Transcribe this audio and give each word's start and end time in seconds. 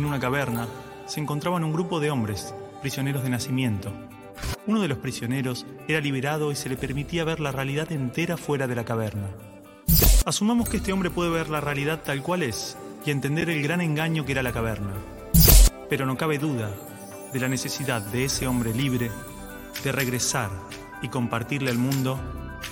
En 0.00 0.06
una 0.06 0.18
caverna 0.18 0.66
se 1.04 1.20
encontraban 1.20 1.62
un 1.62 1.74
grupo 1.74 2.00
de 2.00 2.10
hombres, 2.10 2.54
prisioneros 2.80 3.22
de 3.22 3.28
nacimiento. 3.28 3.92
Uno 4.66 4.80
de 4.80 4.88
los 4.88 4.96
prisioneros 4.96 5.66
era 5.88 6.00
liberado 6.00 6.50
y 6.50 6.56
se 6.56 6.70
le 6.70 6.78
permitía 6.78 7.22
ver 7.22 7.38
la 7.38 7.52
realidad 7.52 7.92
entera 7.92 8.38
fuera 8.38 8.66
de 8.66 8.74
la 8.74 8.86
caverna. 8.86 9.28
Asumamos 10.24 10.70
que 10.70 10.78
este 10.78 10.94
hombre 10.94 11.10
puede 11.10 11.28
ver 11.28 11.50
la 11.50 11.60
realidad 11.60 12.00
tal 12.02 12.22
cual 12.22 12.42
es 12.42 12.78
y 13.04 13.10
entender 13.10 13.50
el 13.50 13.62
gran 13.62 13.82
engaño 13.82 14.24
que 14.24 14.32
era 14.32 14.42
la 14.42 14.52
caverna. 14.52 14.94
Pero 15.90 16.06
no 16.06 16.16
cabe 16.16 16.38
duda 16.38 16.70
de 17.34 17.40
la 17.40 17.48
necesidad 17.48 18.00
de 18.00 18.24
ese 18.24 18.46
hombre 18.46 18.72
libre 18.72 19.10
de 19.84 19.92
regresar 19.92 20.48
y 21.02 21.08
compartirle 21.08 21.70
al 21.70 21.78
mundo 21.78 22.18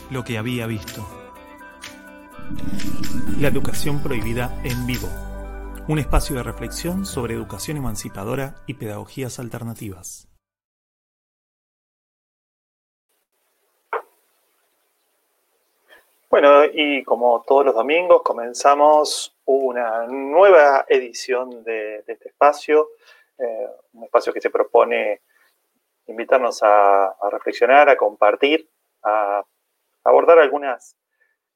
lo 0.08 0.24
que 0.24 0.38
había 0.38 0.66
visto. 0.66 1.06
La 3.38 3.48
educación 3.48 4.02
prohibida 4.02 4.58
en 4.64 4.86
vivo. 4.86 5.27
Un 5.90 5.98
espacio 5.98 6.36
de 6.36 6.42
reflexión 6.42 7.06
sobre 7.06 7.32
educación 7.32 7.78
emancipadora 7.78 8.56
y 8.66 8.74
pedagogías 8.74 9.38
alternativas. 9.38 10.28
Bueno, 16.28 16.66
y 16.66 17.02
como 17.04 17.42
todos 17.48 17.64
los 17.64 17.74
domingos 17.74 18.20
comenzamos 18.22 19.34
una 19.46 20.06
nueva 20.06 20.84
edición 20.90 21.64
de, 21.64 22.04
este 22.06 22.28
espacio, 22.28 22.90
eh, 23.38 23.68
un 23.94 24.04
espacio 24.04 24.34
que 24.34 24.42
se 24.42 24.50
propone 24.50 25.22
invitarnos 26.06 26.62
a, 26.62 27.16
reflexionar, 27.32 27.88
a 27.88 27.96
compartir, 27.96 28.68
a 29.04 29.42
abordar 30.04 30.38
algunas 30.38 30.98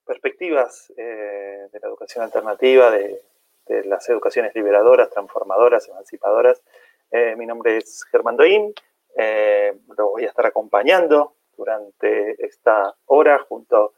perspectivas 0.07 0.91
eh, 0.97 1.69
de 1.71 1.81
la 1.81 1.89
educación 1.89 2.25
alternativa, 2.25 2.91
de, 2.91 3.21
las 3.67 4.09
educaciones 4.09 4.55
liberadoras, 4.55 5.11
transformadoras, 5.11 5.89
emancipadoras. 5.89 6.63
Eh, 7.11 7.35
mi 7.37 7.47
nombre 7.47 7.79
es 7.79 8.05
Germán 8.11 8.37
Doín, 8.37 8.73
eh, 9.17 9.75
lo 9.97 10.11
voy 10.11 10.25
a 10.25 10.29
estar 10.29 10.47
acompañando 10.47 11.35
durante 11.57 12.45
esta 12.45 12.95
hora 13.07 13.39
junto 13.39 13.95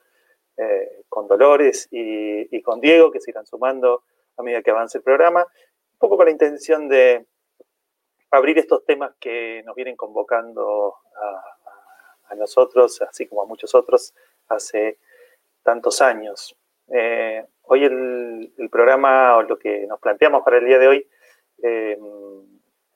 con 1.09 1.27
Dolores 1.27 1.89
y, 1.91 2.63
con 2.63 2.81
Diego, 2.81 3.11
que 3.11 3.21
se 3.21 3.33
irán 3.33 3.45
sumando 3.45 4.05
a 4.37 4.43
medida 4.43 4.63
que 4.63 4.71
avance 4.71 4.99
el 4.99 5.05
programa, 5.05 5.41
un 5.41 5.99
poco 5.99 6.17
con 6.17 6.27
la 6.27 6.31
intención 6.31 6.89
de 6.89 7.27
abrir 8.31 8.59
estos 8.59 8.85
temas 8.85 9.15
que 9.19 9.63
nos 9.65 9.75
vienen 9.75 9.97
convocando 9.97 10.97
a, 11.17 12.35
nosotros, 12.37 13.01
así 13.03 13.27
como 13.29 13.43
a 13.43 13.47
muchos 13.47 13.77
otros, 13.77 14.13
hace 14.49 14.99
tantos 15.63 16.01
años. 16.01 16.57
Eh, 16.89 17.45
hoy 17.63 17.85
el, 17.85 18.69
programa, 18.71 19.37
o 19.37 19.43
lo 19.43 19.59
que 19.59 19.87
nos 19.87 20.01
planteamos 20.01 20.43
para 20.43 20.59
el 20.59 20.67
día 20.67 20.79
de 20.79 20.89
hoy, 20.89 21.09
eh, 21.63 21.99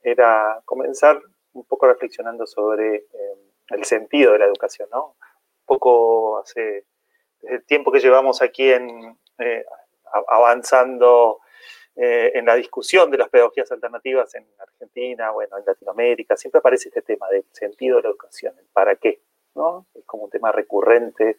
era 0.03 0.61
comenzar 0.65 1.21
un 1.53 1.65
poco 1.65 1.87
reflexionando 1.87 2.45
sobre 2.45 2.95
eh, 2.95 3.05
el 3.69 3.83
sentido 3.85 4.33
de 4.33 4.39
la 4.39 4.45
educación, 4.45 4.89
¿no? 4.91 5.15
Un 5.15 5.65
poco 5.65 6.39
hace 6.39 6.85
el 7.43 7.65
tiempo 7.65 7.91
que 7.91 7.99
llevamos 7.99 8.41
aquí 8.41 8.71
avanzando 10.27 11.39
en 11.95 12.45
la 12.45 12.55
discusión 12.55 13.11
de 13.11 13.17
las 13.17 13.29
pedagogías 13.29 13.71
alternativas 13.71 14.33
en 14.35 14.47
Argentina, 14.57 15.31
bueno, 15.31 15.57
en 15.57 15.65
Latinoamérica, 15.65 16.37
siempre 16.37 16.59
aparece 16.59 16.89
este 16.89 17.01
tema 17.01 17.27
del 17.29 17.45
sentido 17.51 17.97
de 17.97 18.03
la 18.03 18.09
educación, 18.09 18.55
el 18.57 18.67
para 18.71 18.95
qué, 18.95 19.21
¿no? 19.55 19.85
Es 19.93 20.05
como 20.05 20.23
un 20.23 20.29
tema 20.29 20.51
recurrente 20.51 21.37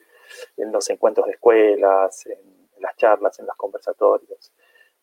en 0.57 0.73
los 0.73 0.89
encuentros 0.91 1.27
de 1.27 1.33
escuelas, 1.33 2.27
en, 2.27 2.69
las 2.79 2.97
charlas, 2.97 3.39
en 3.39 3.47
los 3.47 3.57
conversatorios. 3.57 4.53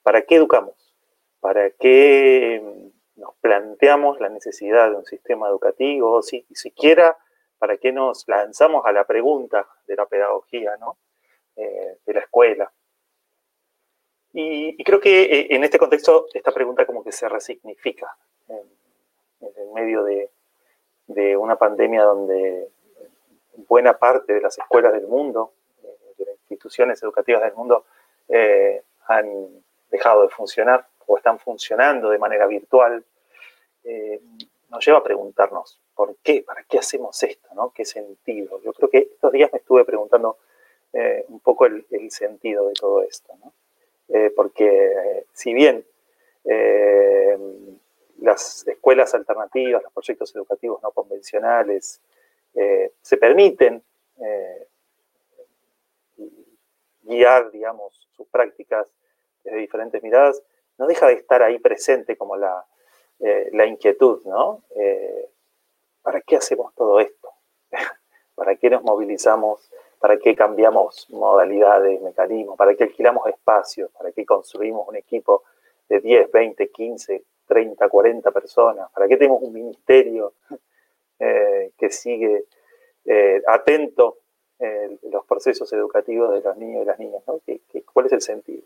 ¿Para 0.02 0.24
qué 0.24 0.36
educamos? 0.36 0.96
¿Para 1.40 1.70
qué 1.72 2.62
mm, 2.64 3.22
nos 3.22 3.36
planteamos 3.36 4.20
la 4.20 4.30
necesidad 4.30 4.90
de 4.90 4.98
un 4.98 5.06
sistema 5.06 5.48
educativo? 5.48 6.22
Si, 6.22 6.46
siquiera, 6.52 7.18
¿para 7.58 7.78
qué 7.78 7.92
nos 7.92 8.28
lanzamos 8.28 8.86
a 8.86 8.92
la 8.92 9.06
pregunta 9.06 9.68
de 9.86 9.96
la 9.96 10.06
pedagogía, 10.06 10.76
¿no? 10.78 10.98
Eh, 11.56 11.98
de 12.06 12.14
la 12.14 12.20
escuela? 12.22 12.72
Y, 14.40 14.84
creo 14.84 15.00
que 15.00 15.24
eh, 15.24 15.48
en 15.50 15.64
este 15.64 15.80
contexto 15.80 16.28
esta 16.32 16.52
pregunta 16.52 16.86
como 16.86 17.04
que 17.04 17.12
se 17.12 17.28
resignifica 17.28 18.16
en, 18.50 19.74
medio 19.74 20.04
de, 20.04 20.30
una 21.38 21.56
pandemia 21.56 22.04
donde 22.04 22.70
buena 23.68 23.98
parte 23.98 24.34
de 24.34 24.42
las 24.42 24.58
escuelas 24.58 24.94
del 24.94 25.08
mundo, 25.08 25.54
eh, 25.84 25.88
de 26.18 26.26
las 26.26 26.36
instituciones 26.36 27.02
educativas 27.04 27.42
del 27.42 27.54
mundo, 27.54 27.86
eh, 28.30 28.82
han 29.08 29.64
dejado 29.90 30.24
de 30.24 30.30
funcionar 30.30 30.88
o 31.06 31.18
están 31.18 31.40
funcionando 31.40 32.10
de 32.10 32.18
manera 32.18 32.46
virtual, 32.48 33.04
nos 34.70 34.86
lleva 34.86 34.98
a 34.98 35.04
preguntarnos, 35.04 35.80
¿por 35.96 36.18
qué? 36.22 36.44
¿Para 36.46 36.62
qué 36.64 36.78
hacemos 36.78 37.24
esto? 37.24 37.48
¿no? 37.56 37.72
¿Qué 37.74 37.86
sentido? 37.86 38.62
Yo 38.62 38.74
creo 38.74 38.90
que 38.90 38.98
estos 38.98 39.32
días 39.32 39.50
me 39.54 39.60
estuve 39.60 39.86
preguntando 39.86 40.40
un 41.30 41.40
poco 41.40 41.68
el, 41.68 41.86
el, 41.92 42.12
sentido 42.12 42.68
de 42.68 42.74
todo 42.74 43.02
esto. 43.02 43.34
¿no? 43.42 43.54
Eh, 44.10 44.32
porque 44.36 45.26
si 45.34 45.54
bien 45.54 45.86
eh, 46.46 47.38
las 48.20 48.66
escuelas 48.68 49.14
alternativas, 49.14 49.84
los 49.84 49.92
proyectos 49.92 50.34
educativos 50.36 50.82
no 50.82 50.92
convencionales 50.92 52.02
eh, 52.58 52.94
se 53.02 53.18
permiten 53.18 53.84
guiar, 57.04 57.52
digamos, 57.52 58.08
sus 58.16 58.28
prácticas 58.28 58.92
desde 59.44 59.60
diferentes 59.60 60.02
miradas, 60.04 60.42
no 60.78 60.88
deja 60.88 61.08
de 61.08 61.14
estar 61.14 61.42
ahí 61.42 61.60
presente 61.60 62.18
como 62.18 62.36
la, 62.36 62.66
la 63.20 63.66
inquietud, 63.66 64.24
¿no? 64.26 64.64
¿Para 66.02 66.20
qué 66.22 66.38
hacemos 66.38 66.74
todo 66.74 67.00
esto? 67.00 67.30
¿Para 68.36 68.56
qué 68.56 68.70
nos 68.70 68.84
movilizamos 68.84 69.72
para 70.00 70.18
qué 70.18 70.36
cambiamos 70.36 71.08
modalidades, 71.10 72.02
mecanismos, 72.02 72.58
para 72.58 72.76
qué 72.76 72.86
alquilamos 72.86 73.28
espacios, 73.28 73.90
para 73.92 74.12
qué 74.12 74.26
construimos 74.26 74.88
un 74.88 74.96
equipo 74.96 75.44
de 75.90 76.00
10, 76.00 76.32
20, 76.32 76.70
15, 76.70 77.24
30, 77.48 77.90
40 77.90 78.32
personas, 78.32 78.92
para 78.92 79.08
qué 79.08 79.18
tenemos 79.18 79.42
un 79.42 79.54
ministerio 79.54 80.34
eh, 81.20 81.72
que 81.78 81.90
sigue 81.90 82.46
eh, 83.06 83.42
atento 83.48 84.20
eh, 84.60 84.98
los 85.12 85.26
procesos 85.26 85.72
educativos 85.74 86.34
de 86.34 86.42
los 86.42 86.58
niños 86.58 86.84
y 86.84 86.86
las 86.86 87.00
niñas, 87.00 87.24
¿no? 87.28 87.40
cuál 87.94 88.06
es 88.08 88.14
el 88.14 88.22
sentido? 88.22 88.64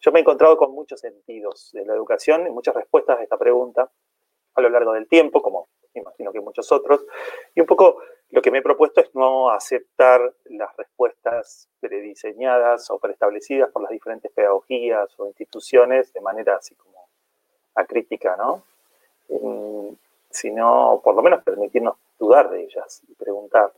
Yo 0.00 0.12
me 0.12 0.20
he 0.20 0.22
encontrado 0.22 0.56
con 0.56 0.72
muchos 0.72 1.00
sentidos 1.00 1.70
de 1.72 1.84
la 1.84 1.94
educación 1.94 2.46
y 2.46 2.50
muchas 2.50 2.74
respuestas 2.74 3.18
a 3.18 3.22
esta 3.22 3.36
pregunta 3.36 3.90
a 4.54 4.60
lo 4.60 4.68
largo 4.68 4.92
del 4.92 5.06
tiempo, 5.08 5.42
como 5.42 5.68
imagino 5.94 6.32
que 6.32 6.40
muchos 6.40 6.70
otros, 6.72 7.04
y 7.54 7.60
un 7.60 7.66
poco 7.66 7.98
lo 8.30 8.42
que 8.42 8.50
me 8.50 8.58
he 8.58 8.62
propuesto 8.62 9.00
es 9.00 9.14
no 9.14 9.50
aceptar 9.50 10.34
las 10.46 10.76
respuestas 10.76 11.68
prediseñadas 11.80 12.90
o 12.90 12.98
preestablecidas 12.98 13.70
por 13.70 13.82
las 13.82 13.90
diferentes 13.90 14.30
pedagogías 14.32 15.08
o 15.18 15.26
instituciones 15.26 16.12
de 16.12 16.20
manera 16.20 16.56
así 16.56 16.74
como 16.74 17.08
acrítica, 17.74 18.36
¿no? 18.36 18.62
Sino 20.30 21.00
por 21.02 21.14
lo 21.14 21.22
menos 21.22 21.42
permitirnos 21.42 21.96
dudar 22.18 22.50
de 22.50 22.64
ellas 22.64 23.02
y 23.08 23.14
preguntarnos. 23.14 23.76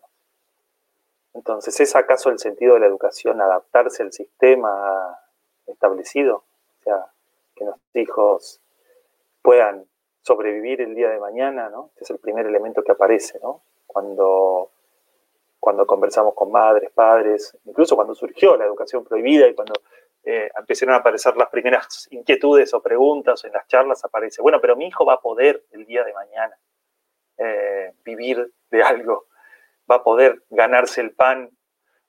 Entonces, 1.34 1.78
¿es 1.80 1.94
acaso 1.94 2.30
el 2.30 2.38
sentido 2.38 2.74
de 2.74 2.80
la 2.80 2.86
educación 2.86 3.40
adaptarse 3.40 4.02
al 4.02 4.12
sistema 4.12 5.18
establecido? 5.66 6.44
O 6.80 6.82
sea, 6.82 7.06
que 7.54 7.64
nuestros 7.64 7.96
hijos 7.96 8.60
puedan 9.42 9.86
sobrevivir 10.22 10.80
el 10.80 10.94
día 10.94 11.10
de 11.10 11.20
mañana, 11.20 11.68
¿no? 11.68 11.90
Este 11.90 12.04
es 12.04 12.10
el 12.10 12.18
primer 12.18 12.46
elemento 12.46 12.82
que 12.82 12.92
aparece, 12.92 13.38
¿no? 13.42 13.62
cuando, 13.88 14.70
cuando 15.58 15.86
conversamos 15.86 16.34
con 16.34 16.52
madres, 16.52 16.90
padres, 16.92 17.56
incluso 17.64 17.96
cuando 17.96 18.14
surgió 18.14 18.56
la 18.56 18.66
educación 18.66 19.02
prohibida 19.02 19.48
y 19.48 19.54
cuando 19.54 19.74
eh, 20.30 20.50
empezaron 20.58 20.94
a 20.94 20.98
aparecer 20.98 21.34
las 21.38 21.48
primeras 21.48 22.06
inquietudes 22.10 22.74
o 22.74 22.82
preguntas 22.82 23.42
en 23.46 23.52
las 23.52 23.66
charlas, 23.66 24.04
aparece, 24.04 24.42
bueno, 24.42 24.60
pero 24.60 24.76
mi 24.76 24.86
hijo 24.86 25.06
va 25.06 25.14
a 25.14 25.20
poder 25.22 25.64
el 25.70 25.86
día 25.86 26.04
de 26.04 26.12
mañana 26.12 26.54
eh, 27.38 27.94
vivir 28.04 28.52
de 28.70 28.82
algo, 28.82 29.28
va 29.90 29.96
a 29.96 30.02
poder 30.02 30.42
ganarse 30.50 31.00
el 31.00 31.12
pan, 31.12 31.50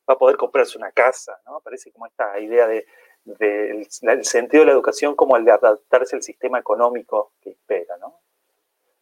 va 0.09 0.15
a 0.15 0.17
poder 0.17 0.35
comprarse 0.35 0.77
una 0.77 0.91
casa, 0.91 1.39
¿no? 1.45 1.55
Aparece 1.55 1.93
como 1.93 2.07
esta 2.07 2.37
idea 2.39 2.67
de, 2.67 2.85
del 3.23 3.87
sentido 4.25 4.63
de 4.63 4.65
la 4.65 4.73
educación 4.73 5.15
como 5.15 5.37
el 5.37 5.45
de 5.45 5.51
adaptarse 5.51 6.17
al 6.17 6.21
sistema 6.21 6.59
económico 6.59 7.31
que 7.41 7.51
espera, 7.51 7.95
¿no? 8.01 8.19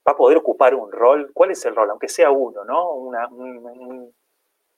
va 0.08 0.14
a 0.14 0.16
poder 0.16 0.38
ocupar 0.38 0.74
un 0.74 0.92
rol. 0.92 1.32
¿Cuál 1.34 1.52
es 1.52 1.66
el 1.66 1.76
rol? 1.76 1.90
Aunque 1.90 2.08
sea 2.08 2.32
uno, 2.32 2.64
¿no? 2.64 3.12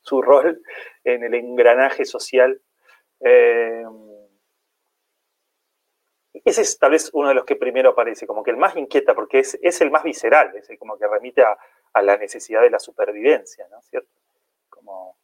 su 0.01 0.21
rol 0.21 0.61
en 1.03 1.23
el 1.23 1.35
engranaje 1.35 2.05
social. 2.05 2.59
Eh, 3.19 3.83
ese 6.45 6.61
es 6.61 6.77
tal 6.77 6.91
vez 6.91 7.09
uno 7.13 7.29
de 7.29 7.35
los 7.35 7.45
que 7.45 7.55
primero 7.55 7.91
aparece, 7.91 8.27
como 8.27 8.43
que 8.43 8.51
el 8.51 8.57
más 8.57 8.75
inquieta, 8.75 9.13
porque 9.13 9.39
es, 9.39 9.81
el 9.81 9.91
más 9.91 10.03
visceral, 10.03 10.55
es 10.55 10.69
como 10.77 10.97
que 10.97 11.07
remite 11.07 11.43
a, 11.43 11.57
la 12.01 12.17
necesidad 12.17 12.61
de 12.61 12.69
la 12.69 12.79
supervivencia, 12.79 13.67
¿no 13.69 13.79
es 13.79 13.85
cierto? 13.87 14.09
Como, 14.69 15.17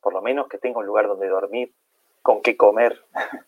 por 0.00 0.12
lo 0.12 0.22
menos 0.22 0.48
que 0.48 0.58
tenga 0.58 0.78
un 0.78 0.86
lugar 0.86 1.06
donde 1.06 1.28
dormir, 1.28 1.72
con 2.22 2.42
qué 2.42 2.56
comer. 2.56 3.04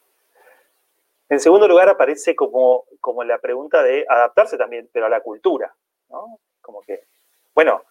en 1.28 1.40
segundo 1.40 1.66
lugar 1.66 1.88
aparece 1.88 2.36
como 2.36 2.84
como 3.02 3.24
la 3.24 3.38
pregunta 3.38 3.82
de 3.82 4.06
adaptarse 4.08 4.56
también, 4.56 4.88
pero 4.92 5.06
a 5.06 5.08
la 5.10 5.20
cultura, 5.20 5.74
¿no? 6.08 6.38
Como 6.62 6.80
que, 6.82 7.04
bueno, 7.52 7.82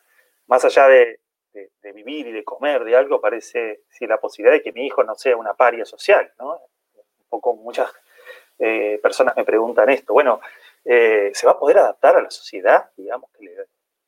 más 0.47 0.63
allá 0.63 0.87
de, 0.87 1.19
vivir 1.93 2.27
y 2.27 2.31
de 2.31 2.45
comer 2.45 2.85
de 2.85 2.95
algo, 2.95 3.19
parece 3.19 3.81
si 3.89 4.07
la 4.07 4.17
posibilidad 4.17 4.55
de 4.55 4.63
que 4.63 4.71
mi 4.71 4.85
hijo 4.85 5.03
no 5.03 5.15
sea 5.15 5.35
una 5.35 5.53
paria 5.53 5.83
social, 5.83 6.31
¿no? 6.39 6.53
Un 6.53 7.25
poco 7.29 7.53
muchas 7.55 7.91
eh, 8.63 8.99
personas 9.01 9.35
me 9.35 9.43
preguntan 9.43 9.89
esto. 9.89 10.13
Bueno, 10.13 10.39
eh, 10.85 11.31
¿se 11.33 11.47
va 11.47 11.53
a 11.53 11.59
poder 11.59 11.79
adaptar 11.79 12.15
a 12.15 12.21
la 12.21 12.29
sociedad, 12.29 12.91
digamos, 12.95 13.31
que 13.31 13.55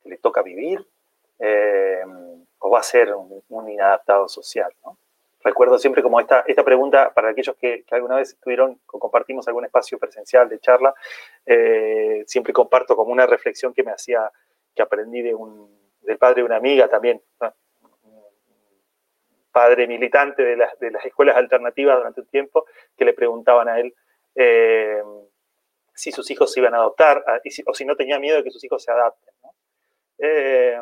le, 0.04 0.18
toca 0.18 0.44
vivir? 0.44 0.86
Eh, 1.40 2.04
¿O 2.60 2.70
va 2.70 2.80
a 2.80 2.84
ser 2.84 3.16
un, 3.16 3.70
inadaptado 3.70 4.30
social. 4.30 4.72
Recuerdo 5.44 5.80
siempre 5.80 6.04
como 6.04 6.20
esta, 6.20 6.46
esta 6.48 6.64
pregunta 6.64 7.12
para 7.14 7.30
aquellos 7.30 7.56
que, 7.56 7.84
alguna 7.90 8.18
vez 8.18 8.30
estuvieron 8.30 8.80
compartimos 8.86 9.48
algún 9.48 9.66
espacio 9.66 9.98
presencial 9.98 10.48
de 10.48 10.60
charla, 10.60 10.94
siempre 12.26 12.54
comparto 12.54 12.96
como 12.96 13.12
una 13.12 13.26
reflexión 13.26 13.74
que 13.74 13.84
me 13.84 13.92
hacía, 13.92 14.32
que 14.74 14.82
aprendí 14.82 15.22
de 15.22 15.34
un, 15.34 15.68
del 16.02 16.18
padre 16.18 16.42
de 16.42 16.44
una 16.44 16.58
amiga 16.58 16.88
también, 16.88 17.22
padre 19.52 19.88
militante 19.88 20.44
de 20.44 20.56
de 20.80 20.92
las 20.92 21.06
escuelas 21.06 21.36
alternativas 21.36 21.98
durante 21.98 22.22
un 22.22 22.28
tiempo, 22.28 22.66
que 22.96 23.04
le 23.04 23.14
preguntaban 23.14 23.68
a 23.68 23.80
él 23.80 23.94
eh, 24.36 25.04
si 25.94 26.12
sus 26.12 26.30
hijos 26.32 26.52
se 26.52 26.60
iban 26.60 26.74
a 26.74 26.78
adoptar 26.78 27.24
o 27.66 27.74
si 27.74 27.86
no 27.86 27.96
tenía 27.96 28.20
miedo 28.20 28.38
de 28.38 28.44
que 28.44 28.52
sus 28.52 28.64
hijos 28.64 28.84
se 28.84 28.92
adapten. 28.92 29.34
Eh, 30.18 30.82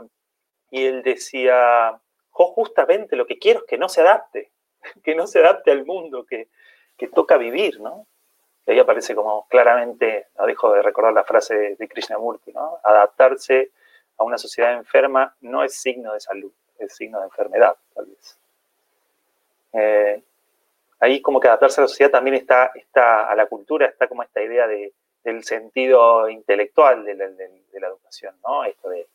y 0.70 0.86
él 0.86 1.04
decía, 1.04 2.00
justamente 2.30 3.16
lo 3.16 3.26
que 3.26 3.38
quiero 3.38 3.60
es 3.60 3.66
que 3.66 3.78
no 3.78 3.90
se 3.90 4.02
adapte, 4.02 4.52
que 5.04 5.16
no 5.16 5.28
se 5.28 5.40
adapte 5.40 5.72
al 5.72 5.86
mundo 5.86 6.26
que, 6.26 6.50
que 6.98 7.08
toca 7.08 7.38
vivir, 7.38 7.80
¿no? 7.82 8.08
Y 8.66 8.72
ahí 8.72 8.80
aparece 8.80 9.16
como 9.16 9.48
claramente, 9.48 10.28
no 10.38 10.46
dejo 10.46 10.72
de 10.74 10.84
recordar 10.84 11.14
la 11.14 11.24
frase 11.24 11.76
de 11.78 11.88
Krishnamurti, 11.88 12.54
¿no? 12.54 12.80
Adaptarse 12.84 13.72
a 14.18 14.24
una 14.24 14.38
sociedad 14.38 14.74
enferma 14.74 15.36
no 15.42 15.64
es 15.64 15.76
signo 15.76 16.14
de 16.14 16.20
salud, 16.20 16.52
es 16.78 16.96
signo 16.96 17.20
de 17.20 17.26
enfermedad, 17.26 17.76
tal 17.96 18.06
vez. 18.06 18.38
Eh, 19.74 20.24
ahí 21.02 21.22
como 21.22 21.40
que 21.40 21.48
adaptarse 21.48 21.82
a 21.82 21.84
la 21.84 21.88
sociedad 21.88 22.12
también 22.12 22.36
está, 22.36 22.72
está 22.76 23.30
a 23.30 23.36
la 23.36 23.48
cultura, 23.48 23.88
está 23.88 24.08
como 24.08 24.24
esta 24.24 24.42
idea 24.42 24.68
de, 24.68 24.94
del 25.24 25.44
sentido 25.44 26.30
intelectual 26.30 27.04
de 27.04 27.16
la, 27.16 27.88
educación, 27.88 28.36
¿no? 28.48 28.64
Esto 28.64 28.90
de 28.90 29.08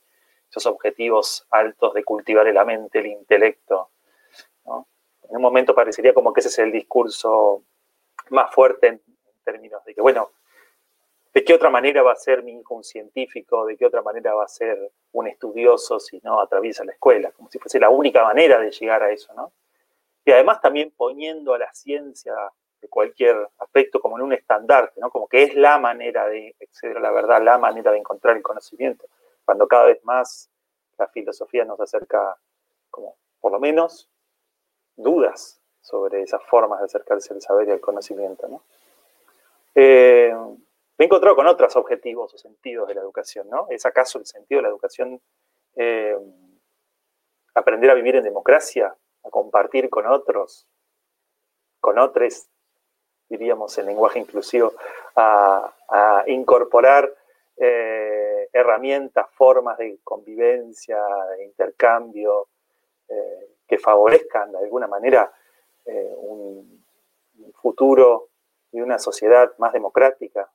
esos 0.50 0.66
objetivos 0.66 1.46
altos 1.50 1.94
de 1.94 2.04
cultivar 2.04 2.46
la 2.46 2.64
mente, 2.64 2.98
el 2.98 3.06
intelecto, 3.06 3.90
En 4.66 5.36
un 5.36 5.42
momento 5.42 5.74
parecería 5.74 6.12
como 6.12 6.32
que 6.32 6.40
ese 6.40 6.48
es 6.48 6.58
el 6.58 6.72
discurso 6.72 7.62
más 8.30 8.52
fuerte 8.52 8.88
en 8.88 9.00
términos 9.44 9.84
de 9.84 9.94
que, 9.94 10.00
bueno, 10.00 10.30
¿De 11.36 11.44
qué 11.44 11.52
otra 11.52 11.68
manera 11.68 12.02
va 12.02 12.12
a 12.12 12.16
ser 12.16 12.42
mi 12.42 12.58
hijo 12.58 12.74
un 12.74 12.82
científico? 12.82 13.66
¿De 13.66 13.76
qué 13.76 13.84
otra 13.84 14.00
manera 14.00 14.32
va 14.32 14.44
a 14.44 14.48
ser 14.48 14.90
un 15.12 15.26
estudioso 15.26 16.00
si 16.00 16.18
no 16.24 16.40
atraviesa 16.40 16.82
la 16.82 16.92
escuela? 16.92 17.30
Como 17.32 17.50
si 17.50 17.58
fuese 17.58 17.78
la 17.78 17.90
única 17.90 18.24
manera 18.24 18.58
de 18.58 18.70
llegar 18.70 19.02
a 19.02 19.10
eso, 19.10 19.34
¿no? 19.34 19.52
Y 20.26 20.32
además 20.32 20.61
también 20.61 20.93
poniendo 20.94 21.55
a 21.55 21.58
la 21.58 21.73
ciencia 21.73 22.34
de 22.81 22.88
cualquier 22.88 23.49
aspecto 23.58 24.00
como 24.00 24.19
en 24.19 24.25
un 24.25 24.32
estandarte, 24.32 25.00
¿no? 25.00 25.08
Como 25.08 25.28
que 25.28 25.44
es 25.44 25.55
la 25.55 25.78
manera 25.78 26.26
de 26.26 26.55
acceder 26.61 26.96
a 26.96 27.00
la 27.00 27.12
verdad, 27.12 27.40
la 27.40 27.58
manera 27.58 27.93
de 27.93 27.99
encontrar 27.99 28.37
el 28.37 28.43
conocimiento. 28.43 29.06
Cuando 29.44 29.69
cada 29.69 29.87
vez 29.87 30.05
más 30.05 30.50
la 30.99 31.06
filosofía 31.06 31.64
nos 31.64 31.81
acerca, 31.81 32.37
como 32.90 33.17
por 33.40 33.52
lo 33.52 33.61
menos, 33.61 34.11
dudas 34.96 35.61
sobre 35.81 36.23
esas 36.23 36.43
formas 36.43 36.81
de 36.81 36.87
acercarse 36.87 37.32
al 37.32 37.40
saber 37.40 37.69
y 37.69 37.70
al 37.70 37.81
conocimiento, 37.81 38.49
¿no? 38.49 38.62
Eh, 39.76 40.34
me 40.99 41.05
he 41.05 41.06
encontrado 41.06 41.37
con 41.37 41.46
otros 41.46 41.76
objetivos 41.76 42.34
o 42.34 42.38
sentidos 42.38 42.88
de 42.88 42.94
la 42.94 43.02
educación, 43.02 43.49
¿no? 43.49 43.69
¿Es 43.70 43.87
acaso 43.87 44.19
el 44.19 44.26
sentido 44.26 44.58
de 44.58 44.62
la 44.62 44.70
educación 44.70 45.20
eh, 45.76 46.19
aprender 47.55 47.90
a 47.90 47.94
vivir 47.94 48.17
en 48.17 48.25
democracia, 48.25 48.96
a 49.26 49.31
compartir 49.31 49.90
con 49.90 50.06
otros, 50.06 50.67
con 51.81 51.99
otros, 51.99 52.49
diríamos 53.28 53.76
en 53.78 53.87
lenguaje 53.87 54.19
inclusivo, 54.19 54.73
a, 55.17 55.73
incorporar 56.26 57.12
eh, 57.56 58.49
herramientas, 58.52 59.26
formas 59.32 59.78
de 59.78 59.99
convivencia, 60.02 60.99
de 61.37 61.44
intercambio, 61.44 62.49
eh, 63.08 63.56
que 63.67 63.78
favorezcan 63.78 64.52
de 64.52 64.58
alguna 64.58 64.87
manera 64.87 65.32
un 65.87 66.84
futuro 67.62 68.31
y 68.72 68.81
una 68.81 68.99
sociedad 68.99 69.52
más 69.58 69.72
democrática, 69.72 70.50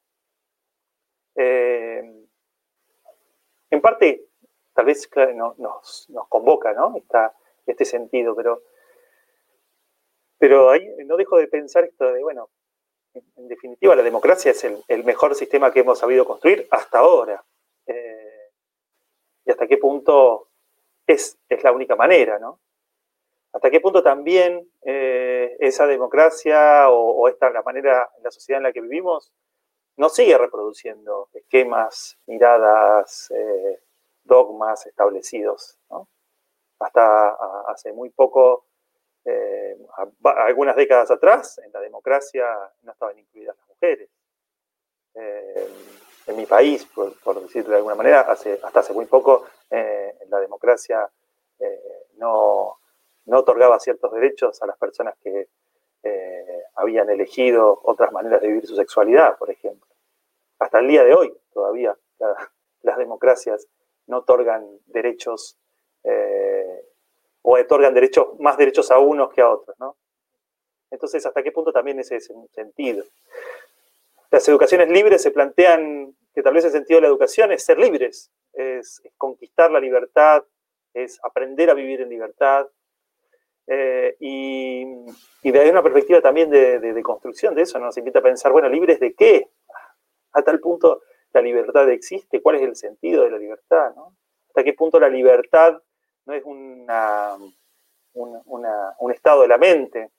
eh, 1.36 2.04
en 3.70 3.82
parte, 3.82 4.28
tal 4.74 4.86
vez 4.86 5.10
nos, 5.58 6.08
convoca 6.30 6.74
¿no? 6.74 6.94
Este 7.72 7.86
sentido, 7.86 8.36
pero, 8.36 8.64
pero 10.38 10.70
ahí 10.70 10.88
no 11.06 11.18
dejo 11.18 11.38
de 11.38 11.48
pensar 11.48 11.84
esto 11.84 12.12
de, 12.12 12.22
bueno, 12.22 12.50
en, 13.14 13.48
definitiva 13.48 13.96
la 13.96 14.04
democracia 14.04 14.52
es 14.52 14.64
el, 14.64 15.04
mejor 15.04 15.36
sistema 15.36 15.72
que 15.72 15.82
hemos 15.82 16.00
sabido 16.00 16.26
construir 16.26 16.68
hasta 16.72 17.00
ahora. 17.00 17.44
Eh, 17.88 18.50
y 19.46 19.52
hasta 19.52 19.68
qué 19.68 19.78
punto 19.78 20.50
es, 21.08 21.38
es 21.50 21.64
la 21.64 21.72
única 21.72 21.96
manera, 21.96 22.40
¿no? 22.40 22.60
hasta 23.54 23.70
qué 23.70 23.82
punto 23.82 24.02
también 24.02 24.70
eh, 24.84 25.56
esa 25.60 25.86
democracia 25.86 26.90
o, 26.90 27.28
esta 27.28 27.50
la 27.50 27.62
manera, 27.64 28.10
la 28.24 28.32
sociedad 28.32 28.60
en 28.60 28.64
la 28.64 28.72
que 28.72 28.82
vivimos, 28.82 29.32
no 29.98 30.10
sigue 30.10 30.38
reproduciendo 30.38 31.30
esquemas, 31.34 32.18
miradas, 32.28 33.30
eh, 33.32 33.80
dogmas 34.24 34.86
establecidos. 34.86 35.78
Hasta 36.82 37.38
hace 37.68 37.94
muy 37.94 38.10
poco, 38.10 38.66
eh, 39.24 39.78
algunas 40.24 40.76
décadas 40.76 41.12
atrás, 41.12 41.60
en 41.60 41.72
la 41.72 41.80
democracia 41.80 42.46
no 42.82 42.92
estaban 42.92 43.18
incluidas 43.20 43.56
las 43.58 43.68
mujeres. 43.68 44.10
Eh, 45.14 45.70
en 46.28 46.38
mi 46.38 46.46
país, 46.46 46.86
por, 46.86 47.42
decirlo 47.42 47.72
de 47.72 47.78
alguna 47.78 47.96
manera, 47.96 48.22
hasta 48.22 48.80
hace 48.80 48.94
muy 48.94 49.06
poco, 49.06 49.46
en 49.70 50.30
la 50.30 50.40
democracia 50.40 51.10
no, 52.18 52.78
no 53.26 53.40
otorgaba 53.40 53.80
ciertos 53.80 54.12
derechos 54.12 54.62
a 54.62 54.68
las 54.68 54.78
personas 54.78 55.16
que 55.24 55.50
habían 56.76 57.10
elegido 57.10 57.80
otras 57.84 58.12
maneras 58.12 58.42
de 58.42 58.48
vivir 58.48 58.68
su 58.68 58.76
sexualidad, 58.76 59.38
por 59.38 59.50
ejemplo. 59.50 59.88
Hasta 60.60 60.80
el 60.80 60.88
día 60.88 61.04
de 61.04 61.14
hoy 61.14 61.34
todavía 61.54 61.96
las 62.82 62.98
democracias 62.98 63.68
no 64.08 64.20
otorgan 64.20 64.68
derechos 64.88 65.58
eh, 65.58 65.61
o 67.42 67.58
otorgan 67.58 67.94
derechos, 67.94 68.40
más 68.40 68.58
derechos 68.58 68.92
a 68.92 69.00
unos 69.00 69.34
que 69.34 69.42
a 69.42 69.50
otros. 69.50 69.76
¿no? 69.80 69.98
Entonces, 70.90 71.26
¿hasta 71.26 71.42
qué 71.42 71.52
punto 71.52 71.72
también 71.72 72.00
ese 72.00 72.18
es 72.18 72.30
un 72.30 72.48
sentido? 72.50 73.04
Las 74.30 74.48
educaciones 74.48 74.90
libres 74.90 75.22
se 75.22 75.32
plantean 75.32 76.16
que 76.34 76.42
tal 76.42 76.54
vez 76.54 76.66
el 76.66 76.72
sentido 76.72 76.98
de 76.98 77.02
la 77.02 77.08
educación 77.08 77.52
es 77.52 77.64
ser 77.64 77.78
libres, 77.78 78.32
es, 78.54 79.02
conquistar 79.18 79.72
la 79.72 79.80
libertad, 79.80 80.44
es 80.94 81.20
aprender 81.24 81.70
a 81.70 81.74
vivir 81.74 82.02
en 82.02 82.10
libertad, 82.10 82.68
eh, 83.68 84.16
y, 84.20 84.86
y, 85.44 85.52
desde 85.52 85.72
una 85.72 85.84
perspectiva 85.84 86.20
también 86.20 86.50
de, 86.50 87.02
construcción 87.04 87.56
de 87.56 87.62
eso, 87.62 87.80
nos 87.80 87.98
invita 87.98 88.20
a 88.20 88.24
pensar, 88.24 88.52
bueno, 88.52 88.68
¿libres 88.68 89.00
de 89.00 89.14
qué? 89.14 89.48
A 90.34 90.42
tal 90.42 90.60
punto 90.60 91.04
la 91.34 91.42
libertad 91.42 91.90
existe, 91.90 92.42
¿cuál 92.42 92.58
es 92.58 92.64
el 92.64 92.76
sentido 92.76 93.24
de 93.24 93.32
la 93.32 93.38
libertad? 93.38 93.94
¿Hasta 94.48 94.64
qué 94.64 94.74
punto 94.74 95.00
la 95.00 95.10
libertad 95.10 95.82
no 96.26 96.34
es 96.34 96.44
una, 96.46 97.38
un 98.14 99.12
estado 99.12 99.42
de 99.42 99.48
la 99.48 99.58
mente? 99.58 100.12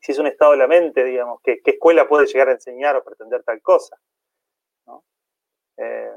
Si 0.00 0.12
es 0.12 0.18
un 0.18 0.26
estado 0.26 0.52
de 0.52 0.58
la 0.58 0.66
mente, 0.66 1.04
digamos, 1.04 1.40
¿qué, 1.42 1.60
escuela 1.64 2.08
puede 2.08 2.26
llegar 2.26 2.48
a 2.48 2.52
enseñar 2.52 2.96
o 2.96 3.04
pretender 3.04 3.42
tal 3.44 3.62
cosa? 3.62 3.96
Eh, 5.76 6.10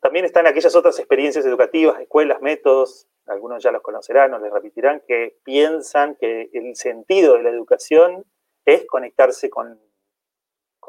también 0.00 0.24
están 0.24 0.46
aquellas 0.46 0.74
otras 0.74 0.98
experiencias 0.98 1.46
educativas, 1.46 2.00
escuelas, 2.00 2.40
métodos, 2.40 3.06
algunos 3.26 3.62
ya 3.62 3.70
los 3.70 3.82
conocerán 3.82 4.34
o 4.34 4.38
les 4.38 4.52
repetirán, 4.52 5.00
que 5.06 5.38
piensan 5.44 6.16
que 6.16 6.50
el 6.52 6.74
sentido 6.74 7.34
de 7.34 7.44
la 7.44 7.50
educación 7.50 8.24
es 8.64 8.86
conectarse 8.86 9.48
con, 9.48 9.80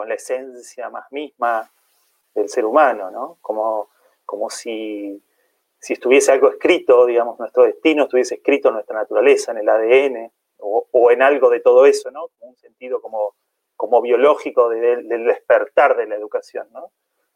la 0.06 0.16
esencia 0.16 0.90
más 0.90 1.12
misma 1.12 1.72
del 2.34 2.50
ser 2.50 2.66
humano, 2.66 3.12
¿no? 3.12 3.38
Como, 3.42 3.90
como 4.34 4.50
si, 4.50 5.24
si, 5.80 5.94
estuviese 5.94 6.32
algo 6.32 6.50
escrito, 6.50 7.06
digamos, 7.06 7.38
nuestro 7.38 7.66
destino 7.66 8.04
estuviese 8.04 8.36
escrito 8.36 8.70
en 8.70 8.74
nuestra 8.74 8.96
naturaleza, 8.96 9.52
en 9.52 9.60
el 9.60 9.70
ADN, 9.70 10.32
o, 10.58 11.12
en 11.12 11.22
algo 11.22 11.52
de 11.52 11.60
todo 11.60 11.86
eso, 11.86 12.10
¿no? 12.10 12.32
un 12.40 12.56
sentido 12.56 13.00
como, 13.00 13.36
como 13.76 14.02
biológico 14.02 14.70
del 14.70 15.26
despertar 15.26 15.96
de 15.96 16.08
la 16.08 16.16
educación, 16.16 16.68
¿no? 16.72 16.92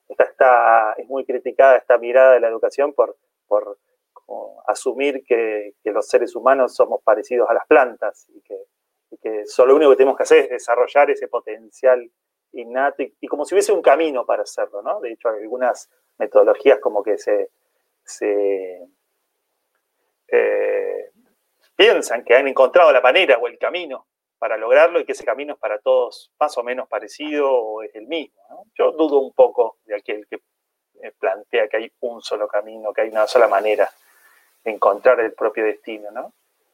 Esta, 0.08 0.94
es 0.94 1.08
muy 1.08 1.24
criticada 1.24 1.75
esta 1.75 2.00
mirada 2.00 2.34
de 2.34 2.39
la 2.39 2.48
educación 2.48 2.94
por, 2.94 3.18
por 3.46 3.77
asumir 4.66 5.24
que, 5.24 5.75
los 5.84 6.08
seres 6.08 6.36
humanos 6.36 6.74
somos 6.74 7.04
parecidos 7.04 7.48
a 7.50 7.54
las 7.54 7.68
plantas 7.68 8.27
y 8.34 8.42
que 8.42 8.56
y 9.12 9.18
que 9.18 9.46
solo 9.46 9.70
lo 9.70 9.75
único 9.77 9.92
que 9.92 9.98
tenemos 9.98 10.18
que 10.18 10.24
hacer 10.24 10.44
es 10.46 10.50
desarrollar 10.50 11.10
ese 11.10 11.27
potencial 11.27 12.12
innato 12.54 13.04
y, 13.04 13.27
como 13.27 13.46
si 13.46 13.56
hubiese 13.56 13.72
un 13.72 13.82
camino 13.82 14.25
para 14.25 14.44
hacerlo, 14.44 14.82
¿no? 14.82 15.00
De 15.00 15.12
hecho, 15.12 15.30
algunas 15.30 15.89
metodologías 16.17 16.79
como 16.79 17.03
que 17.03 17.17
se, 17.17 17.50
eh, 20.29 21.12
piensan 21.75 22.24
que 22.24 22.36
han 22.36 22.47
encontrado 22.47 22.91
la 22.91 23.01
manera 23.01 23.38
o 23.38 23.47
el 23.47 23.57
camino 23.57 24.07
para 24.39 24.57
lograrlo 24.57 25.00
y 25.00 25.05
que 25.05 25.13
ese 25.13 25.25
camino 25.25 25.53
es 25.53 25.59
para 25.59 25.79
todos 25.79 26.31
más 26.39 26.57
o 26.57 26.63
menos 26.63 26.88
parecido 26.88 27.51
o 27.51 27.83
es 27.83 27.93
el 27.95 28.07
mismo. 28.07 28.67
Yo 28.77 28.91
dudo 28.91 29.19
un 29.19 29.33
poco 29.33 29.77
de 29.86 29.95
aquel 29.95 30.27
que 30.27 30.39
eh, 31.01 31.12
plantea 31.19 31.67
que 31.67 31.77
hay 31.77 31.91
un 32.01 32.21
solo 32.21 32.47
camino, 32.47 32.93
que 32.93 33.01
hay 33.01 33.09
una 33.09 33.27
sola 33.27 33.47
manera 33.47 33.89
de 34.63 34.71
encontrar 34.71 35.19
el 35.19 35.33
propio 35.33 35.65
destino. 35.65 36.12
¿no? 36.12 36.33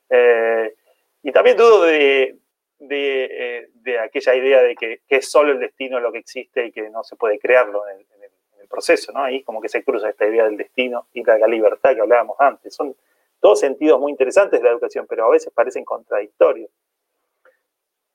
Eh, 0.10 0.76
y 1.22 1.32
también 1.32 1.58
dudo 1.58 1.84
de, 1.84 2.38
aquella 4.02 4.36
idea 4.36 4.62
de 4.62 4.76
que, 4.76 5.02
es 5.08 5.30
solo 5.30 5.54
el 5.54 5.60
destino 5.60 6.00
lo 6.00 6.12
que 6.12 6.20
existe 6.20 6.66
y 6.66 6.72
que 6.72 6.90
no 6.90 7.04
se 7.04 7.16
puede 7.16 7.40
crearlo 7.40 7.84
proceso. 8.68 9.12
¿no? 9.12 9.24
Ahí 9.24 9.44
como 9.44 9.62
que 9.62 9.70
se 9.70 9.84
cruza 9.84 10.10
esta 10.10 10.26
idea 10.26 10.46
del 10.46 10.58
destino 10.58 11.08
y 11.14 11.24
la, 11.24 11.48
libertad 11.48 11.94
que 11.94 12.02
hablábamos 12.02 12.38
antes. 12.40 12.74
Son 12.74 12.96
todos 13.40 13.60
sentidos 13.60 14.00
muy 14.00 14.12
interesantes 14.12 14.60
de 14.60 14.66
la 14.66 14.72
educación, 14.72 15.06
pero 15.08 15.26
a 15.26 15.30
veces 15.30 15.52
parecen 15.54 15.84
contradictorios. 15.86 16.70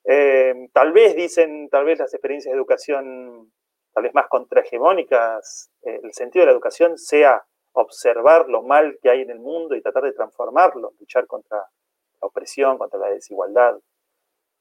Eh, 0.04 0.68
tal 0.72 0.92
vez, 0.92 1.14
dicen, 1.14 1.68
tal 1.68 1.84
vez 1.84 1.98
las 1.98 2.14
experiencias 2.14 2.52
de 2.52 2.56
educación, 2.56 3.52
tal 3.92 4.04
vez 4.04 4.14
más 4.14 4.26
contrahegemónicas, 4.28 5.70
eh, 5.82 6.00
el 6.02 6.14
sentido 6.14 6.42
de 6.42 6.46
la 6.46 6.52
educación 6.52 6.96
sea 6.96 7.44
observar 7.72 8.48
lo 8.48 8.62
mal 8.62 8.98
que 9.02 9.10
hay 9.10 9.22
en 9.22 9.30
el 9.30 9.38
mundo 9.38 9.76
y 9.76 9.82
tratar 9.82 10.04
de 10.04 10.12
transformarlo, 10.12 10.94
luchar 10.98 11.26
contra 11.26 11.58
la 11.58 12.26
opresión, 12.26 12.78
contra 12.78 12.98
la 12.98 13.10
desigualdad, 13.10 13.78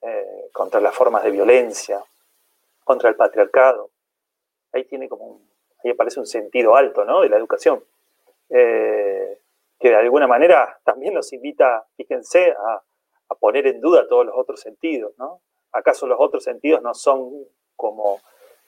eh, 0.01 0.49
contra 0.51 0.79
las 0.79 0.93
formas 0.93 1.23
de 1.23 1.31
violencia, 1.31 2.03
contra 2.83 3.09
el 3.09 3.15
patriarcado. 3.15 3.89
Ahí 4.71 4.83
tiene 4.83 5.09
como 5.09 5.25
un, 5.25 5.46
ahí 5.83 5.91
aparece 5.91 6.19
un 6.19 6.25
sentido 6.25 6.75
alto 6.75 7.05
¿no? 7.05 7.21
de 7.21 7.29
la 7.29 7.37
educación, 7.37 7.83
que 8.49 9.89
de 9.89 9.95
alguna 9.95 10.27
manera 10.27 10.79
también 10.83 11.13
nos 11.13 11.31
invita, 11.33 11.85
fíjense, 11.95 12.51
a, 12.51 12.81
a 13.29 13.35
poner 13.35 13.67
en 13.67 13.81
duda 13.81 14.07
todos 14.07 14.25
los 14.25 14.35
otros 14.37 14.61
sentidos, 14.61 15.13
¿no? 15.17 15.41
¿Acaso 15.71 16.07
los 16.07 16.17
otros 16.19 16.43
sentidos 16.43 16.81
no 16.81 16.93
son 16.93 17.45
como, 17.75 18.21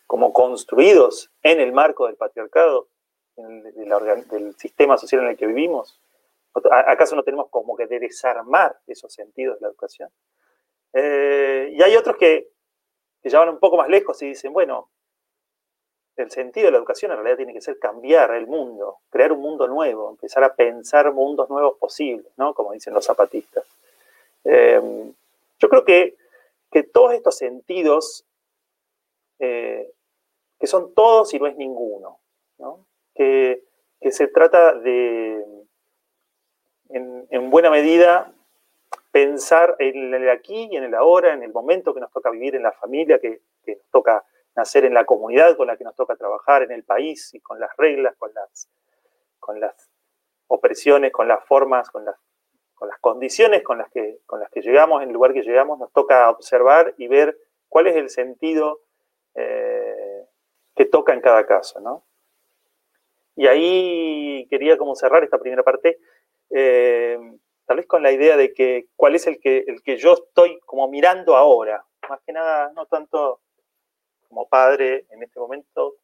como 0.05 0.33
construidos 0.33 1.31
en 1.41 1.59
el 1.59 1.71
marco 1.71 2.07
del 2.07 2.15
patriarcado, 2.15 2.87
del 3.35 4.55
sistema 4.57 4.97
social 4.97 5.23
en 5.23 5.29
el 5.29 5.37
que 5.37 5.47
vivimos? 5.47 5.99
¿Acaso 6.71 7.15
no 7.15 7.23
tenemos 7.23 7.49
como 7.49 7.75
que 7.75 7.87
desarmar 7.87 8.77
esos 8.85 9.13
sentidos 9.13 9.59
de 9.59 9.61
la 9.61 9.67
educación? 9.69 10.09
Eh, 10.93 11.69
y 11.71 11.81
hay 11.81 11.95
otros 11.95 12.17
que, 12.17 12.49
que 13.21 13.29
ya 13.29 13.39
van 13.39 13.49
un 13.49 13.59
poco 13.59 13.77
más 13.77 13.87
lejos 13.87 14.21
y 14.21 14.27
dicen, 14.27 14.51
bueno, 14.51 14.89
el 16.19 16.31
sentido 16.31 16.65
de 16.65 16.71
la 16.71 16.77
educación 16.77 17.11
en 17.11 17.17
realidad 17.17 17.37
tiene 17.37 17.53
que 17.53 17.61
ser 17.61 17.79
cambiar 17.79 18.31
el 18.31 18.47
mundo, 18.47 18.99
crear 19.09 19.31
un 19.31 19.41
mundo 19.41 19.67
nuevo, 19.67 20.09
empezar 20.09 20.43
a 20.43 20.53
pensar 20.53 21.11
mundos 21.13 21.49
nuevos 21.49 21.77
posibles, 21.77 22.31
¿no? 22.37 22.53
Como 22.53 22.73
dicen 22.73 22.93
los 22.93 23.05
zapatistas. 23.05 23.65
Em, 24.43 25.13
yo 25.59 25.69
creo 25.69 25.85
que, 25.85 26.15
todos 26.93 27.13
estos 27.13 27.37
sentidos, 27.37 28.25
eh, 29.39 29.91
que 30.59 30.67
son 30.67 30.93
todos 30.93 31.33
y 31.33 31.39
no 31.39 31.47
es 31.47 31.55
ninguno, 31.55 32.19
Que, 33.15 33.63
se 34.11 34.27
trata 34.27 34.73
de, 34.75 35.45
en, 36.89 37.49
buena 37.49 37.69
medida, 37.69 38.33
pensar 39.11 39.75
en 39.79 40.13
el 40.13 40.29
aquí 40.29 40.69
y 40.71 40.77
en 40.77 40.85
el 40.85 40.95
ahora, 40.95 41.33
en 41.33 41.43
el 41.43 41.51
momento 41.51 41.93
que 41.93 41.99
nos 41.99 42.11
toca 42.11 42.29
vivir 42.29 42.55
en 42.55 42.63
la 42.63 42.71
familia, 42.71 43.19
que, 43.19 43.41
que 43.65 43.75
nos 43.75 43.85
toca 43.91 44.23
nacer 44.55 44.85
en 44.85 44.93
la 44.93 45.05
comunidad 45.05 45.55
con 45.57 45.67
la 45.67 45.77
que 45.77 45.83
nos 45.83 45.95
toca 45.95 46.15
trabajar, 46.15 46.63
en 46.63 46.71
el 46.71 46.83
país 46.83 47.33
y 47.33 47.39
con 47.39 47.59
las 47.59 47.75
reglas, 47.77 48.15
con 48.17 48.33
las, 48.33 48.69
con 49.39 49.59
las 49.59 49.89
opresiones, 50.47 51.11
con 51.11 51.27
las 51.27 51.43
formas, 51.45 51.89
con 51.89 52.05
las 52.05 52.15
con 52.79 52.87
las 52.87 52.99
condiciones 52.99 53.61
con 53.61 53.77
las, 53.77 53.91
que, 53.91 54.19
con 54.25 54.39
las 54.39 54.49
que 54.49 54.61
llegamos, 54.61 55.03
en 55.03 55.09
el 55.09 55.13
lugar 55.13 55.33
que 55.33 55.43
llegamos, 55.43 55.77
nos 55.77 55.91
toca 55.91 56.29
observar 56.29 56.93
y 56.97 57.09
ver 57.09 57.37
cuál 57.67 57.87
es 57.87 57.97
el 57.97 58.09
sentido 58.09 58.79
eh, 59.35 60.25
que 60.73 60.85
toca 60.85 61.13
en 61.13 61.19
cada 61.19 61.45
caso, 61.45 61.81
¿no? 61.81 62.05
Y 63.35 63.47
ahí 63.47 64.47
quería 64.49 64.77
como 64.77 64.95
cerrar 64.95 65.25
esta 65.25 65.39
primera 65.39 65.61
parte, 65.61 65.99
eh, 66.51 67.19
tal 67.65 67.77
vez 67.77 67.85
con 67.85 68.01
la 68.01 68.13
idea 68.13 68.37
de 68.37 68.53
que 68.53 68.87
cuál 68.95 69.15
es 69.15 69.27
el 69.27 69.41
que, 69.41 69.65
el 69.67 69.83
que 69.83 69.97
yo 69.97 70.13
estoy 70.13 70.57
como 70.61 70.87
mirando 70.87 71.35
ahora, 71.35 71.85
más 72.09 72.21
que 72.25 72.31
nada, 72.31 72.71
no 72.73 72.85
tanto 72.85 73.41
como 74.29 74.47
padre 74.47 75.05
en 75.09 75.23
este 75.23 75.39
momento, 75.39 75.95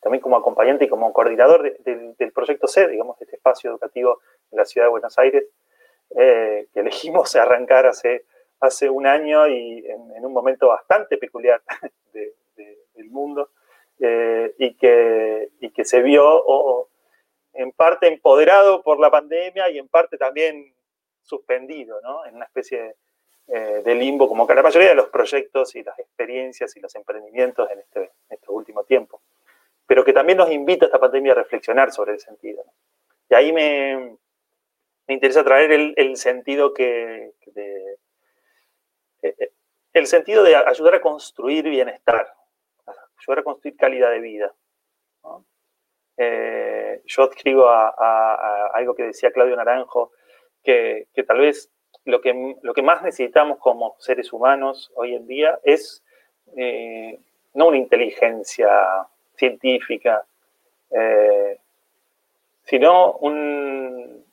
también 0.00 0.20
como 0.20 0.36
acompañante 0.36 0.86
y 0.86 0.88
como 0.88 1.12
coordinador 1.12 1.78
del 1.84 2.32
proyecto 2.32 2.66
C, 2.66 2.88
digamos, 2.88 3.18
de 3.18 3.26
este 3.26 3.36
espacio 3.36 3.70
educativo 3.70 4.20
en 4.50 4.58
la 4.58 4.64
ciudad 4.64 4.86
de 4.86 4.90
Buenos 4.90 5.16
Aires, 5.18 5.44
eh, 6.16 6.66
que 6.72 6.80
elegimos 6.80 7.36
arrancar 7.36 7.86
hace, 7.86 8.24
hace 8.60 8.90
un 8.90 9.06
año 9.06 9.46
y 9.46 9.86
en, 9.86 10.24
un 10.24 10.32
momento 10.32 10.68
bastante 10.68 11.18
peculiar 11.18 11.62
del 12.12 13.10
mundo, 13.10 13.50
eh, 14.00 14.54
y, 14.58 14.74
que, 14.74 15.50
y 15.60 15.70
que 15.70 15.84
se 15.84 16.02
vio 16.02 16.88
en 17.52 17.70
parte 17.72 18.08
empoderado 18.08 18.82
por 18.82 18.98
la 18.98 19.10
pandemia 19.10 19.68
y 19.70 19.78
en 19.78 19.88
parte 19.88 20.16
también 20.16 20.74
suspendido, 21.20 22.00
¿no? 22.00 22.24
En 22.26 22.36
una 22.36 22.46
especie 22.46 22.96
eh, 23.54 23.82
de 23.84 23.94
limbo, 23.94 24.28
como 24.28 24.46
que 24.46 24.54
la 24.54 24.62
mayoría 24.62 24.88
de 24.88 24.94
los 24.94 25.08
proyectos 25.08 25.74
y 25.76 25.82
las 25.82 25.98
experiencias 25.98 26.74
y 26.76 26.80
los 26.80 26.94
emprendimientos 26.94 27.70
en 27.70 27.80
este, 27.80 28.12
este 28.28 28.50
último 28.50 28.84
tiempo. 28.84 29.20
Pero 29.86 30.04
que 30.04 30.12
también 30.12 30.38
nos 30.38 30.50
invita 30.50 30.86
esta 30.86 30.98
pandemia 30.98 31.32
a 31.32 31.36
reflexionar 31.36 31.92
sobre 31.92 32.12
el 32.12 32.20
sentido. 32.20 32.64
Y 33.28 33.34
ahí 33.34 33.52
me, 33.52 34.16
me 35.06 35.14
interesa 35.14 35.44
traer 35.44 35.72
el, 35.96 36.16
sentido 36.16 36.72
que, 36.72 37.32
de, 37.46 37.98
eh, 39.22 39.34
eh, 39.38 39.52
el 39.92 40.06
sentido 40.06 40.42
de 40.42 40.56
ayudar 40.56 40.94
a 40.94 41.00
construir 41.00 41.68
bienestar, 41.68 42.32
ayudar 43.18 43.40
a 43.40 43.42
construir 43.42 43.76
calidad 43.76 44.10
de 44.10 44.20
vida. 44.20 44.54
Eh, 46.16 47.02
yo 47.04 47.24
escribo 47.24 47.68
a, 47.68 48.70
algo 48.74 48.94
que 48.94 49.04
decía 49.04 49.32
Claudio 49.32 49.56
Naranjo, 49.56 50.12
que, 50.62 51.08
tal 51.26 51.38
vez 51.38 51.70
lo 52.04 52.20
que, 52.20 52.56
lo 52.62 52.74
que, 52.74 52.82
más 52.82 53.02
necesitamos 53.02 53.58
como 53.58 53.96
seres 53.98 54.32
humanos 54.32 54.90
hoy 54.94 55.14
en 55.14 55.26
día 55.26 55.58
es 55.62 56.02
no 57.54 57.66
una 57.68 57.76
inteligencia 57.76 58.68
científica, 59.36 60.24
sino 62.64 63.12
un, 63.14 64.24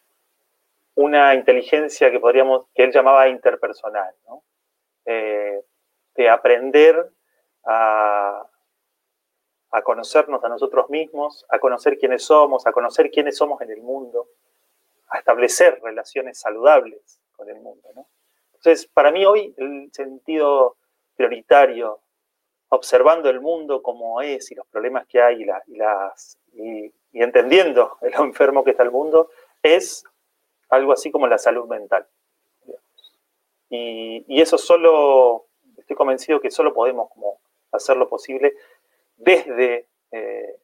una 0.99 1.33
inteligencia 1.33 2.11
que 2.11 2.19
podríamos, 2.19 2.65
que 2.75 2.83
él 2.83 2.91
llamaba 2.91 3.29
interpersonal, 3.29 4.13
eh, 5.05 5.63
de 6.15 6.29
aprender 6.29 7.09
a, 7.65 8.45
conocernos 9.83 10.43
a 10.43 10.49
nosotros 10.49 10.89
mismos, 10.89 11.45
a 11.49 11.57
conocer 11.57 11.97
quiénes 11.97 12.23
somos, 12.23 12.67
a 12.67 12.73
conocer 12.73 13.09
quiénes 13.09 13.37
somos 13.37 13.61
en 13.61 13.71
el 13.71 13.81
mundo, 13.81 14.27
a 15.07 15.19
establecer 15.19 15.79
relaciones 15.81 16.39
saludables 16.39 17.18
con 17.39 17.49
el 17.49 17.59
mundo. 17.61 17.87
Entonces, 18.53 18.85
para 18.87 19.11
mí 19.11 19.25
hoy 19.25 19.53
el 19.57 19.89
sentido 19.93 20.75
prioritario, 21.15 22.01
observando 22.67 23.29
el 23.29 23.39
mundo 23.39 23.81
como 23.81 24.21
es 24.21 24.51
y 24.51 24.55
los 24.55 24.67
problemas 24.67 25.07
que 25.07 25.21
hay 25.21 25.41
y, 25.41 25.45
las, 25.45 26.37
y, 26.53 26.93
entendiendo 27.13 27.97
lo 28.01 28.23
enfermo 28.25 28.63
que 28.63 28.71
está 28.71 28.83
el 28.83 28.91
mundo, 28.91 29.29
es 29.63 30.03
algo 30.69 30.91
así 30.91 31.09
como 31.09 31.27
la 31.27 31.37
salud 31.37 31.67
mental. 31.67 32.05
Y, 33.69 34.41
eso 34.41 34.57
solo, 34.57 35.45
estoy 35.77 35.95
convencido 35.95 36.41
que 36.41 36.51
solo 36.51 36.73
podemos 36.73 37.09
como 37.11 37.39
hacerlo 37.71 38.09
posible 38.09 38.55
desde 39.15 39.87
eh, 40.11 40.55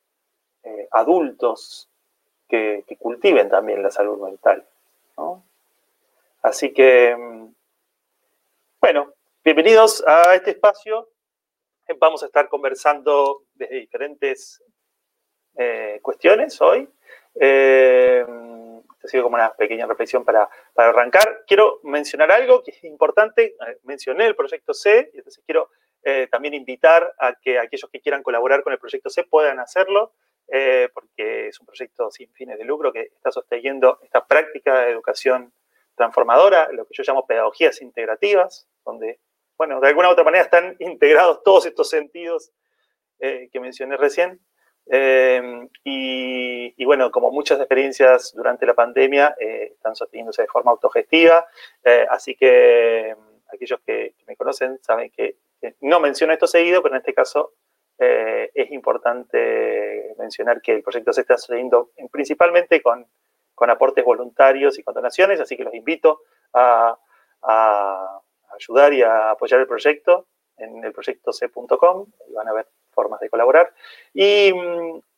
eh, 0.63 0.87
adultos 0.91 1.89
que, 2.47 2.83
cultiven 2.99 3.49
también 3.49 3.81
la 3.83 3.91
salud 3.91 4.19
mental. 4.19 4.65
Así 6.45 6.71
que, 6.71 7.15
mm, 7.17 7.55
bueno, 8.79 9.13
bienvenidos 9.43 10.03
a 10.05 10.35
este 10.35 10.51
espacio. 10.51 11.09
Vamos 11.99 12.21
a 12.21 12.27
estar 12.27 12.47
conversando 12.49 13.45
desde 13.55 13.79
diferentes 13.79 14.63
eh, 15.57 15.99
cuestiones 16.03 16.61
hoy 16.61 16.87
ha 19.05 19.07
sido 19.07 19.23
como 19.23 19.35
una 19.35 19.53
pequeña 19.53 19.85
reflexión 19.85 20.25
para, 20.25 20.49
arrancar. 20.75 21.43
Quiero 21.47 21.79
mencionar 21.83 22.31
algo 22.31 22.63
que 22.63 22.71
es 22.71 22.83
importante. 22.83 23.55
Eh, 23.55 23.77
mencioné 23.83 24.25
el 24.25 24.35
proyecto 24.35 24.73
C, 24.73 25.11
y 25.13 25.17
entonces 25.17 25.43
quiero 25.45 25.69
eh, 26.03 26.27
también 26.29 26.53
invitar 26.53 27.13
a 27.19 27.33
que 27.33 27.59
aquellos 27.59 27.89
que 27.89 28.01
quieran 28.01 28.23
colaborar 28.23 28.63
con 28.63 28.73
el 28.73 28.79
proyecto 28.79 29.09
C 29.09 29.23
puedan 29.23 29.59
hacerlo, 29.59 30.13
eh, 30.47 30.89
porque 30.93 31.47
es 31.47 31.59
un 31.59 31.65
proyecto 31.65 32.11
sin 32.11 32.31
fines 32.33 32.57
de 32.57 32.65
lucro 32.65 32.91
que 32.91 33.01
está 33.01 33.31
sosteniendo 33.31 33.99
esta 34.03 34.25
práctica 34.25 34.81
de 34.81 34.91
educación 34.91 35.53
transformadora, 35.95 36.69
lo 36.71 36.85
que 36.85 36.93
yo 36.93 37.03
llamo 37.05 37.25
pedagogías 37.25 37.81
integrativas, 37.81 38.67
donde, 38.85 39.19
bueno, 39.57 39.79
de 39.79 39.87
alguna 39.87 40.09
u 40.09 40.11
otra 40.11 40.23
manera 40.23 40.43
están 40.43 40.75
integrados 40.79 41.41
todos 41.43 41.65
estos 41.65 41.89
sentidos 41.89 42.51
eh, 43.19 43.49
que 43.51 43.59
mencioné 43.59 43.97
recién. 43.97 44.39
Eh, 44.87 45.67
y, 45.83 46.85
bueno, 46.85 47.09
como 47.09 47.31
muchas 47.31 47.59
experiencias 47.59 48.33
durante 48.35 48.65
la 48.67 48.75
pandemia, 48.75 49.35
eh, 49.39 49.71
están 49.73 49.95
sosteniéndose 49.95 50.43
de 50.43 50.47
forma 50.47 50.71
autogestiva, 50.71 51.47
así 52.09 52.35
que 52.35 53.15
aquellos 53.51 53.79
que, 53.85 54.13
me 54.27 54.35
conocen 54.35 54.77
saben 54.83 55.09
que, 55.09 55.37
no 55.81 55.99
menciono 55.99 56.33
esto 56.33 56.45
seguido, 56.45 56.83
pero 56.83 56.93
en 56.93 56.99
este 56.99 57.13
caso 57.13 57.53
es 57.97 58.71
importante 58.71 60.13
mencionar 60.19 60.61
que 60.61 60.73
el 60.73 60.83
proyecto 60.83 61.13
se 61.13 61.21
está 61.21 61.37
sosteniendo 61.37 61.91
principalmente 62.11 62.81
con, 62.81 63.07
con 63.55 63.69
aportes 63.69 64.03
voluntarios 64.03 64.77
y 64.77 64.83
con 64.83 64.93
donaciones, 64.93 65.39
así 65.39 65.57
que 65.57 65.63
los 65.63 65.73
invito 65.73 66.21
a, 66.53 66.97
ayudar 68.53 68.93
y 68.93 69.01
a 69.01 69.31
apoyar 69.31 69.59
el 69.59 69.67
proyecto 69.67 70.27
en 70.57 70.83
el 70.83 70.93
proyecto 70.93 71.33
c.com 71.33 72.05
van 72.33 72.47
a 72.47 72.53
ver 72.53 72.67
formas 72.91 73.19
de 73.19 73.29
colaborar. 73.29 73.73
Y, 74.13 74.51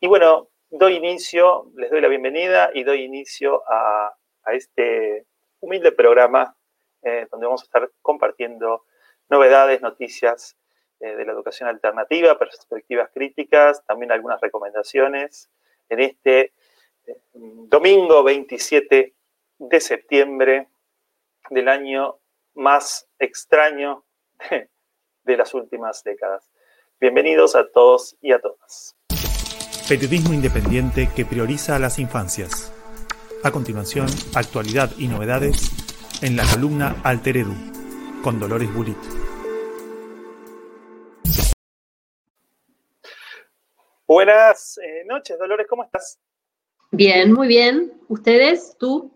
bueno, 0.02 0.50
doy 0.70 0.96
inicio, 0.96 1.72
les 1.76 1.92
doy 1.92 2.02
la 2.02 2.08
bienvenida 2.08 2.72
y 2.74 2.84
doy 2.84 3.04
inicio 3.04 3.64
a, 3.68 4.14
este 4.48 5.26
humilde 5.60 5.92
programa 5.92 6.56
eh, 7.04 7.28
donde 7.30 7.48
vamos 7.48 7.62
a 7.62 7.66
estar 7.66 7.92
compartiendo 8.02 8.86
novedades, 9.28 9.82
noticias 9.82 10.58
eh, 11.02 11.16
de 11.18 11.26
la 11.26 11.34
educación 11.34 11.68
alternativa, 11.68 12.40
perspectivas 12.40 13.10
críticas, 13.14 13.86
también 13.86 14.14
algunas 14.14 14.40
recomendaciones 14.40 15.52
en 15.90 16.00
este 16.00 16.54
domingo 17.34 18.24
27 18.24 19.14
de 19.60 19.80
septiembre 19.80 20.68
del 21.50 21.68
año 21.68 22.20
más 22.54 23.08
extraño 23.20 24.06
de 25.24 25.38
las 25.38 25.54
últimas 25.54 26.04
décadas. 26.04 26.50
Bienvenidos 27.00 27.56
a 27.56 27.70
todos 27.70 28.18
y 28.22 28.32
a 28.32 28.40
todas. 28.40 28.96
Periodismo 29.88 30.34
independiente 30.34 31.10
que 31.16 31.26
prioriza 31.26 31.76
a 31.76 31.80
las 31.80 32.00
infancias. 32.00 32.74
A 33.44 33.52
continuación, 33.52 34.08
actualidad 34.36 34.90
y 34.98 35.08
novedades 35.08 35.72
en 36.22 36.36
la 36.36 36.44
columna 36.52 37.00
Alter 37.04 37.38
Edu, 37.38 37.54
con 38.24 38.40
Dolores 38.40 38.74
Bulit. 38.74 38.98
Buenas 44.08 44.80
eh, 44.80 45.04
noches, 45.06 45.38
Dolores, 45.38 45.68
¿cómo 45.70 45.84
estás? 45.84 46.20
Bien, 46.92 47.34
muy 47.34 47.48
bien. 47.48 47.94
¿Ustedes? 48.08 48.76
¿Tú? 48.80 49.12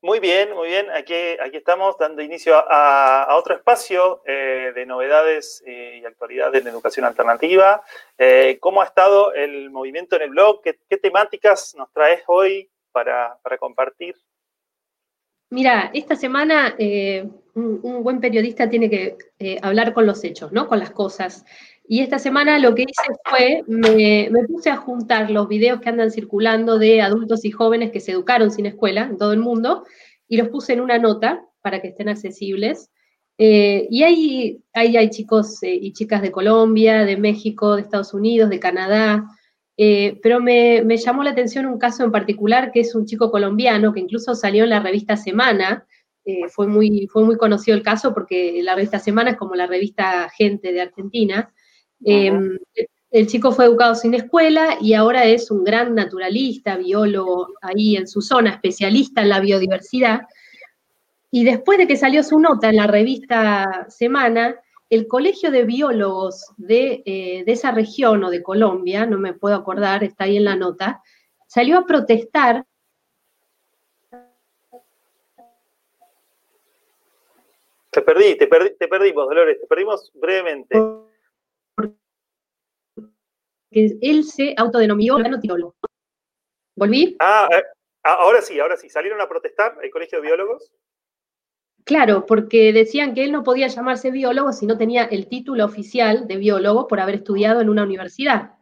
Muy 0.00 0.20
bien, 0.20 0.54
muy 0.54 0.68
bien. 0.68 0.86
Aquí, 0.90 1.14
aquí 1.42 1.56
estamos 1.56 1.96
dando 1.98 2.22
inicio 2.22 2.54
a, 2.56 3.34
otro 3.36 3.54
espacio 3.54 4.22
eh, 4.26 4.72
de 4.74 4.86
novedades 4.86 5.62
eh, 5.66 6.00
y 6.00 6.04
actualidades 6.04 6.62
en 6.62 6.68
educación 6.68 7.04
alternativa. 7.04 7.82
Eh, 8.16 8.58
¿Cómo 8.60 8.80
ha 8.80 8.84
estado 8.84 9.32
el 9.32 9.70
movimiento 9.70 10.14
en 10.16 10.22
el 10.22 10.30
blog? 10.30 10.62
¿Qué, 10.62 10.96
temáticas 10.98 11.74
nos 11.76 11.90
traes 11.92 12.22
hoy 12.28 12.70
para, 12.92 13.38
compartir? 13.58 14.14
Mira, 15.50 15.90
esta 15.92 16.14
semana 16.14 16.76
un, 17.54 18.02
buen 18.04 18.20
periodista 18.20 18.70
tiene 18.70 18.88
que 18.88 19.16
hablar 19.62 19.94
con 19.94 20.06
los 20.06 20.22
hechos, 20.22 20.52
¿no? 20.52 20.68
Con 20.68 20.78
las 20.78 20.90
cosas. 20.90 21.44
Y 21.90 22.02
esta 22.02 22.18
semana 22.18 22.58
lo 22.58 22.74
que 22.74 22.82
hice 22.82 23.14
fue, 23.24 23.64
me, 23.66 24.28
puse 24.46 24.68
a 24.68 24.76
juntar 24.76 25.30
los 25.30 25.48
videos 25.48 25.80
que 25.80 25.88
andan 25.88 26.10
circulando 26.10 26.78
de 26.78 27.00
adultos 27.00 27.46
y 27.46 27.50
jóvenes 27.50 27.90
que 27.90 28.00
se 28.00 28.12
educaron 28.12 28.50
sin 28.50 28.66
escuela 28.66 29.04
en 29.10 29.16
todo 29.16 29.32
el 29.32 29.38
mundo 29.38 29.84
y 30.28 30.36
los 30.36 30.50
puse 30.50 30.74
en 30.74 30.82
una 30.82 30.98
nota 30.98 31.42
para 31.62 31.80
que 31.80 31.88
estén 31.88 32.10
accesibles. 32.10 32.90
Eh, 33.38 33.88
y 33.90 34.02
ahí, 34.02 34.62
hay 34.74 35.08
chicos 35.08 35.62
eh, 35.62 35.78
y 35.80 35.94
chicas 35.94 36.20
de 36.20 36.30
Colombia, 36.30 37.06
de 37.06 37.16
México, 37.16 37.76
de 37.76 37.82
Estados 37.82 38.12
Unidos, 38.12 38.50
de 38.50 38.60
Canadá, 38.60 39.24
eh, 39.78 40.20
pero 40.22 40.40
me, 40.40 40.82
me, 40.84 40.98
llamó 40.98 41.22
la 41.22 41.30
atención 41.30 41.64
un 41.64 41.78
caso 41.78 42.04
en 42.04 42.12
particular 42.12 42.70
que 42.70 42.80
es 42.80 42.94
un 42.94 43.06
chico 43.06 43.30
colombiano 43.30 43.94
que 43.94 44.00
incluso 44.00 44.34
salió 44.34 44.64
en 44.64 44.70
la 44.70 44.80
revista 44.80 45.16
Semana. 45.16 45.86
fue, 46.50 46.66
muy, 46.66 47.06
fue 47.06 47.24
muy 47.24 47.38
conocido 47.38 47.74
el 47.74 47.82
caso 47.82 48.12
porque 48.12 48.60
la 48.62 48.74
revista 48.74 48.98
Semana 48.98 49.30
es 49.30 49.36
como 49.38 49.54
la 49.54 49.66
revista 49.66 50.28
Gente 50.36 50.72
de 50.72 50.82
Argentina. 50.82 51.50
Em, 52.04 52.58
el 53.10 53.26
chico 53.26 53.52
fue 53.52 53.64
educado 53.64 53.94
sin 53.94 54.14
escuela 54.14 54.76
y 54.80 54.94
ahora 54.94 55.24
es 55.24 55.50
un 55.50 55.64
gran 55.64 55.94
naturalista, 55.94 56.76
biólogo 56.76 57.48
ahí 57.62 57.96
en 57.96 58.06
su 58.06 58.20
zona, 58.20 58.50
especialista 58.50 59.22
en 59.22 59.30
la 59.30 59.40
biodiversidad. 59.40 60.22
Y 61.30 61.44
después 61.44 61.78
de 61.78 61.86
que 61.86 61.96
salió 61.96 62.22
su 62.22 62.38
nota 62.38 62.68
en 62.68 62.76
la 62.76 62.86
revista 62.86 63.86
Semana, 63.88 64.56
el 64.90 65.06
Colegio 65.06 65.50
de 65.50 65.64
Biólogos 65.64 66.52
de, 66.56 67.02
eh, 67.04 67.44
de, 67.44 67.52
esa 67.52 67.72
región 67.72 68.24
o 68.24 68.30
de 68.30 68.42
Colombia, 68.42 69.06
no 69.06 69.18
me 69.18 69.34
puedo 69.34 69.54
acordar, 69.54 70.04
está 70.04 70.24
ahí 70.24 70.36
en 70.36 70.44
la 70.44 70.56
nota, 70.56 71.02
salió 71.46 71.78
a 71.78 71.86
protestar. 71.86 72.64
Te 77.90 78.02
perdí, 78.02 78.36
te, 78.36 78.46
perdí, 78.46 78.70
te 78.78 78.88
perdimos, 78.88 79.26
Dolores, 79.28 79.60
te 79.60 79.66
perdimos 79.66 80.10
brevemente 80.14 80.78
que 83.78 83.98
él 84.00 84.24
se 84.24 84.54
autodenominó 84.56 85.18
biólogo. 85.40 85.74
¿Volví? 86.76 87.16
Ah, 87.20 87.48
eh, 87.50 87.62
ah, 88.04 88.16
ahora 88.20 88.40
sí, 88.40 88.58
ahora 88.58 88.76
sí. 88.76 88.88
¿Salieron 88.88 89.20
a 89.20 89.28
protestar 89.28 89.78
el 89.82 89.90
Colegio 89.90 90.20
de 90.20 90.26
Biólogos? 90.26 90.72
Claro, 91.84 92.26
porque 92.26 92.72
decían 92.72 93.14
que 93.14 93.24
él 93.24 93.32
no 93.32 93.42
podía 93.42 93.66
llamarse 93.68 94.10
biólogo 94.10 94.52
si 94.52 94.66
no 94.66 94.76
tenía 94.76 95.04
el 95.04 95.26
título 95.26 95.64
oficial 95.64 96.28
de 96.28 96.36
biólogo 96.36 96.86
por 96.86 97.00
haber 97.00 97.16
estudiado 97.16 97.62
en 97.62 97.70
una 97.70 97.84
universidad. 97.84 98.58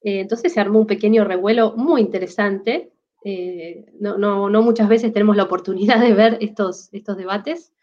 Eh, 0.00 0.20
entonces 0.20 0.54
se 0.54 0.60
armó 0.60 0.80
un 0.80 0.86
pequeño 0.86 1.24
revuelo 1.24 1.74
muy 1.76 2.00
interesante. 2.00 2.92
Eh, 3.24 3.84
no, 4.00 4.16
no, 4.16 4.62
muchas 4.62 4.88
veces 4.88 5.12
tenemos 5.12 5.36
la 5.36 5.42
oportunidad 5.42 6.00
de 6.00 6.14
ver 6.14 6.38
estos, 6.40 6.88
estos 6.92 7.18
debates. 7.18 7.73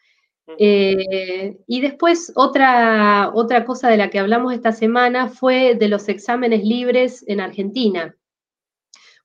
Eh, 0.58 1.58
y 1.68 1.82
después 1.82 2.32
otra, 2.36 3.32
otra 3.34 3.64
cosa 3.66 3.90
de 3.90 3.98
la 3.98 4.10
que 4.10 4.20
hablamos 4.20 4.54
esta 4.54 4.72
semana 4.72 5.30
fue 5.30 5.76
de 5.76 5.88
los 5.88 6.10
exámenes 6.10 6.64
libres 6.64 7.24
en 7.28 7.40
Argentina. 7.40 8.16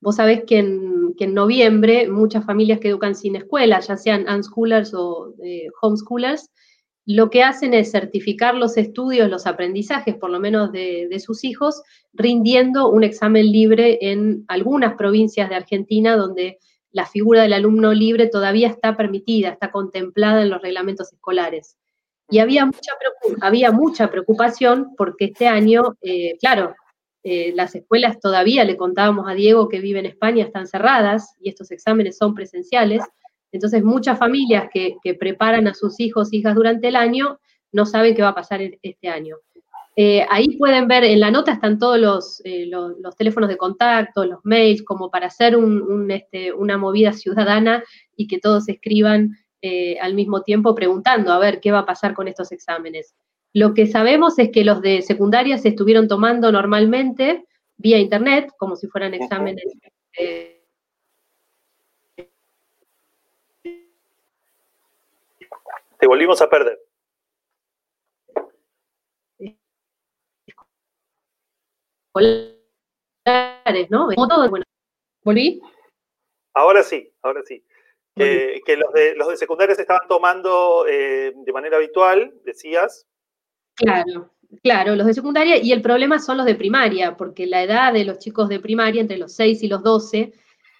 Vos 0.01 0.17
sabés 0.17 0.45
que 0.45 0.59
en, 0.59 1.15
que 1.17 1.25
en 1.25 1.35
noviembre 1.35 2.09
muchas 2.09 2.45
familias 2.45 2.81
que 2.81 2.89
educan 2.89 3.15
sin 3.15 3.37
escuela, 3.37 3.81
ya 3.81 3.97
sean 3.97 4.29
unschoolers 4.29 4.95
o 4.95 5.35
eh, 5.43 5.69
homeschoolers, 5.81 6.51
lo 7.07 7.31
que 7.31 7.45
hacen 7.45 7.73
es 7.73 7.93
certificar 7.93 8.55
los 8.57 8.77
estudios, 8.77 9.31
los 9.31 9.47
aprendizajes, 9.47 10.17
por 10.17 10.31
lo 10.31 10.41
menos 10.41 10.73
de, 10.73 11.07
de, 11.09 11.21
sus 11.21 11.45
hijos, 11.45 11.83
rindiendo 12.13 12.89
un 12.91 13.05
examen 13.05 13.51
libre 13.51 13.99
en 14.01 14.45
algunas 14.49 14.97
provincias 14.97 15.49
de 15.49 15.55
Argentina 15.55 16.17
donde 16.17 16.59
la 16.97 17.05
figura 17.05 17.43
del 17.43 17.53
alumno 17.53 17.93
libre 17.93 18.27
todavía 18.27 18.69
está 18.69 18.97
permitida, 18.97 19.51
está 19.51 19.71
contemplada 19.71 20.41
en 20.41 20.49
los 20.49 20.63
reglamentos 20.63 21.13
escolares. 21.13 21.77
Y 22.31 22.39
había 22.39 22.65
mucha, 22.65 22.93
había 23.43 23.71
mucha 23.71 24.11
preocupación 24.11 24.95
porque 24.97 25.27
este 25.27 25.47
año, 25.47 25.99
eh, 26.01 26.39
claro, 26.41 26.75
eh, 27.23 27.53
las 27.55 27.75
escuelas 27.75 28.19
todavía, 28.19 28.65
le 28.65 28.79
contábamos 28.79 29.29
a 29.29 29.35
Diego 29.35 29.69
que 29.69 29.81
vive 29.81 29.99
en 29.99 30.07
España, 30.07 30.47
están 30.47 30.67
cerradas 30.67 31.35
y 31.39 31.51
estos 31.51 31.71
exámenes 31.71 32.17
son 32.17 32.35
presenciales. 32.35 33.03
Entonces 33.53 33.85
muchas 33.85 34.19
familias 34.19 34.71
que, 34.73 34.97
preparan 35.21 35.69
a 35.69 35.75
sus 35.75 36.01
hijos, 36.01 36.33
hijas 36.33 36.55
durante 36.55 36.89
el 36.89 36.97
año, 36.97 37.39
no 37.73 37.85
saben 37.85 38.15
qué 38.15 38.23
va 38.23 38.29
a 38.29 38.35
pasar 38.35 38.63
este 38.81 39.09
año. 39.11 39.37
Eh, 39.99 40.27
ahí 40.29 40.59
pueden 40.59 40.89
ver, 40.89 41.05
en 41.05 41.21
la 41.21 41.31
nota 41.31 41.53
están 41.53 41.79
todos 41.79 42.43
eh, 42.45 42.67
los, 42.67 43.17
teléfonos 43.17 43.49
de 43.49 43.57
contacto, 43.57 44.27
los 44.27 44.41
mails, 44.45 44.83
como 44.83 45.11
para 45.11 45.29
hacer 45.29 45.57
este, 46.11 46.53
una 46.53 46.77
movida 46.77 47.15
ciudadana 47.15 47.83
y 48.15 48.27
que 48.27 48.39
todos 48.39 48.69
escriban 48.69 49.31
eh, 49.63 49.99
al 50.01 50.13
mismo 50.13 50.43
tiempo 50.43 50.75
preguntando 50.75 51.33
a 51.33 51.39
ver 51.39 51.61
qué 51.61 51.73
va 51.73 51.81
a 51.81 51.87
pasar 51.87 52.13
con 52.13 52.29
estos 52.29 52.53
exámenes. 52.53 53.15
Lo 53.55 53.73
que 53.73 53.87
sabemos 53.87 54.39
es 54.39 54.51
que 54.53 54.65
los 54.65 54.83
de 54.83 55.01
secundaria 55.01 55.57
se 55.57 55.71
estuvieron 55.71 56.09
tomando 56.09 56.53
normalmente 56.53 57.47
vía 57.79 57.99
internet, 57.99 58.53
como 58.59 58.77
si 58.77 58.89
fueran 58.89 59.15
exámenes. 59.15 59.65
Te 65.99 66.07
volvimos 66.07 66.43
a 66.43 66.51
perder. 66.51 66.86
¿No? 73.91 74.09
bueno, 74.49 74.65
¿volví? 75.25 75.61
Ahora 76.55 76.83
sí, 76.83 77.13
ahora 77.23 77.43
sí. 77.45 77.63
que 78.15 78.77
los 78.77 78.93
de, 78.93 79.15
los 79.15 79.29
de 79.29 79.37
secundaria 79.37 79.75
se 79.75 79.83
estaban 79.83 80.09
tomando 80.09 80.87
eh, 80.89 81.33
de 81.35 81.53
manera 81.53 81.77
habitual, 81.77 82.33
decías. 82.45 83.07
Claro, 83.75 84.31
claro, 84.63 84.97
los 84.97 85.07
de 85.07 85.15
secundaria 85.15 85.59
y 85.59 85.73
el 85.73 85.83
problema 85.83 86.19
son 86.19 86.39
los 86.39 86.47
de 86.47 86.55
primaria, 86.55 87.17
porque 87.17 87.47
la 87.47 87.63
edad 87.63 87.93
de 87.93 88.05
los 88.05 88.19
chicos 88.19 88.49
de 88.49 88.61
primaria, 88.61 89.03
entre 89.03 89.19
los 89.19 89.33
6 89.33 89.63
y 89.63 89.69
los 89.69 89.83
12, 89.83 90.33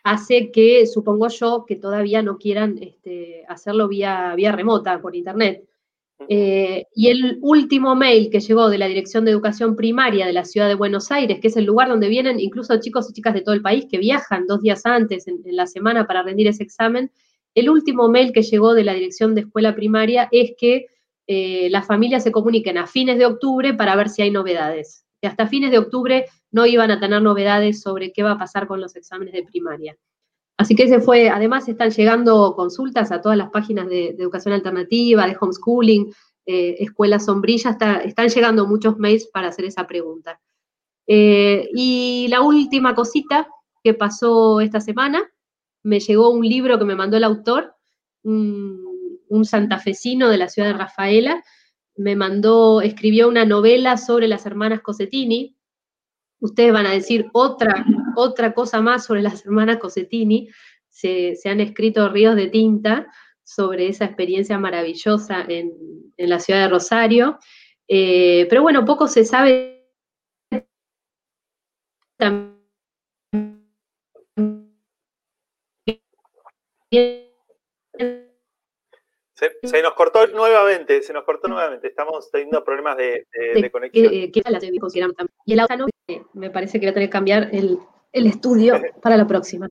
hace 0.05 0.51
que, 0.51 0.87
supongo 0.87 1.29
yo, 1.29 1.65
que 1.67 1.77
todavía 1.77 2.23
no 2.23 2.39
quieran 2.39 2.79
este, 2.81 3.45
hacerlo 3.49 3.89
vía, 3.89 4.35
vía 4.37 4.53
remota, 4.53 5.01
por 5.01 5.17
internet. 5.17 5.69
Eh, 6.29 6.87
y 6.95 7.09
el 7.09 7.39
último 7.43 7.95
mail 7.95 8.31
que 8.31 8.41
llegó 8.41 8.71
de 8.71 8.79
la 8.79 8.89
Dirección 8.89 9.25
de 9.25 9.31
Educación 9.31 9.77
Primaria 9.77 10.27
de 10.27 10.33
la 10.33 10.45
Ciudad 10.45 10.67
de 10.67 10.75
Buenos 10.75 11.13
Aires, 11.13 11.39
que 11.41 11.49
es 11.49 11.57
el 11.57 11.67
lugar 11.67 11.89
donde 11.89 12.09
vienen 12.09 12.41
incluso 12.41 12.81
chicos 12.81 13.11
y 13.11 13.13
chicas 13.13 13.35
de 13.35 13.43
todo 13.43 13.55
el 13.55 13.63
país 13.63 13.87
que 13.91 13.99
viajan 13.99 14.47
dos 14.47 14.63
días 14.63 14.87
antes 14.87 15.29
en, 15.29 15.41
la 15.45 15.67
semana 15.67 16.07
para 16.07 16.23
rendir 16.23 16.49
ese 16.49 16.63
examen, 16.63 17.11
el 17.55 17.69
último 17.69 18.09
mail 18.09 18.33
que 18.33 18.43
llegó 18.43 18.75
de 18.75 18.85
la 18.85 18.95
Dirección 18.95 19.35
de 19.35 19.43
Escuela 19.43 19.75
Primaria 19.75 20.29
es 20.33 20.53
que 20.59 20.87
eh, 21.27 21.69
las 21.71 21.87
familias 21.87 22.23
se 22.23 22.33
comuniquen 22.33 22.79
a 22.79 22.87
fines 22.87 23.19
de 23.19 23.27
octubre 23.27 23.75
para 23.75 23.95
ver 23.95 24.09
si 24.09 24.23
hay 24.23 24.31
novedades. 24.31 25.05
Que 25.21 25.29
hasta 25.29 25.47
fines 25.47 25.71
de 25.71 25.79
octubre 25.79 26.27
no 26.51 26.67
iban 26.67 26.91
a 26.91 27.01
tener 27.01 27.21
novedades 27.23 27.81
sobre 27.83 28.13
qué 28.13 28.23
va 28.23 28.33
a 28.33 28.39
pasar 28.39 28.67
con 28.67 28.81
los 28.81 28.97
exámenes 28.97 29.35
de 29.35 29.43
primaria. 29.43 29.97
Así 30.59 30.75
que 30.75 30.85
ese 30.85 31.01
fue, 31.01 31.29
además 31.29 31.69
están 31.69 31.91
llegando 31.91 32.55
consultas 32.57 33.13
a 33.13 33.21
todas 33.21 33.37
las 33.37 33.51
páginas 33.51 33.89
de, 33.89 34.09
educación 34.09 34.55
alternativa, 34.55 35.27
de 35.27 35.37
homeschooling, 35.39 36.13
eh, 36.47 36.77
escuelas 36.79 37.27
sombrillas, 37.27 37.77
están 38.05 38.29
llegando 38.29 38.67
muchos 38.67 38.99
mails 38.99 39.27
para 39.33 39.49
hacer 39.49 39.67
esa 39.67 39.87
pregunta. 39.87 40.41
Eh, 41.07 41.69
y 41.75 42.27
la 42.31 42.41
última 42.41 42.95
cosita 42.95 43.49
que 43.85 43.95
pasó 43.95 44.61
esta 44.61 44.81
semana, 44.81 45.23
me 45.83 46.01
llegó 46.01 46.31
un 46.31 46.47
libro 46.47 46.79
que 46.79 46.85
me 46.85 46.97
mandó 46.97 47.17
el 47.17 47.25
autor, 47.25 47.75
un, 48.23 49.21
un 49.29 49.45
santafesino 49.45 50.29
de 50.29 50.39
la 50.39 50.49
ciudad 50.49 50.69
de 50.69 50.79
Rafaela, 50.79 51.45
me 51.97 52.17
mandó, 52.17 52.81
escribió 52.81 53.29
una 53.29 53.45
novela 53.45 53.97
sobre 53.97 54.29
las 54.29 54.47
hermanas 54.47 54.81
Cosetini, 54.83 55.56
Ustedes 56.41 56.73
van 56.73 56.87
a 56.87 56.93
decir 56.93 57.27
otra, 57.33 57.85
otra 58.17 58.53
cosa 58.53 58.81
más 58.81 59.05
sobre 59.05 59.23
las 59.23 59.45
hermanas 59.45 59.79
Cosetini. 59.79 60.49
Se, 60.89 61.37
han 61.45 61.61
escrito 61.61 62.09
ríos 62.09 62.37
de 62.37 62.49
tinta 62.49 63.07
sobre 63.43 63.89
esa 63.89 64.07
experiencia 64.07 64.59
maravillosa 64.59 65.45
en, 65.49 65.73
la 66.17 66.41
ciudad 66.41 66.63
de 66.63 66.69
Rosario. 66.69 67.39
Eh, 67.89 68.47
pero 68.49 68.63
bueno, 68.63 68.85
poco 68.85 69.07
se 69.07 69.25
sabe 69.25 69.87
también 72.19 72.57
se, 79.63 79.83
nos 79.83 79.93
cortó 79.93 80.27
nuevamente, 80.29 81.03
se 81.03 81.13
nos 81.13 81.25
cortó 81.25 81.49
nuevamente. 81.49 81.89
Estamos 81.89 82.31
teniendo 82.31 82.65
problemas 82.65 82.97
de, 82.97 83.27
conexión. 83.71 84.13
y 84.13 85.53
el 85.53 85.61
auto 85.61 85.87
me 86.33 86.51
parece 86.51 86.81
que 86.81 86.87
voy 86.87 86.91
a 86.91 86.95
tener 86.95 87.09
que 87.09 87.13
cambiar 87.13 87.51
el, 87.53 87.79
estudio 88.13 88.81
para 89.03 89.17
la 89.17 89.27
próxima. 89.27 89.69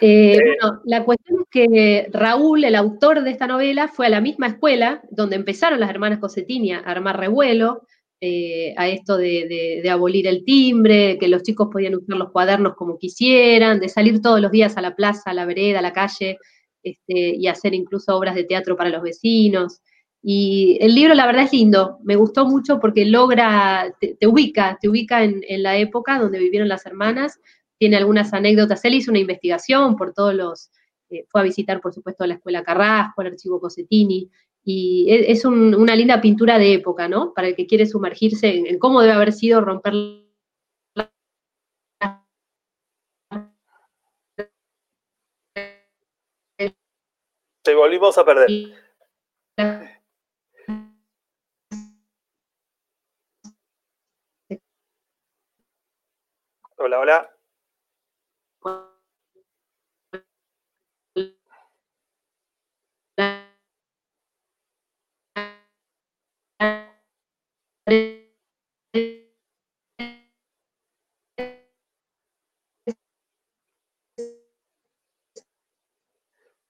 Eh, 0.00 0.38
bueno, 0.44 0.80
la 0.84 1.04
cuestión 1.04 1.40
es 1.40 1.46
que 1.50 2.08
Raúl, 2.12 2.64
el 2.64 2.74
autor 2.74 3.22
de 3.22 3.30
esta 3.30 3.46
novela, 3.46 3.88
fue 3.88 4.06
a 4.06 4.10
la 4.10 4.20
misma 4.20 4.48
escuela 4.48 5.02
donde 5.10 5.36
empezaron 5.36 5.80
las 5.80 5.90
hermanas 5.90 6.18
Cosetini 6.18 6.72
a 6.72 6.80
armar 6.80 7.18
revuelo, 7.18 7.82
eh, 8.20 8.74
a 8.76 8.88
esto 8.88 9.16
de, 9.16 9.80
de, 9.82 9.90
abolir 9.90 10.26
el 10.26 10.44
timbre, 10.44 11.16
que 11.18 11.28
los 11.28 11.44
chicos 11.44 11.68
podían 11.70 11.94
usar 11.94 12.16
los 12.16 12.32
cuadernos 12.32 12.74
como 12.74 12.98
quisieran, 12.98 13.78
de 13.78 13.88
salir 13.88 14.20
todos 14.20 14.40
los 14.40 14.50
días 14.50 14.76
a 14.76 14.80
la 14.80 14.96
plaza, 14.96 15.30
a 15.30 15.34
la 15.34 15.46
vereda, 15.46 15.78
a 15.78 15.82
la 15.82 15.92
calle, 15.92 16.38
este, 16.82 17.36
y 17.36 17.46
hacer 17.48 17.74
incluso 17.74 18.16
obras 18.16 18.34
de 18.34 18.44
teatro 18.44 18.76
para 18.76 18.90
los 18.90 19.02
vecinos. 19.02 19.80
Y 20.22 20.78
el 20.80 20.94
libro, 20.94 21.14
la 21.14 21.26
verdad, 21.26 21.44
es 21.44 21.52
lindo. 21.52 21.98
Me 22.02 22.16
gustó 22.16 22.46
mucho 22.46 22.80
porque 22.80 23.04
logra, 23.04 23.94
te, 24.00 24.26
ubica, 24.26 24.78
te 24.80 24.88
ubica 24.88 25.22
en, 25.22 25.42
la 25.62 25.76
época 25.76 26.18
donde 26.18 26.38
vivieron 26.38 26.68
las 26.68 26.86
hermanas. 26.86 27.40
Tiene 27.78 27.96
algunas 27.96 28.32
anécdotas. 28.32 28.84
Él 28.84 28.94
hizo 28.94 29.10
una 29.10 29.20
investigación 29.20 29.96
por 29.96 30.12
todos 30.12 30.34
los. 30.34 30.70
Eh, 31.10 31.24
fue 31.28 31.40
a 31.40 31.44
visitar, 31.44 31.80
por 31.80 31.94
supuesto, 31.94 32.26
la 32.26 32.34
escuela 32.34 32.64
Carrasco, 32.64 33.22
el 33.22 33.28
archivo 33.28 33.60
Cosetini. 33.60 34.28
Y 34.64 35.06
e, 35.08 35.30
es, 35.30 35.44
una 35.44 35.96
linda 35.96 36.20
pintura 36.20 36.58
de 36.58 36.74
época, 36.74 37.08
¿no? 37.08 37.32
Para 37.32 37.48
el 37.48 37.54
que 37.54 37.66
quiere 37.66 37.86
sumergirse 37.86 38.68
en 38.68 38.78
cómo 38.78 39.00
debe 39.00 39.14
haber 39.14 39.32
sido 39.32 39.60
romper 39.60 39.94
Te 47.68 47.74
volvimos 47.74 48.16
a 48.16 48.24
perder. 48.24 48.48
Hola, 56.78 56.98
hola. 56.98 57.37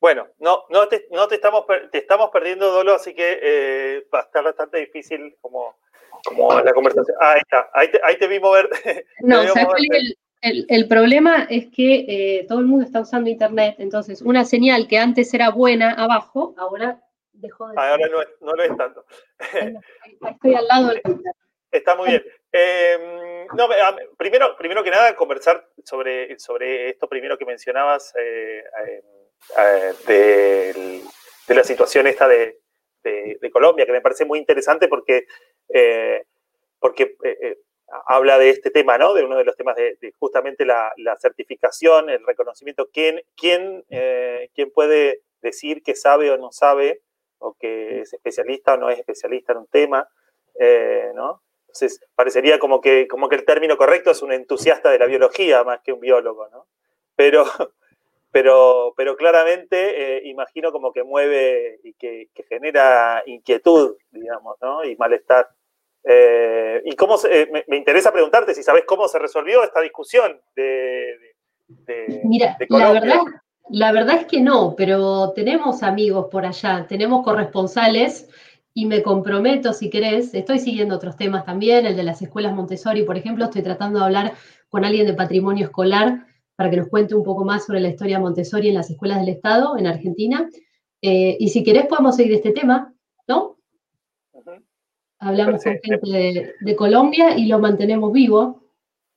Bueno, 0.01 0.29
no, 0.39 0.65
no, 0.71 0.87
te, 0.87 1.09
no 1.11 1.27
te, 1.27 1.37
estamos, 1.37 1.65
te 1.91 1.99
estamos 1.99 2.31
perdiendo, 2.31 2.71
Dolo, 2.71 2.95
así 2.95 3.15
que 3.15 3.39
eh, 3.43 4.07
va 4.15 4.21
a 4.21 4.23
estar 4.23 4.45
bastante 4.45 4.79
difícil 4.79 5.37
como, 5.41 5.77
como 6.25 6.61
la 6.61 6.73
conversación. 6.73 7.17
Ah, 7.21 7.33
ahí 7.33 7.41
está, 7.41 7.71
ahí 7.73 7.91
te, 7.91 8.01
ahí 8.05 8.19
te 8.19 8.29
vi 8.29 8.39
mover. 8.39 8.69
No, 9.21 9.43
el, 10.41 10.67
el, 10.69 10.87
problema 10.87 11.49
es 11.51 11.67
que 11.75 12.05
eh, 12.07 12.47
todo 12.47 12.61
el 12.61 12.67
mundo 12.67 12.87
está 12.87 13.01
usando 13.01 13.29
Internet, 13.29 13.75
entonces 13.79 14.23
una 14.23 14.45
señal 14.45 14.87
que 14.87 14.99
antes 14.99 15.35
era 15.35 15.51
buena 15.51 15.95
abajo, 15.95 16.55
ahora 16.57 17.03
dejó 17.33 17.69
de 17.69 17.75
Ahora 17.77 18.07
no, 18.07 18.19
no 18.47 18.53
lo 18.55 18.63
es 18.63 18.77
tanto. 18.77 19.05
Estoy 20.31 20.55
al 20.55 20.69
lado 20.69 20.89
del 20.89 21.03
Está 21.73 21.97
muy 21.97 22.09
bien. 22.09 22.25
Em, 22.53 23.47
no, 23.55 23.69
primero, 24.17 24.57
primero 24.57 24.83
que 24.83 24.91
nada, 24.91 25.15
conversar 25.17 25.69
sobre, 25.85 26.39
sobre 26.39 26.91
esto 26.91 27.09
primero 27.09 27.37
que 27.37 27.45
mencionabas. 27.45 28.15
Eh, 28.17 28.63
eh, 29.57 29.95
de, 31.47 31.55
la 31.55 31.65
situación 31.65 32.07
esta 32.07 32.29
de, 32.29 32.59
Colombia, 33.53 33.87
que 33.87 33.93
me 33.93 34.03
parece 34.03 34.27
muy 34.27 34.39
interesante 34.39 34.87
porque, 34.87 35.27
eh, 35.71 36.25
porque 36.79 37.17
eh, 37.25 37.57
habla 38.07 38.39
de 38.39 38.51
este 38.51 38.71
tema, 38.71 38.99
¿no? 38.99 39.15
De 39.15 39.25
uno 39.25 39.37
de 39.37 39.45
los 39.45 39.57
temas 39.57 39.75
de, 39.77 40.13
justamente 40.19 40.67
la, 40.67 40.93
certificación, 41.19 42.11
el 42.11 42.25
reconocimiento. 42.27 42.91
¿Quién, 42.93 43.23
quién, 43.35 43.85
¿Quién 44.55 44.71
puede 44.73 45.23
decir 45.41 45.83
que 45.83 45.95
sabe 45.95 46.31
o 46.31 46.37
no 46.37 46.53
sabe, 46.53 47.01
o 47.39 47.55
que 47.55 48.01
es 48.01 48.13
especialista 48.13 48.75
o 48.75 48.77
no 48.77 48.91
es 48.91 48.99
especialista 48.99 49.53
en 49.53 49.59
un 49.59 49.67
tema, 49.69 50.07
¿no? 51.15 51.43
Entonces, 51.69 52.01
parecería 52.15 52.59
como 52.59 52.81
que, 52.81 53.09
como 53.09 53.29
que 53.29 53.37
el 53.37 53.45
término 53.45 53.77
correcto 53.77 54.11
es 54.11 54.23
un 54.23 54.33
entusiasta 54.33 54.91
de 54.91 54.99
la 54.99 55.07
biología 55.07 55.65
más 55.65 55.81
que 55.81 55.93
un 55.93 56.01
biólogo, 56.01 56.49
¿no? 56.49 56.67
Pero, 57.17 57.45
pero, 58.31 58.95
pero 58.97 59.17
claramente 59.17 60.19
eh, 60.19 60.29
imagino 60.29 60.71
como 60.73 60.93
que 60.93 61.03
mueve 61.03 61.81
y 61.83 61.95
que, 61.95 62.29
genera 62.49 63.23
inquietud, 63.27 63.97
digamos, 64.11 64.57
¿no? 64.61 64.85
Y 64.85 64.97
malestar. 64.97 65.49
Eh, 66.05 66.81
y 66.85 66.95
cómo 66.97 67.17
me, 67.67 67.77
interesa 67.77 68.13
preguntarte 68.13 68.55
si 68.55 68.63
sabes 68.63 68.85
cómo 68.87 69.09
se 69.09 69.19
resolvió 69.19 69.63
esta 69.63 69.81
discusión 69.81 70.41
de, 70.55 71.17
Mira, 72.25 72.57
La 72.71 72.93
verdad, 72.93 73.21
la 73.69 73.93
verdad 73.93 74.17
es 74.17 74.27
que 74.27 74.41
no, 74.41 74.75
pero 74.77 75.33
tenemos 75.33 75.83
amigos 75.83 76.29
por 76.31 76.47
allá, 76.47 76.87
tenemos 76.89 77.23
corresponsales 77.25 78.29
y 78.73 78.87
me 78.87 79.03
comprometo, 79.03 79.73
si 79.73 79.91
querés, 79.91 80.33
estoy 80.35 80.61
siguiendo 80.61 80.95
otros 80.95 81.17
temas 81.17 81.45
también, 81.45 81.85
el 81.85 81.97
de 81.97 82.05
las 82.05 82.23
escuelas 82.23 82.55
Montessori, 82.55 83.03
por 83.03 83.19
ejemplo, 83.19 83.45
estoy 83.45 83.63
tratando 83.63 83.99
de 83.99 84.05
hablar 84.07 84.33
con 84.71 84.85
alguien 84.85 85.07
de 85.07 85.15
patrimonio 85.15 85.67
escolar 85.67 86.28
para 86.59 86.71
que 86.71 86.77
nos 86.77 86.89
cuente 86.89 87.15
un 87.15 87.23
poco 87.23 87.45
más 87.45 87.67
sobre 87.67 87.79
la 87.79 87.87
historia 87.87 88.19
Montessori 88.19 88.67
en 88.67 88.75
las 88.75 88.91
escuelas 88.91 89.21
del 89.21 89.29
Estado 89.29 89.79
en 89.79 89.87
Argentina. 89.87 90.51
Eh, 91.01 91.37
y 91.39 91.51
si 91.51 91.63
querés 91.63 91.87
podemos 91.87 92.17
seguir 92.17 92.35
este 92.35 92.51
tema, 92.51 92.93
¿no? 93.29 93.59
Hablamos 95.21 95.63
con 95.63 95.79
gente 95.81 96.53
de, 96.61 96.75
Colombia 96.75 97.39
y 97.39 97.47
lo 97.47 97.61
mantenemos 97.61 98.13
vivo. 98.13 98.61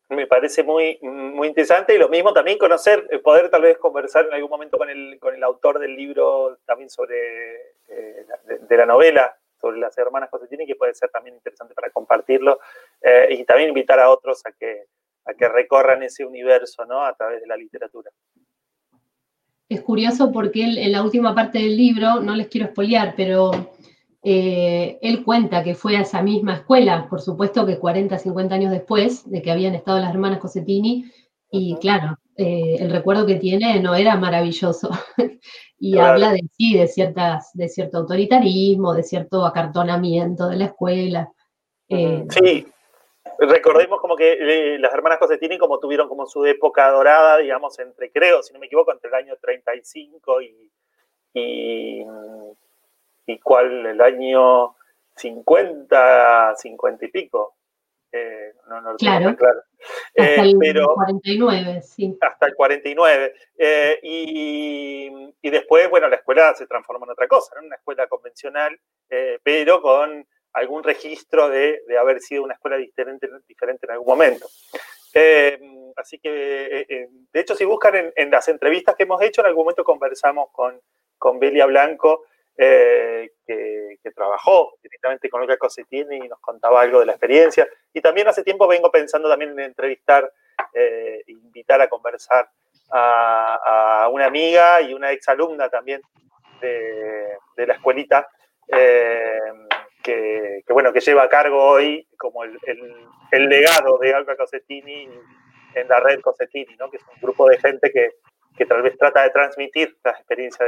Me 0.10 0.28
parece 0.28 0.62
muy, 0.62 1.00
muy 1.02 1.48
interesante 1.48 1.96
y 1.96 1.98
lo 1.98 2.10
mismo 2.10 2.32
también 2.32 2.60
conocer, 2.60 3.08
eh, 3.10 3.18
poder 3.18 3.50
tal 3.50 3.64
vez 3.64 3.80
conversar 3.80 4.28
en 4.28 4.34
algún 4.34 4.52
momento 4.52 4.78
con 4.78 4.92
el, 4.92 5.18
con 5.20 5.34
el 5.34 5.44
autor 5.44 5.80
del 5.80 5.96
libro 5.96 6.60
también 6.68 6.92
sobre, 6.92 7.56
eh, 7.88 8.24
de, 8.70 8.78
la 8.78 8.86
novela, 8.86 9.36
sobre 9.60 9.80
las 9.80 9.98
hermanas 9.98 10.30
Cosentini, 10.30 10.68
que 10.68 10.76
puede 10.76 10.94
ser 10.94 11.10
también 11.10 11.38
interesante 11.38 11.74
para 11.74 11.90
compartirlo 11.90 12.60
y 13.32 13.44
también 13.46 13.70
invitar 13.70 14.00
a 14.00 14.12
otros 14.12 14.46
a 14.46 14.52
que, 14.52 14.86
a 15.26 15.34
que 15.34 15.48
recorran 15.48 16.04
ese 16.04 16.26
universo 16.26 16.86
¿no? 16.86 17.04
a 17.04 17.14
través 17.14 17.42
de 17.42 17.48
la 17.48 17.58
literatura. 17.58 18.12
Es 19.70 19.82
curioso 19.82 20.32
porque 20.32 20.64
él, 20.66 20.78
en 20.78 20.92
la 20.92 21.04
última 21.04 21.34
parte 21.34 21.60
del 21.60 21.78
libro, 21.78 22.20
no 22.20 22.36
les 22.36 22.48
quiero 22.48 22.68
espolear, 22.68 23.14
pero 23.16 23.52
eh, 24.24 25.00
él 25.02 25.24
cuenta 25.24 25.64
que 25.64 25.76
fue 25.76 25.96
a 25.96 26.02
esa 26.02 26.22
misma 26.22 26.56
escuela, 26.56 27.08
por 27.10 27.22
supuesto 27.22 27.66
que 27.66 27.80
40, 27.80 28.18
50 28.18 28.54
años 28.54 28.72
después 28.72 29.30
de 29.30 29.42
que 29.42 29.52
habían 29.52 29.74
estado 29.74 30.00
las 30.00 30.12
hermanas 30.12 30.40
Cosetini, 30.40 31.10
y 31.50 31.76
claro, 31.78 32.18
eh, 32.36 32.78
el 32.80 32.92
recuerdo 32.92 33.26
que 33.26 33.36
tiene 33.36 33.80
no 33.82 33.94
era 33.94 34.16
maravilloso. 34.16 34.90
y 35.80 35.98
habla 35.98 36.32
de 36.32 36.42
sí, 36.58 36.78
de, 36.78 36.88
ciertas, 36.88 37.52
de 37.54 37.68
cierto 37.68 38.00
autoritarismo, 38.00 38.94
de 38.94 39.04
cierto 39.04 39.46
acartonamiento 39.46 40.48
de 40.48 40.58
la 40.58 40.66
escuela. 40.66 41.32
Eh, 41.90 42.26
sí, 42.30 42.68
recordemos 43.48 44.00
como 44.00 44.16
que 44.16 44.78
las 44.80 44.94
hermanas 44.94 45.20
Cosetini 45.20 45.58
como 45.58 45.80
tuvieron 45.80 46.08
como 46.08 46.26
su 46.26 46.46
época 46.46 46.90
dorada, 46.92 47.38
digamos, 47.38 47.78
entre, 47.80 48.12
creo, 48.12 48.44
si 48.44 48.54
no 48.54 48.60
me 48.60 48.68
equivoco, 48.68 48.92
entre 48.92 49.10
el 49.10 49.16
año 49.16 49.36
35 49.42 50.42
y, 50.42 50.72
y, 51.34 52.06
y 53.26 53.40
cuál, 53.40 53.86
el 53.86 54.02
año 54.02 54.76
50, 55.16 56.56
50 56.56 57.06
y 57.06 57.08
pico. 57.10 57.56
Eh, 58.12 58.54
no, 58.68 58.82
no 58.82 58.96
claro. 58.98 59.36
claro. 59.36 59.62
Hasta 60.18 60.42
el 60.44 60.58
49, 60.58 61.72
eh, 61.72 61.82
sí. 61.82 62.18
Hasta 62.20 62.46
el 62.48 62.56
49. 62.56 63.34
Eh, 63.58 64.00
y, 64.04 65.34
y, 65.42 65.50
después, 65.50 65.90
bueno, 65.90 66.10
la 66.10 66.18
escuela 66.18 66.54
se 66.54 66.68
transforma 66.68 67.06
en 67.06 67.12
otra 67.12 67.28
cosa, 67.28 67.56
en 67.58 67.68
una 67.68 67.78
escuela 67.78 68.08
convencional, 68.08 68.78
pero 69.44 69.82
con 69.82 70.28
algún 70.54 70.84
registro 70.84 71.50
de, 71.50 71.82
de, 71.88 71.98
haber 71.98 72.20
sido 72.20 72.44
una 72.44 72.54
escuela 72.54 72.78
diferente, 72.78 73.28
en 73.28 73.92
algún 73.92 74.08
momento. 74.08 74.48
así 75.96 76.20
que, 76.20 77.08
de 77.32 77.40
hecho, 77.40 77.56
si 77.56 77.66
buscan 77.66 78.12
en, 78.16 78.32
las 78.32 78.48
entrevistas 78.48 78.96
que 78.96 79.04
hemos 79.04 79.22
hecho, 79.22 79.42
en 79.42 79.48
algún 79.48 79.64
momento 79.64 79.84
conversamos 79.84 80.50
con, 80.52 80.80
con 81.18 81.40
Belia 81.40 81.66
Blanco 81.66 82.26
eh, 82.58 83.32
que, 83.48 83.98
trabajó 84.14 84.74
directamente 84.84 85.30
con 85.30 85.42
Olga 85.42 85.58
Cosetini 85.58 86.18
y 86.18 86.28
nos 86.28 86.40
contaba 86.40 86.82
algo 86.82 87.00
de 87.00 87.08
la 87.08 87.14
experiencia. 87.14 87.68
Y 87.92 88.02
también 88.02 88.28
hace 88.28 88.44
tiempo 88.44 88.68
vengo 88.68 88.92
pensando 88.92 89.28
también 89.30 89.52
en 89.52 89.62
entrevistar, 89.62 90.32
eh, 90.74 91.24
invitar 91.28 91.82
a 91.82 91.88
conversar 91.88 92.48
a, 92.92 94.10
una 94.12 94.26
amiga 94.26 94.82
y 94.82 94.94
una 94.94 95.12
exalumna 95.12 95.70
también 95.70 96.02
de, 96.60 97.66
la 97.66 97.74
escuelita, 97.74 98.30
eh, 100.06 100.64
que, 100.66 100.74
bueno, 100.74 100.92
que 100.94 101.00
lleva 101.00 101.24
a 101.24 101.30
cargo 101.30 101.64
hoy 101.64 102.08
como 102.18 102.44
el, 102.44 103.50
legado 103.50 103.98
de 103.98 104.14
Olga 104.14 104.36
Cosetini 104.36 105.10
en 105.76 105.88
la 105.88 106.00
red 106.00 106.22
Cosetini, 106.22 106.76
¿no? 106.78 106.90
que 106.90 106.98
es 106.98 107.04
un 107.08 107.22
grupo 107.22 107.48
de 107.50 107.58
gente 107.60 107.92
que, 107.92 108.10
que 108.58 108.66
tal 108.66 108.82
vez 108.82 108.98
trata 108.98 109.24
de 109.24 109.30
transmitir 109.30 109.98
las 110.04 110.18
experiencias 110.18 110.68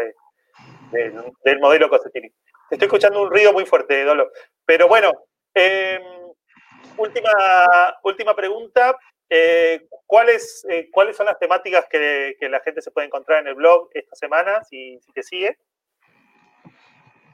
de, 0.92 1.14
del, 1.44 1.60
modelo 1.60 1.90
Cosetini. 1.90 2.32
Estoy 2.70 2.86
escuchando 2.86 3.22
un 3.22 3.30
ruido 3.30 3.54
muy 3.54 3.66
fuerte, 3.66 4.04
Dolo. 4.04 4.32
Pero 4.66 4.88
bueno, 4.88 5.12
em, 5.54 6.02
última, 6.98 7.98
última 8.04 8.36
pregunta. 8.36 8.98
Eh, 9.30 9.88
¿cuáles, 10.06 10.66
eh, 10.70 10.90
¿Cuáles 10.92 11.18
son 11.18 11.26
las 11.26 11.40
temáticas 11.40 11.88
que, 11.90 12.36
la 12.42 12.60
gente 12.60 12.82
se 12.82 12.92
puede 12.92 13.08
encontrar 13.08 13.40
en 13.40 13.48
el 13.48 13.56
blog 13.56 13.90
esta 13.94 14.16
semana, 14.16 14.64
si, 14.64 15.00
si 15.02 15.12
te 15.12 15.24
sigue? 15.24 15.58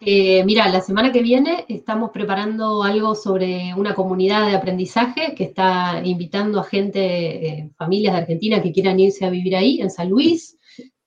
Eh, 0.02 0.46
mira, 0.46 0.70
la 0.70 0.80
semana 0.80 1.12
que 1.12 1.22
viene 1.22 1.66
estamos 1.68 2.12
preparando 2.12 2.84
algo 2.84 3.16
sobre 3.16 3.74
una 3.76 3.94
comunidad 3.94 4.48
de 4.48 4.56
aprendizaje 4.56 5.36
que 5.36 5.44
está 5.44 6.02
invitando 6.04 6.60
a 6.60 6.64
gente, 6.64 7.72
familias 7.78 8.14
de 8.14 8.22
Argentina 8.22 8.62
que 8.62 8.72
quieran 8.72 9.00
irse 9.00 9.26
a 9.26 9.30
vivir 9.30 9.58
ahí, 9.58 9.82
en 9.82 9.92
San 9.92 10.10
Luis. 10.10 10.58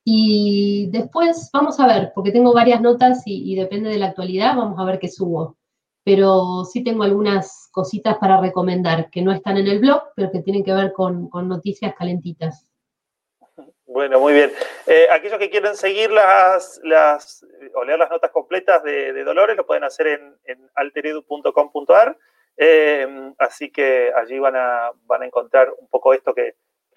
Y 0.05 0.88
después 0.90 1.48
vamos 1.52 1.81
a 1.81 1.87
ver, 1.87 2.12
porque 2.14 2.33
tengo 2.33 2.52
varias 2.52 2.81
notas 2.83 3.22
y, 3.24 3.55
depende 3.55 3.88
de 3.88 3.98
la 3.98 4.07
actualidad, 4.09 4.57
vamos 4.57 4.78
a 4.78 4.85
ver 4.85 4.98
qué 4.98 5.09
subo. 5.09 5.57
Pero 6.05 6.64
sí 6.64 6.83
tengo 6.83 7.05
algunas 7.05 7.68
cositas 7.72 8.18
para 8.18 8.40
recomendar 8.40 9.09
que 9.11 9.22
no 9.22 9.33
están 9.33 9.57
en 9.57 9.68
el 9.68 9.78
blog, 9.78 10.02
pero 10.16 10.31
que 10.31 10.42
tienen 10.42 10.64
que 10.64 10.72
ver 10.74 10.92
con, 10.92 11.31
noticias 11.33 11.94
calentitas. 11.96 12.66
Bueno, 13.92 14.18
muy 14.20 14.33
bien. 14.33 14.50
Eh, 14.87 15.07
aquellos 15.11 15.38
que 15.38 15.50
quieren 15.50 15.76
seguir 15.76 16.11
las, 16.11 16.81
las, 16.83 17.44
o 17.74 17.85
leer 17.85 17.98
las 17.98 18.11
notas 18.11 18.31
completas 18.31 18.83
de, 18.83 19.22
Dolores 19.22 19.55
lo 19.55 19.66
pueden 19.66 19.85
hacer 19.85 20.07
en, 20.07 20.35
en 20.44 20.70
alteredu.com.ar. 20.74 22.16
Eh, 22.57 23.33
así 23.37 23.70
que 23.70 24.11
allí 24.16 24.38
van 24.38 24.57
a, 24.57 24.92
van 25.05 25.22
a 25.22 25.26
encontrar 25.26 25.70
un 25.78 25.88
poco 25.88 26.14
esto 26.14 26.35
que, 26.35 26.55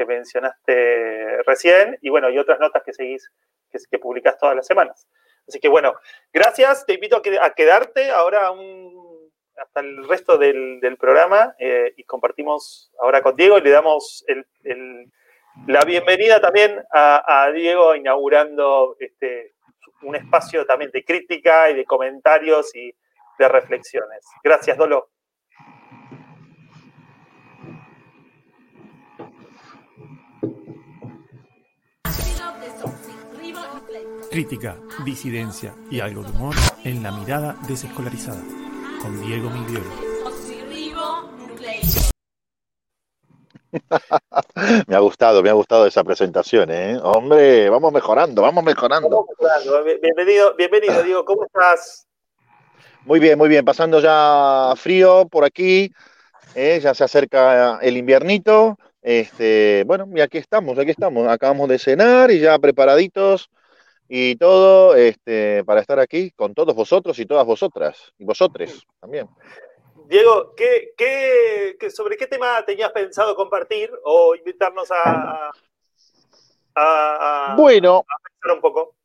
mencionaste 0.08 1.42
recién 1.44 1.98
y 2.02 2.10
bueno, 2.10 2.30
y 2.30 2.38
otras 2.38 2.60
notas 2.60 2.84
que 2.84 2.94
seguís, 2.94 3.32
que, 3.72 3.80
que 3.90 4.00
publicás 4.00 4.38
todas 4.38 4.56
las 4.56 4.68
semanas. 4.68 5.08
Así 5.48 5.60
que 5.60 5.70
bueno, 5.70 5.96
gracias, 6.34 6.86
te 6.86 6.94
invito 6.94 7.22
a, 7.42 7.50
quedarte 7.54 8.12
ahora 8.12 8.52
hasta 9.58 9.80
el 9.80 10.08
resto 10.08 10.38
del, 10.38 10.98
programa 11.00 11.56
eh, 11.60 11.94
y 11.96 12.04
compartimos 12.04 12.92
ahora 13.00 13.22
con 13.22 13.36
Diego 13.38 13.58
y 13.58 13.62
le 13.62 13.70
damos 13.70 14.26
la 15.68 15.84
bienvenida 15.84 16.40
también 16.40 16.84
a, 16.92 17.50
Diego 17.54 17.96
inaugurando 17.96 18.96
este, 19.00 19.54
un 20.04 20.16
espacio 20.16 20.66
también 20.66 20.92
de 20.92 21.04
crítica 21.04 21.70
y 21.70 21.76
de 21.76 21.86
comentarios 21.86 22.76
y 22.76 22.94
de 23.40 23.48
reflexiones. 23.48 24.26
Gracias, 24.44 24.78
Dolo. 24.78 25.10
Crítica, 34.30 34.76
disidencia 35.06 35.74
y 35.90 36.02
algo 36.02 36.22
de 36.22 36.32
humor 36.32 36.56
en 36.84 37.02
la 37.02 37.12
mirada 37.12 37.56
desescolarizada. 37.68 38.42
Con 39.02 39.22
Diego 39.22 39.50
Migliolo. 39.50 40.15
me 44.88 44.96
ha 44.96 45.00
gustado, 45.00 45.42
me 45.44 45.50
ha 45.50 45.54
gustado 45.54 45.86
esa 45.86 46.04
presentación, 46.04 46.72
¿eh? 46.72 47.00
Hombre, 47.02 47.70
vamos 47.70 47.92
mejorando, 47.92 48.42
vamos 48.42 48.64
mejorando. 48.64 49.28
Bienvenido, 50.02 50.56
bienvenido, 50.56 51.04
Diego, 51.04 51.26
¿cómo 51.26 51.46
estás? 51.46 52.08
Muy 53.06 53.20
bien, 53.20 53.38
muy 53.38 53.50
bien, 53.50 53.64
pasando 53.64 54.00
ya 54.00 54.74
frío 54.76 55.28
por 55.30 55.44
aquí, 55.44 55.92
¿eh? 56.56 56.80
ya 56.82 56.94
se 56.94 57.04
acerca 57.04 57.80
el 57.82 57.98
inviernito. 57.98 58.78
Este, 59.02 59.84
bueno, 59.86 60.08
y 60.16 60.22
aquí 60.22 60.40
estamos, 60.40 60.80
aquí 60.80 60.92
estamos, 60.92 61.28
acabamos 61.28 61.70
de 61.70 61.78
cenar 61.78 62.32
y 62.32 62.40
ya 62.40 62.58
preparaditos 62.58 63.52
y 64.08 64.36
todo 64.36 64.96
este, 64.96 65.64
para 65.64 65.82
estar 65.82 66.00
aquí 66.00 66.32
con 66.32 66.54
todos 66.54 66.74
vosotros 66.76 67.18
y 67.20 67.26
todas 67.26 67.46
vosotras, 67.46 68.14
y 68.18 68.26
vosotros 68.26 68.88
también. 69.00 69.28
Diego, 70.08 70.54
¿qué, 70.56 70.94
qué, 70.98 71.90
sobre 71.90 72.18
qué 72.18 72.28
tema 72.28 72.64
tenías 72.66 72.92
pensado 72.92 73.36
compartir 73.36 73.92
o 74.04 74.36
invitarnos 74.36 74.90
a, 74.92 75.52
a, 76.76 77.56
bueno, 77.58 78.06
pensar 78.42 78.56
un 78.56 78.62
poco? 78.62 78.96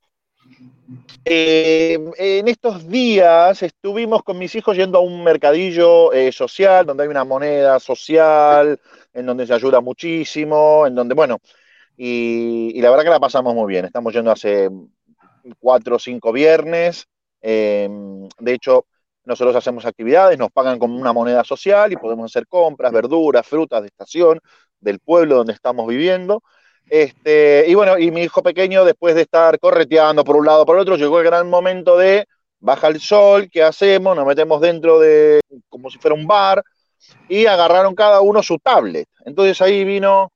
Eh, 1.25 1.99
en 2.17 2.49
estos 2.49 2.89
días 2.89 3.63
estuvimos 3.63 4.23
con 4.23 4.39
mis 4.39 4.55
hijos 4.55 4.77
yendo 4.77 4.99
a 4.99 5.03
un 5.03 5.23
mercadillo 5.23 6.13
eh, 6.13 6.33
social, 6.33 6.87
donde 6.87 7.05
hay 7.05 7.09
una 7.09 7.25
moneda 7.25 7.79
social, 7.79 8.81
en 9.13 9.27
donde 9.27 9.47
se 9.47 9.55
ayuda 9.55 9.81
muchísimo, 9.81 10.87
en 10.87 10.95
donde, 10.95 11.15
bueno, 11.15 11.39
y, 11.97 12.81
la 12.81 12.91
verdad 12.91 13.05
que 13.05 13.11
la 13.11 13.21
pasamos 13.21 13.55
muy 13.55 13.71
bien. 13.71 13.85
Estamos 13.85 14.15
yendo 14.15 14.31
hace 14.31 14.71
cuatro 15.59 15.97
o 15.97 15.99
cinco 15.99 16.33
viernes. 16.33 17.07
Em, 17.43 18.27
de 18.39 18.53
hecho, 18.55 18.87
nosotros 19.25 19.55
hacemos 19.57 19.85
actividades, 19.85 20.39
nos 20.39 20.51
pagan 20.51 20.79
como 20.79 20.99
una 20.99 21.13
moneda 21.13 21.45
social 21.45 21.93
y 21.93 21.97
podemos 21.97 22.31
hacer 22.31 22.47
compras, 22.47 22.93
verduras, 22.93 23.47
frutas 23.47 23.83
de 23.83 23.89
estación 23.89 24.41
del 24.81 24.99
pueblo 24.99 25.37
donde 25.37 25.53
estamos 25.53 25.87
viviendo. 25.87 26.43
Este, 26.89 27.65
y 27.69 27.75
bueno, 27.75 27.99
y 27.99 28.11
mi 28.11 28.23
hijo 28.23 28.43
pequeño, 28.43 28.85
después 28.85 29.15
de 29.15 29.23
estar 29.23 29.59
correteando 29.61 30.25
por 30.25 30.37
un 30.37 30.47
lado 30.47 30.67
por 30.67 30.77
el 30.77 30.83
otro, 30.83 30.97
llegó 30.97 31.21
el 31.21 31.27
gran 31.27 31.49
momento 31.49 31.97
de 31.97 32.27
baja 32.59 32.89
el 32.89 33.01
sol, 33.01 33.49
¿qué 33.51 33.63
hacemos? 33.63 34.17
Nos 34.17 34.27
metemos 34.27 34.61
dentro 34.61 34.99
de 34.99 35.41
como 35.69 35.91
si 35.91 35.99
fuera 35.99 36.15
un 36.15 36.27
bar 36.27 36.63
y 37.29 37.47
agarraron 37.47 37.95
cada 37.95 38.21
uno 38.21 38.43
su 38.43 38.59
tablet. 38.59 39.09
Entonces 39.25 39.61
ahí 39.61 39.85
vino 39.85 40.33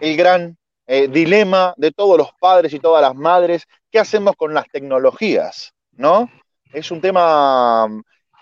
el 0.00 0.16
gran 0.16 0.56
eh, 0.86 1.08
dilema 1.08 1.74
de 1.76 1.92
todos 1.92 2.16
los 2.16 2.30
padres 2.40 2.72
y 2.72 2.80
todas 2.80 3.02
las 3.02 3.14
madres, 3.14 3.66
¿qué 3.90 3.98
hacemos 3.98 4.36
con 4.36 4.54
las 4.54 4.66
tecnologías? 4.68 5.72
¿No? 5.92 6.30
Es 6.72 6.90
un 6.90 7.00
tema 7.00 7.86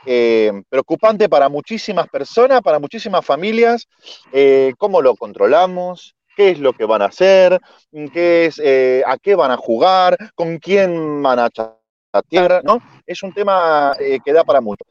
eh, 0.05 0.53
preocupante 0.69 1.29
para 1.29 1.49
muchísimas 1.49 2.09
personas, 2.09 2.61
para 2.63 2.79
muchísimas 2.79 3.25
familias, 3.25 3.87
eh, 4.33 4.73
cómo 4.79 5.01
lo 5.01 5.15
controlamos, 5.17 6.15
qué 6.37 6.51
es 6.51 6.59
lo 6.59 6.73
que 6.73 6.85
van 6.85 7.03
a 7.03 7.07
hacer, 7.07 7.59
qué 8.13 8.47
es, 8.47 8.61
a 9.07 9.17
qué 9.19 9.35
van 9.35 9.51
a 9.51 9.57
jugar, 9.57 10.17
con 10.35 10.59
quién 10.59 11.23
van 11.23 11.39
a 11.39 11.51
chatear, 11.51 12.63
¿no? 12.65 12.83
Es 13.07 13.23
un 13.23 13.33
tema 13.33 13.97
que 13.99 14.33
da 14.33 14.45
para 14.45 14.61
mucho 14.61 14.85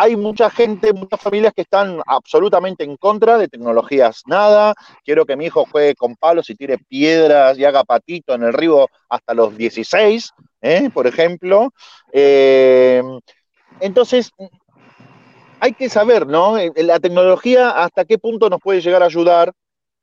hay 0.00 0.14
mucha 0.14 0.48
gente, 0.48 0.92
muchas 0.92 1.20
familias 1.20 1.52
que 1.52 1.62
están 1.62 2.00
absolutamente 2.06 2.84
en 2.84 2.96
contra 2.96 3.36
de 3.36 3.48
tecnologías 3.48 4.22
nada. 4.26 4.72
Quiero 5.04 5.26
que 5.26 5.36
mi 5.36 5.46
hijo 5.46 5.66
juegue 5.68 5.96
con 5.96 6.14
palos 6.14 6.48
y 6.50 6.54
tire 6.54 6.78
piedras 6.78 7.58
y 7.58 7.64
haga 7.64 7.82
patito 7.82 8.32
en 8.32 8.44
el 8.44 8.52
río 8.52 8.86
hasta 9.08 9.34
los 9.34 9.56
16, 9.56 10.32
¿eh? 10.62 10.88
por 10.94 11.08
ejemplo. 11.08 11.72
Eh, 12.12 13.02
entonces, 13.80 14.30
hay 15.58 15.72
que 15.72 15.88
saber, 15.88 16.28
¿no? 16.28 16.54
La 16.76 17.00
tecnología 17.00 17.70
hasta 17.70 18.04
qué 18.04 18.18
punto 18.18 18.48
nos 18.48 18.60
puede 18.60 18.80
llegar 18.80 19.02
a 19.02 19.06
ayudar 19.06 19.52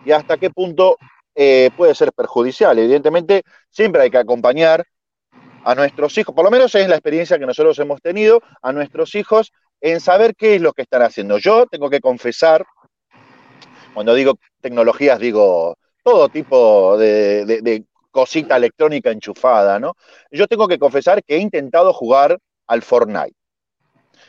y 0.04 0.12
hasta 0.12 0.36
qué 0.36 0.50
punto 0.50 0.98
eh, 1.36 1.70
puede 1.78 1.96
ser 1.96 2.12
perjudicial. 2.12 2.78
Evidentemente, 2.78 3.44
siempre 3.70 4.02
hay 4.02 4.12
que 4.12 4.18
acompañar 4.18 4.86
a 5.64 5.74
nuestros 5.74 6.18
hijos, 6.18 6.36
por 6.36 6.46
lo 6.46 6.52
menos 6.52 6.76
es 6.76 6.88
la 6.88 6.96
experiencia 6.96 7.40
que 7.40 7.46
nosotros 7.46 7.80
hemos 7.80 8.00
tenido, 8.00 8.42
a 8.62 8.72
nuestros 8.72 9.16
hijos 9.16 9.52
en 9.82 10.00
saber 10.00 10.36
qué 10.36 10.56
es 10.56 10.62
lo 10.62 10.74
que 10.74 10.84
están 10.84 11.02
haciendo. 11.02 11.38
Yo 11.38 11.66
tengo 11.68 11.90
que 11.90 12.00
confesar, 12.00 12.66
cuando 13.94 14.14
digo 14.14 14.38
tecnologías, 14.62 15.20
digo 15.20 15.78
todo 16.04 16.30
tipo 16.30 16.98
de, 16.98 17.84
cosita 18.12 18.56
electrónica 18.56 19.12
enchufada, 19.12 19.78
¿no? 19.78 19.96
Yo 20.32 20.48
tengo 20.48 20.70
que 20.70 20.80
confesar 20.80 21.22
que 21.22 21.36
he 21.36 21.40
intentado 21.40 21.92
jugar 21.92 22.40
al 22.66 22.82
Fortnite 22.82 23.36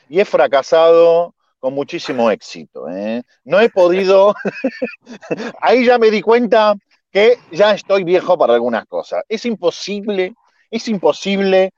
y 0.08 0.18
he 0.18 0.24
fracasado 0.24 1.34
con 1.60 1.72
muchísimo 1.74 2.30
éxito. 2.30 2.88
¿eh? 2.88 3.22
No 3.44 3.60
he 3.60 3.70
podido, 3.70 4.34
ahí 5.60 5.84
ya 5.84 5.98
me 5.98 6.10
di 6.10 6.20
cuenta 6.20 6.74
que 7.12 7.38
ya 7.52 7.72
estoy 7.74 8.04
viejo 8.04 8.36
para 8.36 8.54
algunas 8.54 8.86
cosas. 8.86 9.22
Es 9.28 9.46
imposible, 9.46 10.34
es 10.70 10.88
imposible 10.88 11.70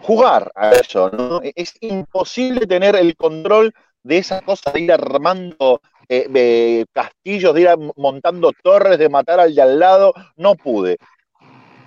jugar 0.00 0.52
a 0.54 0.70
eso, 0.72 1.10
¿no? 1.10 1.40
Es 1.42 1.74
imposible 1.80 2.66
tener 2.66 2.96
el 2.96 3.16
control 3.16 3.72
de 4.02 4.18
esa 4.18 4.40
cosa 4.42 4.70
de 4.72 4.80
ir 4.80 4.92
armando 4.92 5.80
eh, 6.08 6.84
castillos, 6.92 7.54
de 7.54 7.62
ir 7.62 7.68
montando 7.96 8.52
torres, 8.62 8.98
de 8.98 9.08
matar 9.08 9.40
al 9.40 9.54
de 9.54 9.62
al 9.62 9.78
lado. 9.78 10.14
No 10.36 10.54
pude. 10.54 10.98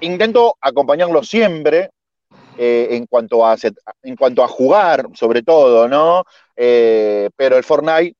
Intento 0.01 0.55
acompañarlo 0.61 1.23
siempre, 1.23 1.91
eh, 2.61 2.97
en, 2.97 3.05
cuanto 3.05 3.45
a, 3.45 3.55
en 4.03 4.17
cuanto 4.17 4.43
a 4.43 4.47
jugar, 4.49 5.07
sobre 5.13 5.43
todo, 5.43 5.87
¿no? 5.87 6.25
Eh, 6.57 7.29
pero 7.37 7.55
el 7.55 7.63
Fortnite, 7.63 8.17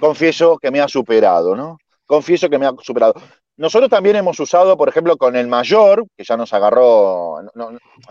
confieso 0.00 0.56
que 0.56 0.70
me 0.70 0.80
ha 0.80 0.88
superado, 0.88 1.54
¿no? 1.54 1.76
Confieso 2.06 2.48
que 2.48 2.58
me 2.58 2.64
ha 2.64 2.72
superado. 2.80 3.12
Nosotros 3.58 3.90
también 3.90 4.14
hemos 4.14 4.38
usado, 4.38 4.76
por 4.76 4.88
ejemplo, 4.88 5.16
con 5.16 5.34
el 5.34 5.48
mayor, 5.48 6.06
que 6.16 6.22
ya 6.22 6.36
nos 6.36 6.52
agarró 6.52 7.40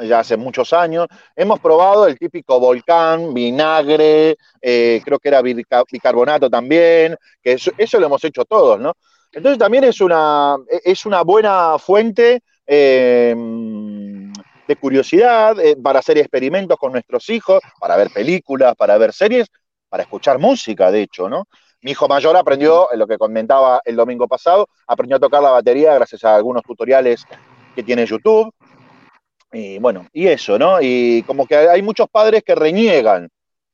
ya 0.04 0.20
hace 0.20 0.36
muchos 0.36 0.74
años, 0.74 1.08
hemos 1.38 1.62
probado 1.62 2.06
el 2.06 2.18
típico 2.20 2.60
volcán, 2.60 3.34
vinagre, 3.34 4.36
eh, 4.62 5.02
creo 5.06 5.18
que 5.20 5.30
era 5.30 5.42
bicarbonato 5.42 6.50
también, 6.50 7.16
que 7.42 7.54
eso, 7.54 8.00
lo 8.00 8.08
hemos 8.08 8.22
hecho 8.26 8.44
todos, 8.44 8.78
¿no? 8.78 8.92
Entonces 9.32 9.58
también 9.58 9.86
es 9.86 10.02
una, 10.02 10.58
es 10.84 11.06
una 11.06 11.22
buena 11.22 11.78
fuente 11.80 12.42
eh, 12.66 13.34
de 14.68 14.76
curiosidad 14.76 15.58
eh, 15.62 15.78
para 15.82 16.00
hacer 16.00 16.18
experimentos 16.18 16.78
con 16.78 16.92
nuestros 16.92 17.30
hijos, 17.30 17.62
para 17.80 17.96
ver 17.96 18.10
películas, 18.10 18.76
para 18.76 18.98
ver 18.98 19.14
series, 19.14 19.48
para 19.88 20.04
escuchar 20.04 20.40
música, 20.40 20.92
de 20.92 21.04
hecho, 21.04 21.30
¿no? 21.30 21.48
Mi 21.82 21.92
hijo 21.92 22.08
mayor 22.08 22.36
aprendió, 22.36 22.92
en 22.92 23.00
lo 23.00 23.08
que 23.08 23.18
comentaba 23.18 23.82
el 23.86 23.96
domingo 23.96 24.28
pasado, 24.28 24.68
aprendió 24.88 25.18
a 25.18 25.20
tocar 25.20 25.44
la 25.44 25.52
batería 25.52 25.94
gracias 25.94 26.24
a 26.24 26.36
algunos 26.36 26.64
tutoriales 26.64 27.26
que 27.76 27.84
tiene 27.84 28.06
YouTube. 28.06 28.52
Y 29.52 29.78
bueno, 29.80 30.08
y 30.12 30.28
eso, 30.28 30.58
¿no? 30.58 30.82
Y 30.82 31.24
como 31.24 31.46
que 31.46 31.56
hay 31.56 31.82
muchos 31.82 32.10
padres 32.10 32.44
que 32.44 32.56
reniegan 32.56 33.30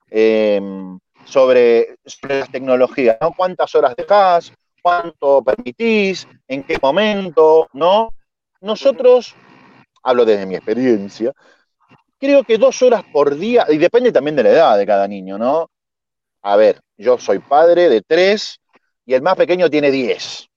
em, 0.10 1.00
sobre, 1.26 1.96
las 2.28 2.52
tecnologías, 2.52 3.18
¿no? 3.22 3.34
¿Cuántas 3.36 3.74
horas 3.74 3.96
dejas? 3.96 4.54
¿Cuánto 4.82 5.42
permitís? 5.42 6.28
¿En 6.48 6.64
qué 6.64 6.78
momento? 6.82 7.70
¿No? 7.74 8.10
Nosotros, 8.60 9.34
hablo 10.04 10.26
desde 10.26 10.46
mi 10.46 10.56
experiencia, 10.56 11.32
creo 12.20 12.44
que 12.44 12.58
dos 12.58 12.82
horas 12.82 13.04
por 13.12 13.36
día, 13.36 13.66
y 13.70 13.78
depende 13.78 14.12
también 14.12 14.36
de 14.36 14.44
la 14.44 14.50
edad 14.50 14.78
de 14.78 14.86
cada 14.86 15.08
niño, 15.08 15.38
¿no? 15.38 15.70
A 16.44 16.58
ver, 16.58 16.82
yo 16.98 17.18
soy 17.18 17.40
padre 17.40 17.90
de 17.90 18.02
tres 18.02 18.60
y 19.06 19.14
el 19.14 19.22
más 19.22 19.36
pequeño 19.36 19.70
tiene 19.70 19.92
diez. 19.92 20.48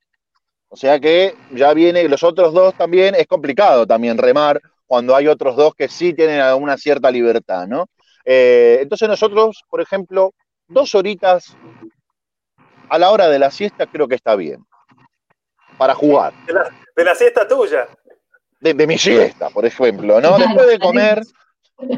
O 0.69 0.75
sea 0.75 0.99
que 0.99 1.33
ya 1.51 1.73
viene, 1.73 2.07
los 2.09 2.23
otros 2.23 2.53
dos 2.53 2.75
también, 2.75 3.15
es 3.15 3.25
complicado 3.25 3.87
también 3.87 4.17
remar 4.17 4.61
cuando 4.85 5.15
hay 5.15 5.27
otros 5.27 5.55
dos 5.55 5.73
que 5.75 5.87
sí 5.87 6.13
tienen 6.13 6.41
una 6.55 6.77
cierta 6.77 7.09
libertad, 7.09 7.67
¿no? 7.67 7.87
Eh, 8.25 8.79
entonces 8.81 9.07
nosotros, 9.07 9.63
por 9.69 9.79
ejemplo, 9.79 10.33
dos 10.67 10.93
horitas 10.93 11.55
a 12.89 12.99
la 12.99 13.11
hora 13.11 13.29
de 13.29 13.39
la 13.39 13.49
siesta 13.49 13.87
creo 13.87 14.07
que 14.07 14.15
está 14.15 14.35
bien. 14.35 14.65
Para 15.77 15.93
jugar. 15.93 16.33
De 16.95 17.03
la, 17.05 17.15
siesta 17.15 17.47
tuya. 17.47 17.87
De, 18.59 18.73
de, 18.73 18.87
mi 18.87 18.97
siesta, 18.97 19.49
por 19.51 19.65
ejemplo, 19.65 20.19
¿no? 20.19 20.37
Después 20.37 20.67
de 20.67 20.79
comer, 20.79 21.21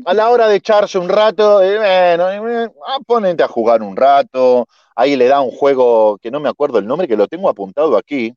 a 0.05 0.13
la 0.13 0.29
hora 0.29 0.47
de 0.47 0.57
echarse 0.57 0.97
un 0.97 1.09
rato, 1.09 1.61
eh, 1.61 1.77
bueno, 1.77 2.49
eh, 2.49 2.71
ah, 2.87 2.97
ponente 3.05 3.43
a 3.43 3.47
jugar 3.47 3.81
un 3.81 3.95
rato, 3.95 4.67
ahí 4.95 5.15
le 5.15 5.27
da 5.27 5.41
un 5.41 5.51
juego 5.51 6.17
que 6.17 6.31
no 6.31 6.39
me 6.39 6.49
acuerdo 6.49 6.79
el 6.79 6.87
nombre, 6.87 7.07
que 7.07 7.15
lo 7.15 7.27
tengo 7.27 7.49
apuntado 7.49 7.97
aquí, 7.97 8.33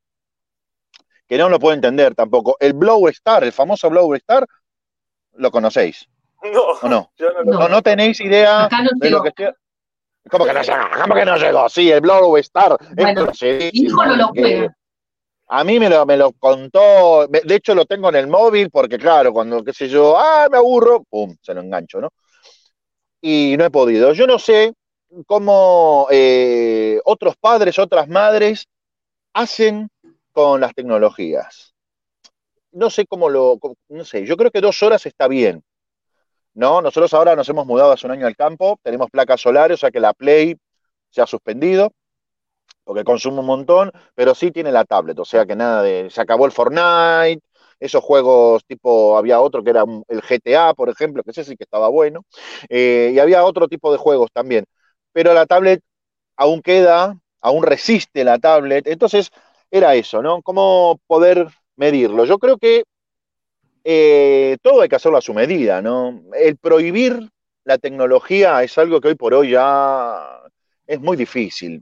que 1.27 1.39
no 1.39 1.49
lo 1.49 1.59
puedo 1.59 1.75
entender 1.75 2.15
tampoco. 2.15 2.57
El 2.61 2.75
Blow 2.75 3.09
Star, 3.09 3.45
el 3.45 3.53
famoso 3.53 3.91
Blow 3.91 4.15
Star, 4.15 4.47
¿lo 5.35 5.51
conocéis? 5.51 6.09
No, 6.43 6.63
¿O 6.83 6.89
no? 6.89 7.13
no, 7.45 7.69
no, 7.69 7.83
tenéis 7.83 8.21
idea 8.21 8.69
de 8.97 9.11
lo 9.11 9.23
que 9.23 9.29
estoy... 9.29 9.49
¿Cómo 10.31 10.45
que 10.45 10.53
no 10.53 10.63
llegó? 10.63 10.79
¿Cómo 11.03 11.15
que 11.15 11.25
no 11.25 11.37
llegó? 11.37 11.69
Sí, 11.69 11.91
el 11.91 12.01
Blow 12.01 12.37
Star. 12.39 12.77
Bueno, 12.95 13.29
hijo 13.73 14.07
no 14.07 14.17
lo 14.17 14.29
juega. 14.29 14.77
A 15.55 15.65
mí 15.65 15.79
me 15.79 15.91
lo, 15.91 16.07
me 16.07 16.17
lo 16.17 16.33
contó, 16.33 17.27
de 17.27 17.55
hecho 17.55 17.75
lo 17.75 17.85
tengo 17.85 18.09
en 18.09 18.15
el 18.17 18.27
móvil 18.27 18.71
porque 18.71 18.97
claro, 18.97 19.35
cuando, 19.35 19.63
qué 19.63 19.75
sé 19.75 19.87
yo, 19.87 20.17
ah, 20.17 20.49
me 20.51 20.57
aburro, 20.57 21.05
pum, 21.05 21.37
se 21.43 21.53
lo 21.53 21.61
engancho, 21.61 22.01
¿no? 22.01 22.09
Y 23.21 23.55
no 23.59 23.67
he 23.67 23.71
podido. 23.71 24.15
Yo 24.15 24.27
no 24.27 24.39
sé 24.39 24.73
cómo 25.27 26.07
eh, 26.11 26.99
otros 27.05 27.37
padres, 27.37 27.79
otras 27.79 28.09
madres 28.09 28.67
hacen 29.35 29.91
con 30.33 30.63
las 30.63 30.75
tecnologías. 30.75 31.75
No 32.71 32.89
sé 32.89 33.05
cómo 33.07 33.29
lo, 33.29 33.59
no 33.91 34.07
sé, 34.07 34.25
yo 34.25 34.39
creo 34.39 34.51
que 34.51 34.63
dos 34.63 34.83
horas 34.83 35.05
está 35.05 35.29
bien, 35.29 35.63
¿no? 36.55 36.81
Nosotros 36.81 37.13
ahora 37.13 37.37
nos 37.37 37.49
hemos 37.51 37.67
mudado 37.67 37.93
hace 37.93 38.07
un 38.07 38.13
año 38.13 38.27
al 38.27 38.37
campo, 38.37 38.81
tenemos 38.83 39.11
placas 39.11 39.43
solares, 39.43 39.75
o 39.75 39.81
sea 39.81 39.91
que 39.91 40.01
la 40.01 40.15
Play 40.15 40.57
se 41.11 41.21
ha 41.21 41.27
suspendido 41.27 41.93
porque 42.85 43.05
consume 43.05 43.41
un 43.41 43.47
montón, 43.47 43.93
pero 44.15 44.35
sí 44.35 44.51
tiene 44.51 44.73
la 44.73 44.85
tablet, 44.85 45.19
o 45.19 45.25
sea 45.25 45.47
que 45.47 45.57
nada 45.57 45.83
de, 45.83 46.11
se 46.11 46.21
acabó 46.21 46.47
el 46.47 46.53
Fortnite, 46.53 47.41
esos 47.81 48.03
juegos 48.03 48.65
tipo, 48.67 49.17
había 49.19 49.41
otro 49.41 49.63
que 49.65 49.71
era 49.71 49.85
el 50.09 50.23
GTA, 50.23 50.75
por 50.75 50.89
ejemplo, 50.89 51.23
que 51.23 51.33
ese 51.33 51.45
sí 51.45 51.57
que 51.57 51.65
estaba 51.65 51.89
bueno, 51.89 52.25
eh, 52.69 53.13
y 53.15 53.19
había 53.19 53.45
otro 53.45 53.69
tipo 53.69 53.93
de 53.93 53.99
juegos 53.99 54.31
también, 54.33 54.65
pero 55.13 55.35
la 55.35 55.47
tablet 55.47 55.81
aún 56.37 56.63
queda, 56.63 57.19
aún 57.41 57.65
resiste 57.65 58.25
la 58.25 58.39
tablet, 58.39 58.87
entonces 58.87 59.31
era 59.71 59.95
eso, 59.95 60.23
¿no? 60.23 60.43
¿Cómo 60.43 61.01
poder 61.07 61.49
medirlo? 61.77 62.25
Yo 62.25 62.39
creo 62.39 62.59
que 62.59 62.85
eh, 63.85 64.57
todo 64.63 64.83
hay 64.83 64.89
que 64.89 64.97
hacerlo 64.97 65.19
a 65.19 65.23
su 65.23 65.35
medida, 65.35 65.83
¿no? 65.83 66.23
El 66.35 66.57
prohibir 66.57 67.31
la 67.65 67.79
tecnología 67.79 68.63
es 68.63 68.77
algo 68.79 69.01
que 69.01 69.09
hoy 69.09 69.15
por 69.17 69.35
hoy 69.35 69.51
ya 69.51 70.41
es 70.87 71.01
muy 71.01 71.17
difícil 71.17 71.81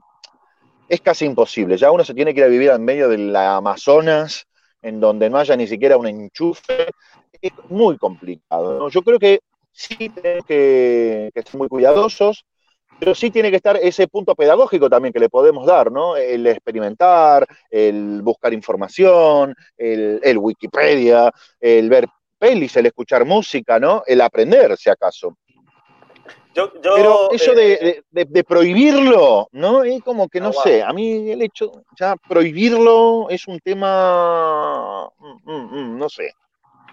es 0.91 0.99
casi 0.99 1.23
imposible. 1.23 1.77
Ya 1.77 1.89
uno 1.89 2.03
se 2.03 2.13
tiene 2.13 2.33
que 2.33 2.41
ir 2.41 2.45
a 2.45 2.49
vivir 2.49 2.69
en 2.69 2.83
medio 2.83 3.07
del 3.07 3.33
Amazonas, 3.33 4.45
en 4.81 4.99
donde 4.99 5.29
no 5.29 5.37
haya 5.37 5.55
ni 5.55 5.65
siquiera 5.65 5.95
un 5.95 6.05
enchufe. 6.05 6.89
Es 7.41 7.53
muy 7.69 7.97
complicado. 7.97 8.89
Yo 8.89 9.01
creo 9.01 9.17
que 9.17 9.39
sí 9.71 10.09
tenemos 10.09 10.45
que, 10.45 11.31
ser 11.33 11.55
muy 11.55 11.69
cuidadosos, 11.69 12.43
pero 12.99 13.15
sí 13.15 13.31
tiene 13.31 13.49
que 13.51 13.55
estar 13.55 13.77
ese 13.77 14.09
punto 14.09 14.35
pedagógico 14.35 14.89
también 14.89 15.13
que 15.13 15.21
le 15.21 15.29
podemos 15.29 15.65
dar, 15.65 15.93
¿no? 15.93 16.17
El 16.17 16.45
experimentar, 16.45 17.47
el 17.69 18.21
buscar 18.21 18.53
información, 18.53 19.55
el, 19.77 20.19
el 20.21 20.37
Wikipedia, 20.37 21.31
el 21.61 21.89
ver 21.89 22.05
pelis, 22.37 22.75
el 22.75 22.87
escuchar 22.87 23.23
música, 23.23 23.79
¿no? 23.79 24.03
El 24.05 24.19
aprender, 24.19 24.75
si 24.75 24.89
acaso. 24.89 25.37
Pero 26.53 27.31
eso 27.31 27.53
eh, 27.57 28.03
de, 28.09 28.43
prohibirlo, 28.43 29.47
¿no? 29.51 29.83
Es 29.83 30.01
como 30.03 30.27
que 30.27 30.41
no, 30.41 30.51
sé, 30.51 30.83
a 30.83 30.91
mí 30.91 31.31
el 31.31 31.41
hecho, 31.41 31.71
ya 31.97 32.15
prohibirlo 32.15 33.29
es 33.29 33.47
un 33.47 33.59
tema, 33.59 35.09
mm, 35.17 35.51
mm, 35.51 35.93
mm, 35.93 35.97
no 35.97 36.09
sé. 36.09 36.33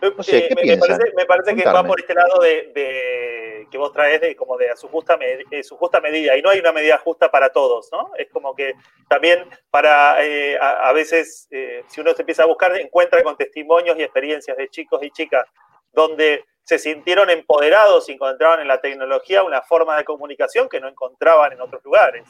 No 0.00 0.22
sé, 0.22 0.46
¿qué 0.46 0.54
me, 0.54 0.76
me, 1.16 1.26
parece, 1.26 1.56
que 1.56 1.64
va 1.64 1.82
por 1.82 1.98
este 1.98 2.14
lado 2.14 2.40
de, 2.40 3.66
que 3.68 3.78
vos 3.78 3.92
traes 3.92 4.20
de 4.20 4.36
como 4.36 4.56
de 4.56 4.70
a 4.70 4.76
su 4.76 4.86
justa, 4.86 5.18
eh, 5.50 5.64
su 5.64 5.76
justa 5.76 6.00
medida 6.00 6.36
y 6.36 6.42
no 6.42 6.50
hay 6.50 6.60
una 6.60 6.70
medida 6.70 6.98
justa 6.98 7.28
para 7.28 7.50
todos, 7.50 7.88
¿no? 7.90 8.12
Es 8.16 8.28
como 8.30 8.54
que 8.54 8.74
también 9.08 9.44
para 9.70 10.24
eh, 10.24 10.56
a, 10.56 10.92
veces 10.92 11.48
si 11.88 12.00
uno 12.00 12.14
se 12.14 12.22
empieza 12.22 12.44
a 12.44 12.46
buscar 12.46 12.76
encuentra 12.78 13.24
con 13.24 13.36
testimonios 13.36 13.98
y 13.98 14.04
experiencias 14.04 14.56
de 14.56 14.68
chicos 14.68 15.02
y 15.02 15.10
chicas 15.10 15.46
donde 15.92 16.44
se 16.68 16.78
sintieron 16.78 17.30
empoderados 17.30 18.10
y 18.10 18.12
encontraron 18.12 18.60
en 18.60 18.68
la 18.68 18.78
tecnología 18.78 19.42
una 19.42 19.62
forma 19.62 19.96
de 19.96 20.04
comunicación 20.04 20.68
que 20.68 20.78
no 20.78 20.86
encontraban 20.86 21.50
en 21.52 21.62
otros 21.62 21.82
lugares. 21.82 22.28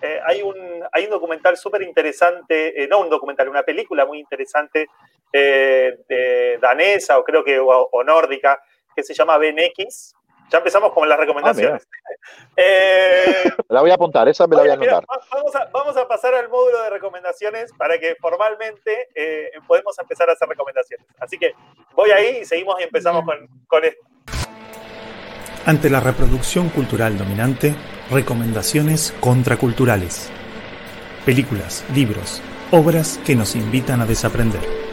Eh, 0.00 0.18
hay, 0.24 0.40
un, 0.40 0.56
hay 0.90 1.04
un 1.04 1.10
documental 1.10 1.54
súper 1.58 1.82
interesante, 1.82 2.82
eh, 2.82 2.88
no 2.88 3.00
un 3.00 3.10
documental, 3.10 3.46
una 3.46 3.64
película 3.64 4.06
muy 4.06 4.20
interesante 4.20 4.88
eh, 5.30 5.98
de 6.08 6.56
danesa 6.62 7.18
o 7.18 7.24
creo 7.24 7.44
que 7.44 7.60
o, 7.60 8.02
nórdica, 8.04 8.58
que 8.96 9.02
se 9.02 9.12
llama 9.12 9.36
Ben 9.36 9.58
X, 9.58 10.14
Ya 10.50 10.58
empezamos 10.58 10.92
con 10.92 11.08
las 11.08 11.18
recomendaciones. 11.18 11.86
eh, 12.56 13.52
la 13.68 13.80
voy 13.80 13.90
a 13.90 13.94
apuntar, 13.94 14.28
esa 14.28 14.46
me 14.46 14.56
la 14.56 14.62
voy 14.62 14.70
a 14.70 14.74
anotar. 14.74 15.04
vamos, 15.30 15.54
a, 15.54 15.68
vamos, 15.72 15.96
a, 15.96 16.08
pasar 16.08 16.34
al 16.34 16.48
módulo 16.48 16.82
de 16.82 16.90
recomendaciones 16.90 17.72
para 17.76 17.98
que 17.98 18.16
formalmente 18.16 19.08
eh, 19.14 19.50
podemos 19.66 19.98
empezar 19.98 20.30
a 20.30 20.32
hacer 20.32 20.48
recomendaciones. 20.48 21.06
Así 21.18 21.38
que 21.38 21.52
voy 21.94 22.10
ahí 22.10 22.38
y 22.42 22.44
seguimos 22.44 22.80
y 22.80 22.84
empezamos 22.84 23.24
con, 23.24 23.46
con 23.66 23.84
esto. 23.84 24.02
Ante 25.66 25.90
la 25.90 26.00
reproducción 26.00 26.70
cultural 26.70 27.18
dominante, 27.18 27.74
recomendaciones 28.10 29.14
contraculturales. 29.20 30.30
Películas, 31.26 31.84
libros, 31.94 32.40
obras 32.70 33.20
que 33.26 33.34
nos 33.34 33.54
invitan 33.54 34.00
a 34.00 34.06
desaprender. 34.06 34.87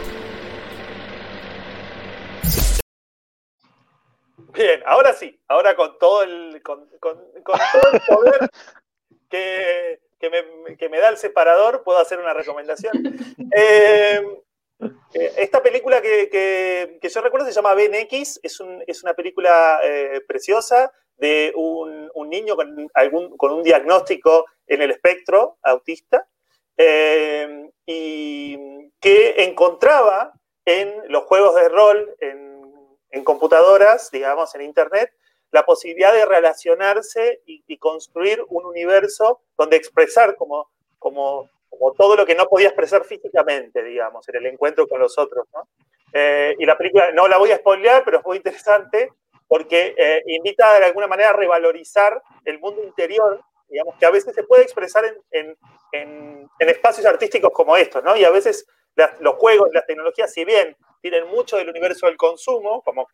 Bien, 4.56 4.82
ahora 4.86 5.12
sí, 5.12 5.38
ahora 5.48 5.76
con 5.76 5.98
todo 5.98 6.22
el, 6.22 6.62
con, 6.62 6.88
todo 7.00 7.92
el 7.92 8.00
poder 8.08 8.50
que, 9.28 10.88
me, 10.90 10.98
da 10.98 11.10
el 11.10 11.18
separador, 11.18 11.82
puedo 11.84 11.98
hacer 11.98 12.18
una 12.18 12.32
recomendación. 12.32 12.92
Eh, 13.54 14.20
eh, 15.14 15.32
esta 15.36 15.62
película 15.62 16.00
que, 16.02 16.98
yo 17.02 17.20
recuerdo 17.20 17.46
se 17.46 17.52
llama 17.52 17.74
Ben 17.74 17.94
X, 17.94 18.40
es, 18.42 18.60
una 18.60 19.14
película 19.14 19.80
eh, 19.82 20.20
preciosa 20.26 20.92
de 21.16 21.52
un, 21.54 22.10
niño 22.28 22.56
con, 22.56 22.90
algún, 22.94 23.36
con 23.36 23.52
un 23.52 23.62
diagnóstico 23.62 24.46
en 24.66 24.82
el 24.82 24.90
espectro 24.90 25.58
autista 25.62 26.26
y 27.86 28.90
que 29.00 29.44
encontraba 29.44 30.32
en 30.64 31.02
los 31.08 31.24
juegos 31.24 31.54
de 31.54 31.68
rol, 31.68 32.16
en, 32.20 32.55
computadoras, 33.24 34.10
digamos, 34.10 34.54
en 34.54 34.62
Internet, 34.62 35.12
la 35.50 35.64
posibilidad 35.64 36.12
de 36.12 36.26
relacionarse 36.26 37.42
y, 37.46 37.78
construir 37.78 38.42
un 38.48 38.66
universo 38.66 39.40
donde 39.56 39.76
expresar 39.76 40.34
como, 40.36 40.70
como 40.98 41.48
todo 41.96 42.16
lo 42.16 42.26
que 42.26 42.34
no 42.34 42.46
podía 42.46 42.68
expresar 42.68 43.04
físicamente, 43.04 43.82
digamos, 43.82 44.28
en 44.28 44.36
el 44.36 44.46
encuentro 44.46 44.86
con 44.88 45.00
los 45.00 45.18
otros. 45.18 45.46
¿no? 45.54 45.68
Eh, 46.12 46.54
y 46.58 46.66
la 46.66 46.76
película, 46.76 47.12
no 47.12 47.28
la 47.28 47.38
voy 47.38 47.50
a 47.50 47.58
spoilear, 47.58 48.04
pero 48.04 48.18
es 48.18 48.24
muy 48.24 48.38
interesante 48.38 49.12
porque 49.48 49.94
eh, 49.96 50.22
invita 50.26 50.78
de 50.78 50.86
alguna 50.86 51.06
manera 51.06 51.30
a 51.30 51.34
revalorizar 51.34 52.20
el 52.44 52.58
mundo 52.58 52.82
interior, 52.82 53.40
digamos, 53.68 53.94
que 53.98 54.06
a 54.06 54.10
veces 54.10 54.34
se 54.34 54.42
puede 54.42 54.62
expresar 54.62 55.04
en, 55.04 55.56
en, 55.92 56.50
en, 56.58 56.68
espacios 56.68 57.06
artísticos 57.06 57.50
como 57.52 57.76
estos, 57.76 58.02
¿no? 58.02 58.16
Y 58.16 58.24
a 58.24 58.30
veces 58.30 58.66
los 59.20 59.34
juegos, 59.36 59.70
las 59.72 59.86
tecnologías, 59.86 60.32
si 60.32 60.44
bien 60.44 60.76
tienen 61.00 61.26
mucho 61.28 61.56
del 61.56 61.68
universo 61.68 62.06
del 62.06 62.16
consumo, 62.16 62.82
como 62.82 63.08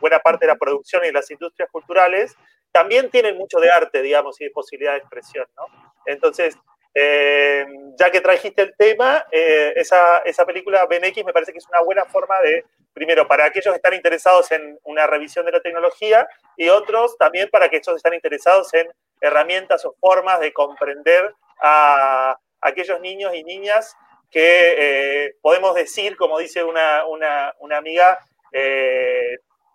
buena 0.00 0.18
parte 0.20 0.46
de 0.46 0.52
la 0.52 0.58
producción 0.58 1.02
y 1.04 1.08
de 1.08 1.12
las 1.12 1.30
industrias 1.30 1.68
culturales, 1.70 2.36
también 2.72 3.10
tienen 3.10 3.36
mucho 3.36 3.60
de 3.60 3.70
arte, 3.70 4.02
digamos, 4.02 4.40
y 4.40 4.44
de 4.44 4.50
posibilidad 4.50 4.92
de 4.92 4.98
expresión, 4.98 5.46
¿no? 5.56 5.66
Entonces, 6.06 6.58
eh, 6.94 7.66
ya 7.98 8.10
que 8.10 8.20
trajiste 8.20 8.62
el 8.62 8.74
tema, 8.76 9.26
eh, 9.30 9.72
esa, 9.76 10.18
esa, 10.18 10.46
película 10.46 10.86
Ben 10.86 11.04
X 11.04 11.24
me 11.24 11.32
parece 11.32 11.52
que 11.52 11.58
es 11.58 11.68
una 11.68 11.82
buena 11.82 12.04
forma 12.04 12.40
de, 12.40 12.64
primero, 12.92 13.26
para 13.26 13.46
aquellos 13.46 13.72
que 13.72 13.76
están 13.76 13.94
interesados 13.94 14.50
en 14.52 14.78
una 14.84 15.06
revisión 15.06 15.44
de 15.44 15.52
la 15.52 15.60
tecnología 15.60 16.26
y 16.56 16.68
otros 16.68 17.18
también 17.18 17.48
para 17.50 17.66
aquellos 17.66 17.88
que 17.88 17.96
están 17.96 18.14
interesados 18.14 18.72
en 18.74 18.88
herramientas 19.20 19.84
o 19.84 19.94
formas 20.00 20.38
de 20.40 20.52
comprender 20.52 21.34
a 21.60 22.38
aquellos 22.60 23.00
niños 23.00 23.34
y 23.34 23.44
niñas 23.44 23.96
que 24.34 25.24
eh, 25.26 25.36
podemos 25.40 25.74
decir, 25.74 26.16
como 26.16 26.38
dice 26.38 26.62
una, 26.62 27.06
una, 27.06 27.78
amiga, 27.78 28.18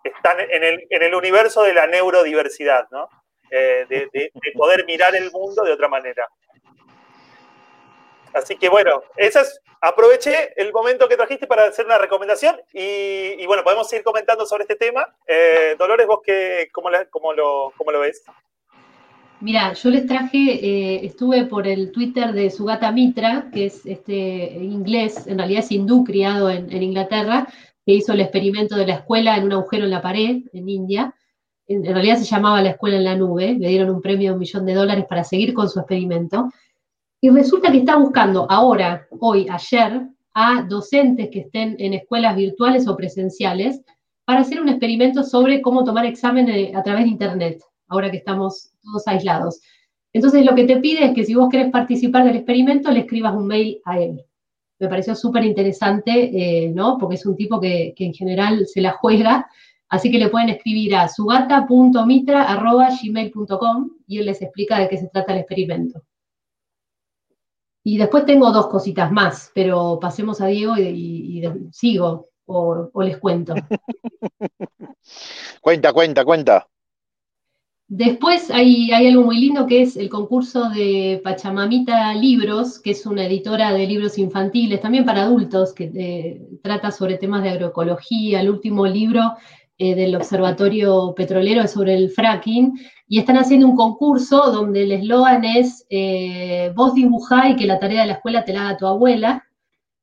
están 0.04 0.38
en 0.38 0.62
el, 0.62 0.86
en 0.88 1.02
el, 1.02 1.14
universo 1.14 1.64
de 1.64 1.74
la 1.74 1.86
neurodiversidad, 1.86 2.86
¿no? 2.90 3.08
de, 3.50 3.86
de 3.88 4.52
poder 4.54 4.84
mirar 4.84 5.16
el 5.16 5.32
mundo 5.32 5.64
de 5.64 5.72
otra 5.72 5.88
manera. 5.88 6.28
Así 8.32 8.56
que 8.56 8.68
bueno, 8.68 9.02
esas, 9.16 9.60
aproveché 9.80 10.52
el 10.56 10.72
momento 10.72 11.08
que 11.08 11.16
trajiste 11.16 11.46
para 11.46 11.64
hacer 11.64 11.86
una 11.86 11.98
recomendación 11.98 12.60
y, 12.72 13.44
bueno, 13.46 13.64
podemos 13.64 13.88
seguir 13.88 14.04
comentando 14.04 14.46
sobre 14.46 14.64
este 14.64 14.76
tema. 14.76 15.06
Eh, 15.26 15.74
Dolores, 15.78 16.06
vos 16.06 16.20
qué, 16.24 16.68
cómo, 16.72 16.90
lo, 16.90 17.10
cómo, 17.76 17.92
lo, 17.92 18.00
ves? 18.00 18.22
Mira, 19.42 19.72
yo 19.72 19.88
les 19.88 20.06
traje, 20.06 20.38
eh, 20.38 21.06
estuve 21.06 21.46
por 21.46 21.66
el 21.66 21.92
Twitter 21.92 22.34
de 22.34 22.50
Sugata 22.50 22.92
Mitra, 22.92 23.50
que 23.50 23.66
es 23.66 23.86
este 23.86 24.54
inglés, 24.62 25.26
en 25.26 25.38
realidad 25.38 25.60
es 25.60 25.72
hindú, 25.72 26.04
criado 26.04 26.50
en, 26.50 26.70
en 26.70 26.82
Inglaterra, 26.82 27.48
que 27.86 27.94
hizo 27.94 28.12
el 28.12 28.20
experimento 28.20 28.76
de 28.76 28.86
la 28.86 28.96
escuela 28.96 29.38
en 29.38 29.44
un 29.44 29.52
agujero 29.52 29.84
en 29.84 29.90
la 29.92 30.02
pared 30.02 30.42
en 30.52 30.68
India. 30.68 31.14
En, 31.66 31.86
en 31.86 31.94
realidad 31.94 32.18
se 32.18 32.26
llamaba 32.26 32.60
la 32.60 32.70
escuela 32.70 32.98
en 32.98 33.04
la 33.04 33.16
nube, 33.16 33.56
le 33.58 33.68
dieron 33.68 33.88
un 33.88 34.02
premio 34.02 34.28
de 34.28 34.34
un 34.34 34.40
millón 34.40 34.66
de 34.66 34.74
dólares 34.74 35.06
para 35.08 35.24
seguir 35.24 35.54
con 35.54 35.70
su 35.70 35.78
experimento. 35.78 36.50
Y 37.22 37.30
resulta 37.30 37.72
que 37.72 37.78
está 37.78 37.96
buscando 37.96 38.46
ahora, 38.50 39.06
hoy, 39.20 39.46
ayer, 39.48 40.02
a 40.34 40.66
docentes 40.68 41.30
que 41.30 41.40
estén 41.40 41.76
en 41.78 41.94
escuelas 41.94 42.36
virtuales 42.36 42.86
o 42.86 42.94
presenciales 42.94 43.80
para 44.26 44.40
hacer 44.40 44.60
un 44.60 44.68
experimento 44.68 45.22
sobre 45.22 45.62
cómo 45.62 45.82
tomar 45.82 46.04
examen 46.04 46.76
a 46.76 46.82
través 46.82 47.04
de 47.04 47.10
Internet, 47.10 47.62
ahora 47.90 48.10
que 48.10 48.16
estamos 48.16 48.70
todos 48.82 49.06
aislados. 49.06 49.60
Entonces, 50.12 50.44
lo 50.44 50.54
que 50.54 50.64
te 50.64 50.78
pide 50.78 51.04
es 51.04 51.14
que 51.14 51.24
si 51.24 51.34
vos 51.34 51.48
querés 51.50 51.70
participar 51.70 52.24
del 52.24 52.36
experimento, 52.36 52.90
le 52.90 53.00
escribas 53.00 53.34
un 53.34 53.46
mail 53.46 53.80
a 53.84 53.98
él. 53.98 54.24
Me 54.78 54.88
pareció 54.88 55.14
súper 55.14 55.44
interesante, 55.44 56.30
eh, 56.32 56.70
¿no? 56.70 56.96
Porque 56.98 57.16
es 57.16 57.26
un 57.26 57.36
tipo 57.36 57.60
que, 57.60 57.92
que, 57.94 58.06
en 58.06 58.14
general 58.14 58.66
se 58.66 58.80
la 58.80 58.92
juega. 58.92 59.46
Así 59.90 60.10
que 60.10 60.18
le 60.18 60.30
pueden 60.30 60.48
escribir 60.48 60.96
a 60.96 61.06
sugata.mitra.gmail.com 61.08 63.90
y 64.06 64.18
él 64.18 64.26
les 64.26 64.40
explica 64.40 64.78
de 64.78 64.88
qué 64.88 64.96
se 64.96 65.08
trata 65.08 65.32
el 65.32 65.40
experimento. 65.40 66.02
Y 67.82 67.96
después 67.96 68.26
tengo 68.26 68.52
dos 68.52 68.68
cositas 68.68 69.10
más, 69.10 69.50
pero 69.54 69.98
pasemos 70.00 70.40
a 70.40 70.46
Diego 70.46 70.76
y, 70.76 71.42
sigo 71.72 72.28
o, 72.46 73.02
les 73.02 73.18
cuento. 73.18 73.54
cuenta, 75.60 75.92
cuenta, 75.92 76.24
cuenta. 76.24 76.68
Después 77.92 78.52
hay, 78.52 78.92
algo 78.92 79.24
muy 79.24 79.40
lindo 79.40 79.66
que 79.66 79.82
es 79.82 79.96
el 79.96 80.08
concurso 80.08 80.70
de 80.70 81.20
Pachamamita 81.24 82.14
Libros, 82.14 82.78
que 82.78 82.92
es 82.92 83.04
una 83.04 83.26
editora 83.26 83.72
de 83.72 83.84
libros 83.84 84.16
infantiles, 84.16 84.80
también 84.80 85.04
para 85.04 85.24
adultos, 85.24 85.74
que 85.74 85.90
eh, 85.92 86.40
trata 86.62 86.92
sobre 86.92 87.18
temas 87.18 87.42
de 87.42 87.50
agroecología. 87.50 88.42
El 88.42 88.50
último 88.50 88.86
libro 88.86 89.32
eh, 89.76 89.96
del 89.96 90.14
Observatorio 90.14 91.14
Petrolero 91.16 91.62
es 91.62 91.72
sobre 91.72 91.96
el 91.96 92.10
fracking, 92.10 92.78
y 93.08 93.18
están 93.18 93.38
haciendo 93.38 93.66
un 93.66 93.74
concurso 93.74 94.52
donde 94.52 94.84
el 94.84 94.92
eslogan 94.92 95.44
es 95.44 95.84
eh, 95.90 96.72
vos 96.76 96.94
dibujá 96.94 97.48
y 97.48 97.56
que 97.56 97.66
la 97.66 97.80
tarea 97.80 98.02
de 98.02 98.06
la 98.06 98.12
escuela 98.12 98.44
te 98.44 98.52
la 98.52 98.68
haga 98.68 98.76
tu 98.76 98.86
abuela, 98.86 99.44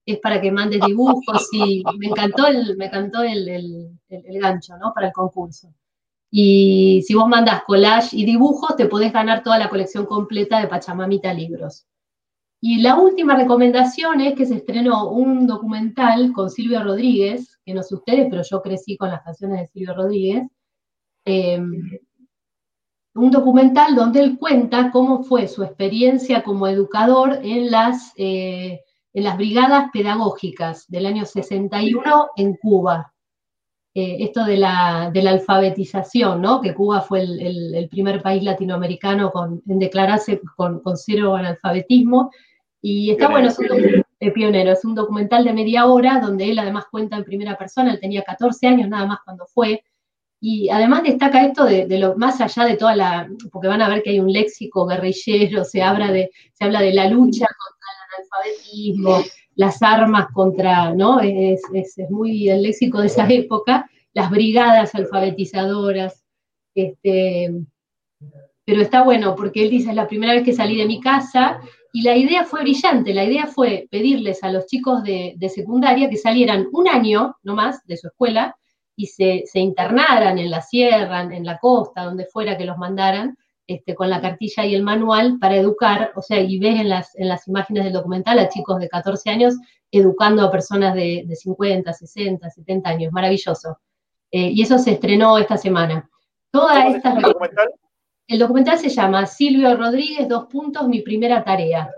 es 0.05 0.19
para 0.19 0.41
que 0.41 0.51
mandes 0.51 0.81
dibujos 0.85 1.47
y 1.53 1.85
me 1.97 2.07
encantó 2.07 2.47
el, 2.47 2.75
me 2.75 2.87
encantó 2.87 3.23
el, 3.23 3.97
gancho, 4.41 4.75
¿no? 4.77 4.91
Para 4.93 5.07
el 5.07 5.13
concurso. 5.13 5.69
Y 6.39 7.01
si 7.01 7.15
vos 7.15 7.27
mandas 7.27 7.63
collage 7.63 8.15
y 8.15 8.23
dibujos, 8.23 8.75
te 8.75 8.85
podés 8.85 9.11
ganar 9.11 9.41
toda 9.41 9.57
la 9.57 9.69
colección 9.69 10.05
completa 10.05 10.59
de 10.59 10.67
Pachamamita 10.67 11.33
Libros. 11.33 11.87
Y 12.61 12.79
la 12.79 12.95
última 12.95 13.35
recomendación 13.35 14.21
es 14.21 14.35
que 14.35 14.45
se 14.45 14.57
estrenó 14.57 15.09
un 15.09 15.47
documental 15.47 16.31
con 16.33 16.51
Silvio 16.51 16.83
Rodríguez, 16.83 17.57
que 17.65 17.73
no 17.73 17.81
sé 17.81 17.95
ustedes, 17.95 18.27
pero 18.29 18.43
yo 18.43 18.61
crecí 18.61 18.97
con 18.97 19.09
las 19.09 19.23
canciones 19.23 19.61
de 19.61 19.67
Silvio 19.67 19.95
Rodríguez. 19.95 20.43
Em, 21.25 21.81
un 23.15 23.31
documental 23.31 23.95
donde 23.95 24.19
él 24.19 24.37
cuenta 24.37 24.91
cómo 24.91 25.23
fue 25.23 25.47
su 25.47 25.63
experiencia 25.63 26.43
como 26.43 26.67
educador 26.67 27.39
en 27.41 27.71
las, 27.71 28.13
eh, 28.15 28.81
en 29.11 29.23
las 29.23 29.37
brigadas 29.37 29.89
pedagógicas 29.91 30.85
del 30.87 31.07
año 31.07 31.25
61 31.25 32.27
en 32.35 32.55
Cuba. 32.57 33.11
Eh, 33.99 34.17
esto 34.25 34.45
de 34.45 34.57
la, 34.57 35.09
de 35.11 35.23
la, 35.23 35.31
alfabetización, 35.31 36.39
¿no? 36.39 36.61
que 36.61 36.75
Cuba 36.75 37.01
fue 37.01 37.21
el, 37.21 37.87
primer 37.89 38.21
país 38.21 38.43
latinoamericano 38.43 39.33
en 39.67 39.79
declararse 39.79 40.39
con, 40.55 40.81
con 40.81 40.95
cero 40.95 41.35
analfabetismo, 41.35 42.29
y 42.79 43.09
está 43.09 43.27
bueno, 43.27 43.47
es 43.47 43.57
un, 43.57 44.33
pionero, 44.35 44.71
es 44.73 44.85
un 44.85 44.93
documental 44.93 45.45
de 45.45 45.53
media 45.53 45.87
hora 45.87 46.19
donde 46.19 46.51
él 46.51 46.59
además 46.59 46.85
cuenta 46.91 47.17
en 47.17 47.23
primera 47.23 47.57
persona, 47.57 47.91
él 47.91 47.99
tenía 47.99 48.21
14 48.21 48.67
años 48.67 48.87
nada 48.87 49.07
más 49.07 49.21
cuando 49.25 49.47
fue, 49.47 49.83
y 50.39 50.69
además 50.69 51.01
destaca 51.01 51.43
esto 51.43 51.65
de, 51.65 51.87
lo 51.97 52.15
más 52.17 52.39
allá 52.39 52.65
de 52.65 52.77
toda 52.77 52.95
la, 52.95 53.27
porque 53.51 53.67
van 53.67 53.81
a 53.81 53.89
ver 53.89 54.03
que 54.03 54.11
hay 54.11 54.19
un 54.19 54.31
léxico 54.31 54.85
guerrillero, 54.85 55.63
se 55.63 55.81
habla 55.81 56.11
de, 56.11 56.29
se 56.53 56.65
habla 56.65 56.81
de 56.81 56.93
la 56.93 57.09
lucha 57.09 57.47
contra 57.47 57.87
el 57.95 58.45
analfabetismo, 58.45 59.17
las 59.57 59.81
armas 59.81 60.27
contra, 60.33 60.93
¿no? 60.93 61.19
Es, 61.19 61.61
es, 61.73 61.97
muy 62.09 62.47
el 62.47 62.61
léxico 62.61 63.01
de 63.01 63.07
esa 63.07 63.27
época, 63.27 63.89
las 64.13 64.29
brigadas 64.29 64.95
alfabetizadoras, 64.95 66.23
este, 66.75 67.51
pero 68.63 68.81
está 68.81 69.03
bueno 69.03 69.35
porque 69.35 69.63
él 69.63 69.71
dice, 69.71 69.89
es 69.89 69.95
la 69.95 70.07
primera 70.07 70.33
vez 70.33 70.43
que 70.43 70.53
salí 70.53 70.77
de 70.77 70.85
mi 70.85 71.01
casa 71.01 71.59
y 71.91 72.03
la 72.03 72.15
idea 72.15 72.45
fue 72.45 72.61
brillante, 72.61 73.15
la 73.15 73.23
idea 73.23 73.47
fue 73.47 73.87
pedirles 73.89 74.43
a 74.43 74.51
los 74.51 74.67
chicos 74.67 75.01
de, 75.03 75.35
secundaria 75.49 76.09
que 76.09 76.17
salieran 76.17 76.67
un 76.71 76.87
año 76.87 77.35
no 77.41 77.55
más 77.55 77.83
de 77.87 77.97
su 77.97 78.07
escuela 78.07 78.55
y 78.95 79.07
se, 79.07 79.43
internaran 79.55 80.37
en 80.37 80.51
la 80.51 80.61
sierra, 80.61 81.21
en 81.21 81.45
la 81.45 81.57
costa, 81.57 82.03
donde 82.03 82.25
fuera 82.25 82.57
que 82.57 82.65
los 82.65 82.77
mandaran, 82.77 83.35
este, 83.67 83.95
con 83.95 84.09
la 84.09 84.21
cartilla 84.21 84.65
y 84.65 84.73
el 84.73 84.83
manual 84.83 85.37
para 85.39 85.57
educar, 85.57 86.11
o 86.15 86.21
sea, 86.21 86.39
y 86.39 86.57
ves 86.57 86.79
en 86.79 86.89
las, 86.89 87.15
en 87.15 87.27
las 87.27 87.47
imágenes 87.47 87.83
del 87.83 87.93
documental 87.93 88.39
a 88.39 88.49
chicos 88.49 88.79
de 88.79 88.87
14 88.87 89.29
años 89.29 89.55
educando 89.91 90.43
a 90.43 90.51
personas 90.51 90.95
de, 90.95 91.27
50, 91.29 91.91
60, 91.91 92.49
70 92.49 92.89
años, 92.89 93.11
maravilloso. 93.11 93.77
Eh, 94.31 94.51
y 94.51 94.61
eso 94.61 94.77
se 94.77 94.91
estrenó 94.91 95.37
esta 95.37 95.57
semana. 95.57 96.09
Toda 96.51 96.87
esta... 96.87 97.13
¿El 97.13 97.21
documental? 97.21 97.69
El 98.27 98.39
documental 98.39 98.77
se 98.77 98.89
llama 98.89 99.25
Silvio 99.25 99.75
Rodríguez, 99.77 100.27
dos 100.27 100.47
puntos, 100.47 100.87
mi 100.87 101.01
primera 101.01 101.43
tarea. 101.45 101.89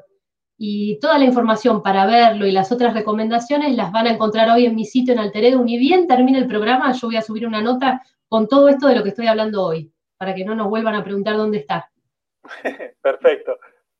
Y 0.59 0.99
toda 0.99 1.17
la 1.17 1.26
información 1.26 1.82
para 1.82 2.05
verlo 2.05 2.45
y 2.45 2.51
las 2.51 2.72
otras 2.72 2.93
recomendaciones 2.93 3.76
las 3.76 3.91
van 3.91 4.05
a 4.05 4.11
encontrar 4.11 4.49
hoy 4.51 4.65
en 4.65 4.76
mi 4.76 4.86
sitio 4.86 5.13
en 5.13 5.20
Alteredo. 5.20 5.63
Ni 5.63 5.80
bien 5.80 6.05
termine 6.05 6.38
el 6.38 6.47
programa, 6.47 6.91
yo 6.91 7.07
voy 7.07 7.15
a 7.15 7.24
subir 7.24 7.47
una 7.47 7.61
nota 7.61 8.03
con 8.28 8.47
todo 8.47 8.70
esto 8.70 8.88
de 8.88 8.95
lo 8.95 9.03
que 9.03 9.09
estoy 9.09 9.26
hablando 9.26 9.63
hoy, 9.63 9.91
para 10.20 10.36
que 10.36 10.43
no 10.43 10.53
nos 10.53 10.70
vuelvan 10.70 10.95
a 10.95 11.03
preguntar 11.03 11.38
dónde 11.38 11.59
está. 11.59 11.89
Perfecto. 13.01 13.57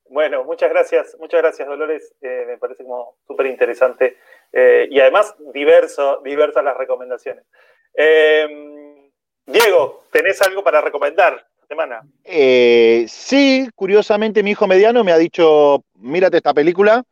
Bueno, 0.10 0.44
muchas 0.44 0.70
gracias, 0.70 1.16
muchas 1.20 1.40
gracias 1.42 1.68
Dolores, 1.68 2.14
eh, 2.22 2.44
me 2.48 2.58
parece 2.58 2.84
como 2.84 3.18
súper 3.28 3.46
interesante 3.46 4.18
eh, 4.52 4.88
y 4.90 5.00
además 5.00 5.36
diverso, 5.54 6.22
diversas 6.24 6.64
las 6.64 6.76
recomendaciones. 6.76 7.46
Eh, 7.94 9.12
Diego, 9.46 10.06
¿tenés 10.12 10.42
algo 10.42 10.64
para 10.64 10.82
recomendar 10.82 11.46
semana? 11.68 12.02
sí, 12.26 13.70
curiosamente 13.76 14.42
mi 14.42 14.52
hijo 14.52 14.66
mediano 14.68 15.04
me 15.04 15.12
ha 15.12 15.18
dicho, 15.18 15.84
mírate 15.94 16.38
esta 16.38 16.54
película 16.54 17.04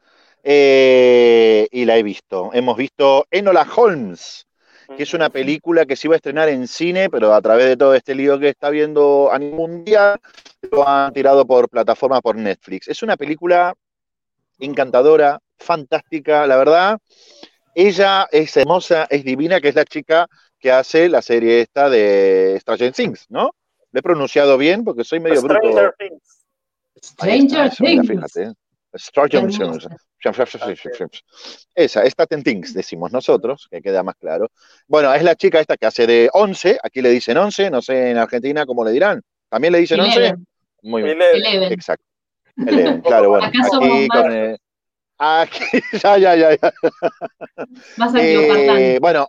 y 0.44 1.86
la 1.86 1.98
he 1.98 2.04
visto. 2.04 2.50
Hemos 2.54 2.76
visto 2.76 3.28
Enola 3.30 3.68
Holmes, 3.76 4.47
que 4.96 5.04
es 5.04 5.14
una 5.14 5.30
película 5.30 5.86
que 5.86 5.96
se 5.96 6.08
iba 6.08 6.16
a 6.16 6.18
estrenar 6.18 6.50
en 6.50 6.68
cine, 6.68 7.10
pero 7.10 7.34
a 7.34 7.42
través 7.42 7.66
de 7.68 7.78
todo 7.78 7.94
este 7.94 8.16
lío 8.16 8.40
que 8.40 8.50
está 8.50 8.70
viendo 8.70 9.30
a 9.32 9.38
nivel 9.38 9.56
mundial, 9.56 10.20
lo 10.72 10.88
han 10.88 11.14
tirado 11.14 11.46
por 11.46 11.70
plataforma, 11.70 12.22
por 12.22 12.36
Netflix. 12.36 12.88
Es 12.88 13.04
una 13.04 13.18
película 13.18 13.74
encantadora, 14.60 15.40
fantástica, 15.58 16.48
la 16.48 16.58
verdad. 16.58 17.00
Ella 17.76 18.28
es 18.32 18.56
hermosa, 18.58 19.06
es 19.10 19.24
divina, 19.24 19.60
que 19.62 19.70
es 19.70 19.76
la 19.76 19.86
chica 19.86 20.28
que 20.60 20.72
hace 20.72 21.10
la 21.10 21.22
serie 21.22 21.62
esta 21.62 21.90
de 21.90 22.58
Stranger 22.62 22.92
Things, 22.92 23.26
¿no? 23.30 23.52
Le 23.92 24.00
he 24.00 24.04
pronunciado 24.04 24.58
bien 24.58 24.84
porque 24.84 25.04
soy 25.04 25.20
medio 25.20 25.42
Stranger 25.42 25.72
bruto. 25.72 25.94
Things. 25.98 26.46
Stranger 27.04 27.70
Things. 27.76 28.08
Fíjate. 28.08 28.54
Things. 28.98 29.60
Esa, 31.76 32.04
esta 32.04 32.26
Things, 32.26 32.74
decimos 32.74 33.12
nosotros, 33.12 33.68
que 33.70 33.82
queda 33.82 34.04
más 34.04 34.16
claro. 34.16 34.52
Bueno, 34.88 35.14
es 35.14 35.24
la 35.24 35.36
chica 35.36 35.60
esta 35.60 35.78
que 35.78 35.86
hace 35.86 36.08
de 36.08 36.30
11, 36.34 36.80
aquí 36.82 37.02
le 37.02 37.10
dicen 37.10 37.38
11, 37.38 37.70
no 37.70 37.82
sé 37.82 38.12
en 38.12 38.18
Argentina 38.18 38.66
cómo 38.66 38.84
le 38.84 38.92
dirán. 38.92 39.22
¿También 39.50 39.74
le 39.74 39.80
dicen 39.80 40.00
11? 40.00 40.36
Muy 40.84 41.04
bien. 41.04 41.20
Exacto. 41.72 42.06
Eleven, 42.58 43.02
claro, 43.02 43.30
bueno. 43.30 43.46
aquí 43.46 44.08
con 44.08 44.58
Aquí, 45.20 45.60
ya, 46.04 46.18
ya, 46.18 46.36
ya. 46.36 46.56
ya. 46.56 46.74
Más 47.98 48.14
eh, 48.16 49.00
bueno, 49.02 49.28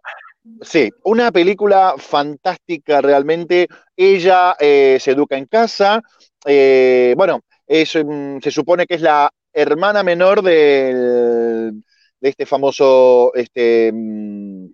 sí, 0.61 0.91
una 1.05 1.33
película 1.33 1.95
fantástica 1.97 3.01
realmente. 3.01 3.69
Ella 3.97 4.55
eh, 4.59 4.99
se 5.01 5.13
educa 5.13 5.37
en 5.37 5.47
casa. 5.47 6.03
Eh, 6.45 7.15
bueno, 7.17 7.41
mm, 7.69 8.39
se 8.41 8.51
supone 8.51 8.87
que 8.87 8.95
es 8.95 9.01
la 9.01 9.31
hermana 9.61 10.03
menor 10.03 10.43
de 10.43 11.73
este 12.21 12.47
famoso 12.47 13.33
este, 13.35 13.91
mm, 13.93 14.67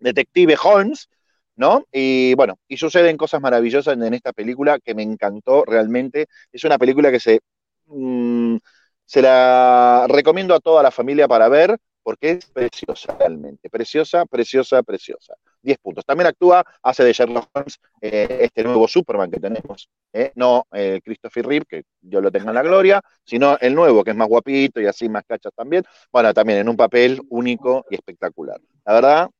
detective 0.00 0.56
Holmes, 0.62 1.08
¿no? 1.56 1.84
Y 1.92 2.34
bueno, 2.34 2.58
y 2.68 2.76
suceden 2.76 3.16
cosas 3.16 3.40
maravillosas 3.40 3.94
en, 3.94 4.14
esta 4.14 4.32
película 4.32 4.78
que 4.78 4.94
me 4.94 5.02
encantó 5.02 5.64
realmente. 5.64 6.26
Es 6.52 6.64
una 6.64 6.78
película 6.78 7.10
que 7.10 7.20
se, 7.20 7.40
mm, 7.86 8.56
se 9.04 9.22
la 9.22 10.06
recomiendo 10.08 10.54
a 10.54 10.60
toda 10.60 10.82
la 10.82 10.90
familia 10.90 11.28
para 11.28 11.48
ver 11.48 11.76
porque 12.02 12.30
es 12.32 12.46
preciosa 12.46 13.14
realmente, 13.18 13.68
preciosa, 13.68 14.24
preciosa, 14.26 14.82
preciosa. 14.82 15.34
10 15.62 15.78
puntos. 15.78 16.04
También 16.04 16.28
actúa, 16.28 16.64
hace 16.82 17.04
de 17.04 17.12
Sherlock 17.12 17.48
Holmes 17.52 17.78
eh, 18.00 18.38
este 18.42 18.64
nuevo 18.64 18.88
Superman 18.88 19.30
que 19.30 19.40
tenemos, 19.40 19.88
eh, 20.12 20.32
no 20.34 20.64
eh, 20.72 21.00
Christopher 21.04 21.46
Reeve, 21.46 21.66
que 21.68 21.82
yo 22.00 22.20
lo 22.20 22.30
tengo 22.30 22.48
en 22.48 22.54
la 22.54 22.62
gloria, 22.62 23.00
sino 23.24 23.58
el 23.60 23.74
nuevo, 23.74 24.04
que 24.04 24.10
es 24.10 24.16
más 24.16 24.28
guapito 24.28 24.80
y 24.80 24.86
así 24.86 25.08
más 25.08 25.24
cachas 25.24 25.52
también. 25.54 25.84
Bueno, 26.12 26.32
también 26.34 26.60
en 26.60 26.68
un 26.68 26.76
papel 26.76 27.20
único 27.28 27.84
y 27.90 27.94
espectacular. 27.94 28.60
La 28.84 28.94
verdad 28.94 29.30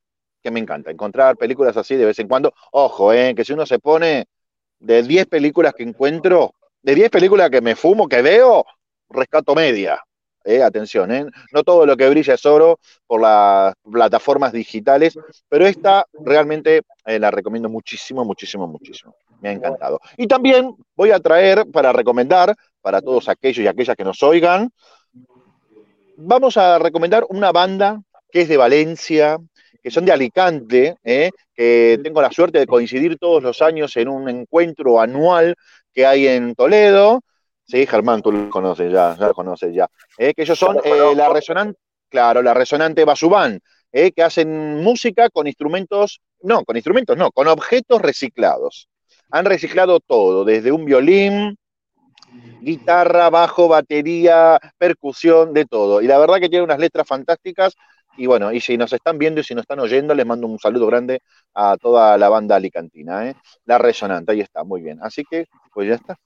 que 0.42 0.50
me 0.50 0.60
encanta 0.60 0.90
encontrar 0.90 1.36
películas 1.36 1.76
así 1.76 1.96
de 1.96 2.06
vez 2.06 2.18
en 2.18 2.28
cuando. 2.28 2.52
Ojo, 2.72 3.10
que 3.10 3.44
si 3.44 3.52
uno 3.52 3.66
se 3.66 3.78
pone 3.78 4.26
de 4.78 5.02
10 5.02 5.26
películas 5.26 5.74
que 5.74 5.82
encuentro, 5.82 6.54
de 6.82 6.94
10 6.94 7.10
películas 7.10 7.50
que 7.50 7.60
me 7.60 7.76
fumo, 7.76 8.08
que 8.08 8.22
veo, 8.22 8.64
rescato 9.10 9.54
media. 9.54 10.02
Eh, 10.44 10.62
atención, 10.62 11.12
eh. 11.12 11.26
no 11.52 11.62
todo 11.62 11.84
lo 11.84 11.96
que 11.98 12.08
brilla 12.08 12.32
es 12.32 12.46
oro 12.46 12.78
por 13.06 13.20
las 13.20 13.74
plataformas 13.90 14.52
digitales, 14.52 15.18
pero 15.50 15.66
esta 15.66 16.06
realmente 16.12 16.80
eh, 17.04 17.18
la 17.18 17.30
recomiendo 17.30 17.68
muchísimo, 17.68 18.24
muchísimo, 18.24 18.66
muchísimo. 18.66 19.14
Me 19.42 19.50
ha 19.50 19.52
encantado. 19.52 20.00
Y 20.16 20.26
también 20.26 20.74
voy 20.96 21.10
a 21.10 21.20
traer 21.20 21.66
para 21.70 21.92
recomendar 21.92 22.54
para 22.80 23.02
todos 23.02 23.28
aquellos 23.28 23.62
y 23.62 23.66
aquellas 23.66 23.96
que 23.96 24.04
nos 24.04 24.22
oigan, 24.22 24.70
vamos 26.16 26.56
a 26.56 26.78
recomendar 26.78 27.26
una 27.28 27.52
banda 27.52 28.00
que 28.30 28.42
es 28.42 28.48
de 28.48 28.56
Valencia, 28.56 29.36
que 29.82 29.90
son 29.90 30.06
de 30.06 30.12
Alicante, 30.12 30.96
que 31.02 32.00
tengo 32.02 32.22
la 32.22 32.30
suerte 32.30 32.58
de 32.58 32.66
coincidir 32.66 33.18
todos 33.18 33.42
los 33.42 33.60
años 33.60 33.94
en 33.96 34.08
un 34.08 34.28
encuentro 34.28 35.00
anual 35.00 35.54
que 35.92 36.06
hay 36.06 36.28
en 36.28 36.54
Toledo, 36.54 37.20
Sí, 37.70 37.86
Germán, 37.86 38.20
tú 38.20 38.32
lo 38.32 38.50
conoces 38.50 38.90
ya, 38.90 39.16
ya 39.16 39.28
lo 39.28 39.34
conoces 39.34 39.72
ya. 39.72 39.88
Eh, 40.18 40.34
que 40.34 40.42
ellos 40.42 40.58
son 40.58 40.78
eh, 40.82 41.14
la 41.14 41.28
resonante, 41.28 41.78
claro, 42.08 42.42
la 42.42 42.52
resonante 42.52 43.04
Basubán, 43.04 43.60
eh, 43.92 44.10
que 44.10 44.24
hacen 44.24 44.82
música 44.82 45.30
con 45.30 45.46
instrumentos, 45.46 46.20
no, 46.42 46.64
con 46.64 46.76
instrumentos 46.76 47.16
no, 47.16 47.30
con 47.30 47.46
objetos 47.46 48.02
reciclados. 48.02 48.88
Han 49.30 49.44
reciclado 49.44 50.00
todo, 50.00 50.44
desde 50.44 50.72
un 50.72 50.84
violín, 50.84 51.56
guitarra, 52.60 53.30
bajo, 53.30 53.68
batería, 53.68 54.58
percusión, 54.76 55.52
de 55.52 55.64
todo. 55.64 56.02
Y 56.02 56.08
la 56.08 56.18
verdad 56.18 56.40
que 56.40 56.48
tiene 56.48 56.64
unas 56.64 56.80
letras 56.80 57.06
fantásticas. 57.06 57.76
Y 58.16 58.26
bueno, 58.26 58.52
y 58.52 58.60
si 58.60 58.76
nos 58.76 58.92
están 58.92 59.16
viendo 59.16 59.40
y 59.40 59.44
si 59.44 59.54
nos 59.54 59.62
están 59.62 59.78
oyendo, 59.78 60.12
les 60.12 60.26
mando 60.26 60.48
un 60.48 60.58
saludo 60.58 60.88
grande 60.88 61.20
a 61.54 61.76
toda 61.80 62.18
la 62.18 62.28
banda 62.28 62.56
alicantina. 62.56 63.32
La 63.64 63.78
resonante, 63.78 64.32
ahí 64.32 64.40
está, 64.40 64.64
muy 64.64 64.82
bien. 64.82 64.98
Así 65.00 65.22
que, 65.30 65.46
pues 65.72 65.88
ya 65.88 65.94
está. 65.94 66.18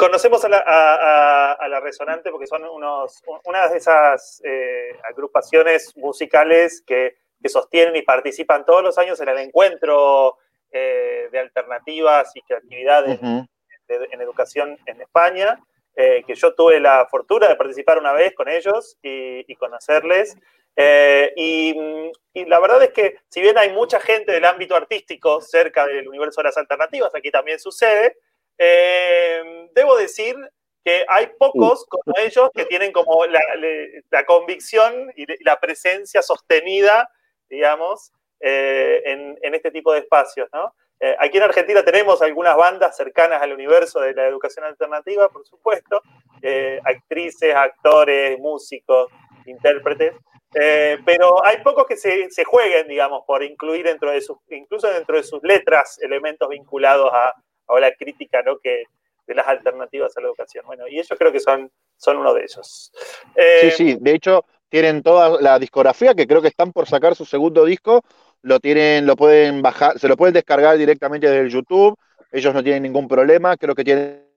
Conocemos 0.00 0.42
a 0.46 0.48
la, 0.48 1.80
Resonante 1.80 2.30
porque 2.30 2.46
son 2.46 2.64
unos, 2.64 3.22
una 3.44 3.68
de 3.68 3.76
esas 3.76 4.40
eh, 4.42 4.98
agrupaciones 5.04 5.94
musicales 5.94 6.82
que, 6.86 7.18
sostienen 7.44 7.96
y 7.96 8.02
participan 8.02 8.64
todos 8.64 8.82
los 8.82 8.96
años 8.96 9.20
en 9.20 9.28
el 9.28 9.38
encuentro 9.38 10.38
eh, 10.70 11.28
de 11.30 11.38
alternativas 11.38 12.34
y 12.34 12.40
creatividades 12.42 13.18
en 13.22 14.20
educación 14.20 14.78
en 14.86 15.00
España, 15.02 15.58
eh, 15.96 16.22
que 16.26 16.34
yo 16.34 16.54
tuve 16.54 16.80
la 16.80 17.06
fortuna 17.10 17.48
de 17.48 17.56
participar 17.56 17.98
una 17.98 18.14
vez 18.14 18.34
con 18.34 18.48
ellos 18.48 18.96
y, 19.02 19.54
conocerles. 19.56 20.34
Y, 21.36 21.74
y, 22.32 22.44
la 22.46 22.58
verdad 22.58 22.82
es 22.82 22.90
que 22.90 23.16
si 23.28 23.42
bien 23.42 23.58
hay 23.58 23.70
mucha 23.70 24.00
gente 24.00 24.32
del 24.32 24.46
ámbito 24.46 24.74
artístico 24.74 25.42
cerca 25.42 25.86
del 25.86 26.08
universo 26.08 26.40
de 26.40 26.48
las 26.48 26.56
alternativas, 26.56 27.14
aquí 27.14 27.30
también 27.30 27.58
sucede, 27.58 28.16
eh, 28.62 29.70
debo 29.74 29.96
decir 29.96 30.36
que 30.84 31.06
hay 31.08 31.28
pocos 31.38 31.86
como 31.86 32.14
ellos 32.18 32.50
que 32.54 32.66
tienen 32.66 32.92
como 32.92 33.24
la, 33.24 33.40
convicción 34.26 35.10
y 35.16 35.24
la 35.44 35.58
presencia 35.58 36.20
sostenida, 36.20 37.08
digamos, 37.48 38.12
eh, 38.38 39.00
en, 39.06 39.54
este 39.54 39.70
tipo 39.70 39.94
de 39.94 40.00
espacios, 40.00 40.50
eh, 41.00 41.16
aquí 41.18 41.38
en 41.38 41.44
Argentina 41.44 41.82
tenemos 41.82 42.20
algunas 42.20 42.54
bandas 42.54 42.98
cercanas 42.98 43.40
al 43.40 43.54
universo 43.54 44.00
de 44.00 44.12
la 44.12 44.26
educación 44.26 44.66
alternativa, 44.66 45.30
por 45.30 45.46
supuesto, 45.46 46.02
actrices, 46.84 47.54
actores, 47.54 48.38
músicos, 48.38 49.10
intérpretes, 49.46 50.12
pero 50.52 51.42
hay 51.46 51.62
pocos 51.62 51.86
que 51.86 51.96
se, 51.96 52.30
se, 52.30 52.44
jueguen, 52.44 52.88
digamos, 52.88 53.22
por 53.26 53.42
incluir 53.42 53.86
dentro 53.86 54.10
de 54.10 54.20
sus, 54.20 54.36
incluso 54.50 54.86
dentro 54.88 55.16
de 55.16 55.22
sus 55.22 55.42
letras, 55.42 55.98
elementos 56.02 56.48
vinculados 56.50 57.10
a, 57.10 57.34
o 57.70 57.78
la 57.78 57.92
crítica 57.92 58.42
¿no? 58.42 58.58
que, 58.58 58.84
de 59.26 59.34
las 59.34 59.46
alternativas 59.46 60.16
a 60.16 60.20
la 60.20 60.28
educación. 60.28 60.64
Bueno, 60.66 60.86
y 60.88 60.98
ellos 60.98 61.16
creo 61.18 61.32
que 61.32 61.40
son, 61.40 61.70
son 61.96 62.18
uno 62.18 62.34
de 62.34 62.42
ellos. 62.42 62.92
sí, 63.60 63.70
sí, 63.70 63.96
de 64.00 64.14
hecho 64.14 64.44
tienen 64.68 65.02
toda 65.02 65.40
la 65.40 65.58
discografía, 65.58 66.14
que 66.14 66.26
creo 66.26 66.40
que 66.40 66.48
están 66.48 66.72
por 66.72 66.86
sacar 66.86 67.16
su 67.16 67.24
segundo 67.24 67.64
disco, 67.64 68.02
lo 68.42 68.60
tienen, 68.60 69.04
lo 69.06 69.16
pueden 69.16 69.62
bajar, 69.62 69.98
se 69.98 70.08
lo 70.08 70.16
pueden 70.16 70.34
descargar 70.34 70.78
directamente 70.78 71.28
desde 71.28 71.42
el 71.42 71.50
YouTube, 71.50 71.96
ellos 72.30 72.54
no 72.54 72.62
tienen 72.62 72.84
ningún 72.84 73.08
problema, 73.08 73.56
creo 73.56 73.74
que 73.74 73.84
tienen 73.84 74.30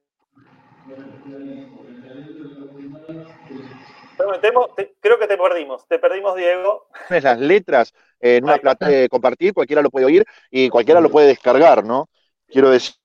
creo 5.00 5.20
que 5.20 5.28
te 5.28 5.38
perdimos, 5.38 5.88
te 5.88 6.00
perdimos, 6.00 6.36
Diego. 6.36 6.88
Las 7.10 7.40
letras 7.40 7.94
en 8.20 8.44
una 8.44 8.58
plata 8.58 8.88
de 8.88 9.10
compartir, 9.10 9.54
cualquiera 9.54 9.82
lo 9.82 9.90
puede 9.90 10.06
oír 10.06 10.26
y 10.50 10.70
cualquiera 10.70 11.02
lo 11.02 11.10
puede 11.10 11.28
descargar, 11.28 11.84
¿no? 11.84 12.10
Quiero 12.48 12.70
decir. 12.70 12.96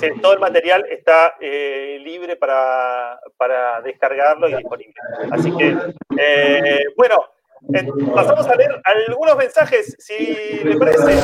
Sí, 0.00 0.08
todo 0.20 0.32
el 0.32 0.40
material 0.40 0.84
está 0.90 1.36
eh, 1.40 1.98
libre 2.02 2.36
para, 2.36 3.20
para, 3.36 3.80
descargarlo 3.82 4.48
y 4.48 4.56
disponible. 4.56 4.94
Así 5.30 5.56
que, 5.56 5.76
eh, 6.18 6.80
bueno, 6.96 7.24
pasamos 8.14 8.48
a 8.48 8.56
leer 8.56 8.80
algunos 8.84 9.36
mensajes, 9.36 9.96
si 9.98 10.64
le 10.64 10.76
parece. 10.76 11.22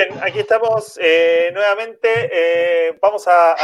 Bien, 0.00 0.18
aquí 0.22 0.38
estamos 0.38 0.98
eh, 1.02 1.50
nuevamente. 1.52 2.08
Eh, 2.32 2.98
vamos 3.02 3.28
a, 3.28 3.54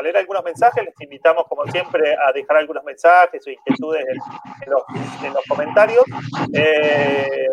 leer 0.00 0.18
algunos 0.18 0.44
mensajes. 0.44 0.84
Les 0.84 0.94
invitamos, 1.00 1.44
como 1.48 1.66
siempre, 1.66 2.14
a 2.14 2.30
dejar 2.30 2.58
algunos 2.58 2.84
mensajes 2.84 3.44
o 3.44 3.50
inquietudes 3.50 4.04
en, 4.62 5.32
los, 5.32 5.44
comentarios. 5.48 6.04
Eh, 6.52 7.48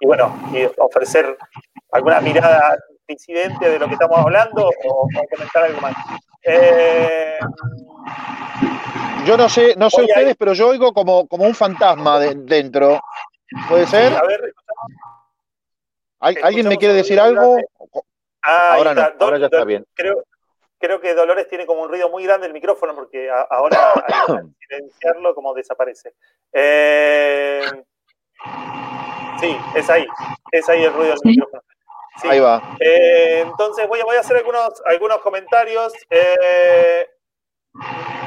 y, 0.00 0.06
bueno, 0.06 0.32
ofrecer 0.78 1.36
alguna 1.90 2.20
mirada 2.20 2.78
incidente 3.08 3.68
de 3.68 3.78
lo 3.80 3.88
que 3.88 3.94
estamos 3.94 4.18
hablando 4.18 4.70
o, 4.84 5.08
comentar 5.28 5.64
algo 5.64 5.80
más. 5.80 5.94
yo 9.26 9.36
no 9.36 9.48
sé, 9.48 9.74
no 9.76 9.90
sé 9.90 10.02
ustedes, 10.02 10.36
pero 10.38 10.52
yo 10.52 10.68
oigo 10.68 10.92
como, 10.92 11.26
como 11.26 11.46
un 11.46 11.54
fantasma 11.54 12.20
dentro. 12.20 13.00
¿Puede 13.68 13.86
ser? 13.88 14.14
a 14.14 14.22
ver, 14.22 14.54
¿Alguien 16.22 16.68
me 16.68 16.78
quiere 16.78 16.94
decir 16.94 17.18
algo? 17.18 17.58
Ah, 18.42 18.74
ahora 18.74 18.94
no, 18.94 19.02
ahora 19.20 19.38
ya 19.38 19.46
está 19.46 19.64
bien. 19.64 19.84
Creo, 19.94 20.24
creo 20.78 21.00
que 21.00 21.14
Dolores 21.14 21.48
tiene 21.48 21.66
como 21.66 21.82
un 21.82 21.88
ruido 21.88 22.08
muy 22.10 22.24
grande 22.24 22.46
el 22.46 22.52
micrófono 22.52 22.94
porque 22.94 23.28
ahora 23.30 23.92
al 23.92 24.54
silenciarlo 24.60 25.34
como 25.34 25.52
desaparece. 25.52 26.14
Eh, 26.52 27.62
sí, 29.40 29.56
es 29.74 29.90
ahí, 29.90 30.06
es 30.52 30.68
ahí 30.68 30.84
el 30.84 30.92
ruido 30.92 31.14
del 31.14 31.20
micrófono. 31.24 31.62
Ahí 32.24 32.38
va. 32.38 32.76
Eh, 32.78 33.40
entonces 33.40 33.88
voy 33.88 34.00
a, 34.00 34.04
voy 34.04 34.16
a 34.16 34.20
hacer 34.20 34.36
algunos, 34.36 34.80
algunos 34.84 35.18
comentarios. 35.18 35.92
Eh, 36.08 37.08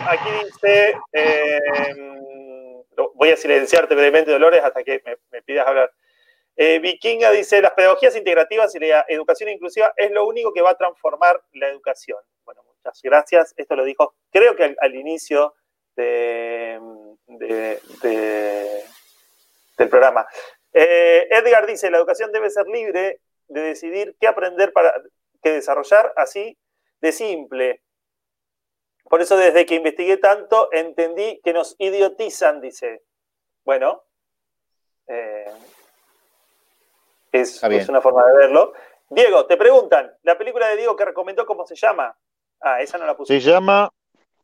aquí 0.08 0.30
dice, 0.44 0.98
voy 3.14 3.30
a 3.30 3.38
silenciarte 3.38 3.96
brevemente, 3.96 4.32
Dolores, 4.32 4.62
hasta 4.64 4.84
que 4.84 5.02
me 5.32 5.42
pidas 5.44 5.66
hablar. 5.66 5.92
Eh, 6.58 6.80
Vikinga 6.80 7.32
dice, 7.32 7.62
las 7.62 7.74
pedagogías 7.74 8.16
integrativas 8.16 8.74
y 8.76 8.80
la 8.80 9.06
educación 9.10 9.50
inclusiva 9.50 9.94
es 9.98 10.12
lo 10.12 10.26
único 10.26 10.54
que 10.54 10.62
va 10.62 10.72
a 10.72 10.78
transformar 10.78 11.42
la 11.54 11.68
educación. 11.68 12.20
Bueno, 12.46 12.64
muchas 12.64 13.02
gracias. 13.02 13.54
Esto 13.58 13.76
lo 13.76 13.84
dijo, 13.84 14.16
creo 14.32 14.56
que 14.56 14.76
al, 14.80 14.96
inicio 14.96 15.56
del 15.96 17.10
programa. 19.90 20.26
Eh, 20.72 21.28
Edgar 21.30 21.66
dice, 21.66 21.92
la 21.92 21.98
educación 21.98 22.32
debe 22.32 22.50
ser 22.50 22.68
libre 22.68 23.22
de 23.48 23.62
decidir 23.62 24.16
qué 24.20 24.28
aprender 24.28 24.74
para 24.74 24.94
qué 25.42 25.52
desarrollar, 25.52 26.14
así 26.16 26.58
de 27.02 27.12
simple. 27.12 27.82
Por 29.04 29.22
eso 29.22 29.38
desde 29.38 29.66
que 29.66 29.76
investigué 29.76 30.18
tanto 30.18 30.70
entendí 30.72 31.40
que 31.44 31.54
nos 31.54 31.76
idiotizan, 31.78 32.60
dice. 32.60 33.04
Bueno, 33.64 34.04
eh, 35.08 35.52
es, 37.42 37.90
una 37.90 38.02
forma 38.02 38.26
de 38.26 38.36
verlo. 38.36 38.74
Diego, 39.10 39.46
te 39.46 39.58
preguntan, 39.58 40.12
la 40.24 40.38
película 40.38 40.68
de 40.68 40.78
Diego 40.78 40.96
que 40.96 41.06
recomendó, 41.06 41.46
¿cómo 41.46 41.66
se 41.66 41.76
llama? 41.76 42.18
Ah, 42.62 42.82
esa 42.82 42.98
no 42.98 43.06
la 43.06 43.16
puse. 43.16 43.40
Se 43.40 43.50
llama, 43.50 43.92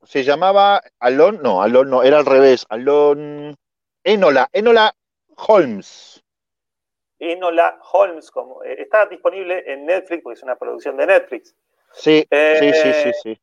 se 0.04 0.24
llamaba 0.24 0.82
Alon, 1.00 1.42
no, 1.42 1.62
Alon 1.62 1.90
no, 1.90 2.04
era 2.04 2.20
al 2.20 2.26
revés, 2.26 2.66
Alon, 2.70 3.56
Enola, 4.04 4.50
Enola 4.52 4.94
Holmes. 5.48 6.24
Enola 7.20 7.80
Holmes, 7.92 8.32
como, 8.32 8.64
eh, 8.64 8.82
está 8.82 9.06
disponible 9.06 9.64
en 9.72 9.86
Netflix, 9.86 10.24
porque 10.24 10.38
es 10.38 10.44
una 10.44 10.56
producción 10.56 10.98
de 10.98 11.08
Netflix. 11.08 11.56
Sí, 11.94 12.28
sí, 12.30 12.74
sí, 12.74 12.94
sí, 12.94 13.12
sí. 13.22 13.42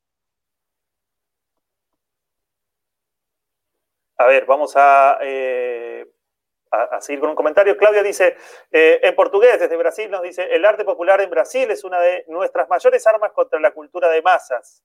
A 4.16 4.26
ver, 4.26 4.46
vamos 4.46 4.72
a 4.74 5.18
eh, 5.22 6.04
a, 6.70 7.00
seguir 7.00 7.20
con 7.20 7.30
un 7.30 7.36
comentario. 7.36 7.76
Claudia 7.76 8.02
dice, 8.02 8.36
eh, 8.70 9.00
en 9.02 9.14
portugués, 9.14 9.60
desde 9.60 9.76
Brasil, 9.76 10.10
nos 10.10 10.22
dice, 10.22 10.44
el 10.54 10.64
arte 10.64 10.84
popular 10.84 11.20
en 11.20 11.30
Brasil 11.30 11.70
es 11.70 11.84
una 11.84 12.00
de 12.00 12.24
nuestras 12.28 12.68
mayores 12.68 13.06
armas 13.06 13.32
contra 13.32 13.60
la 13.60 13.72
cultura 13.72 14.08
de 14.08 14.22
masas. 14.22 14.82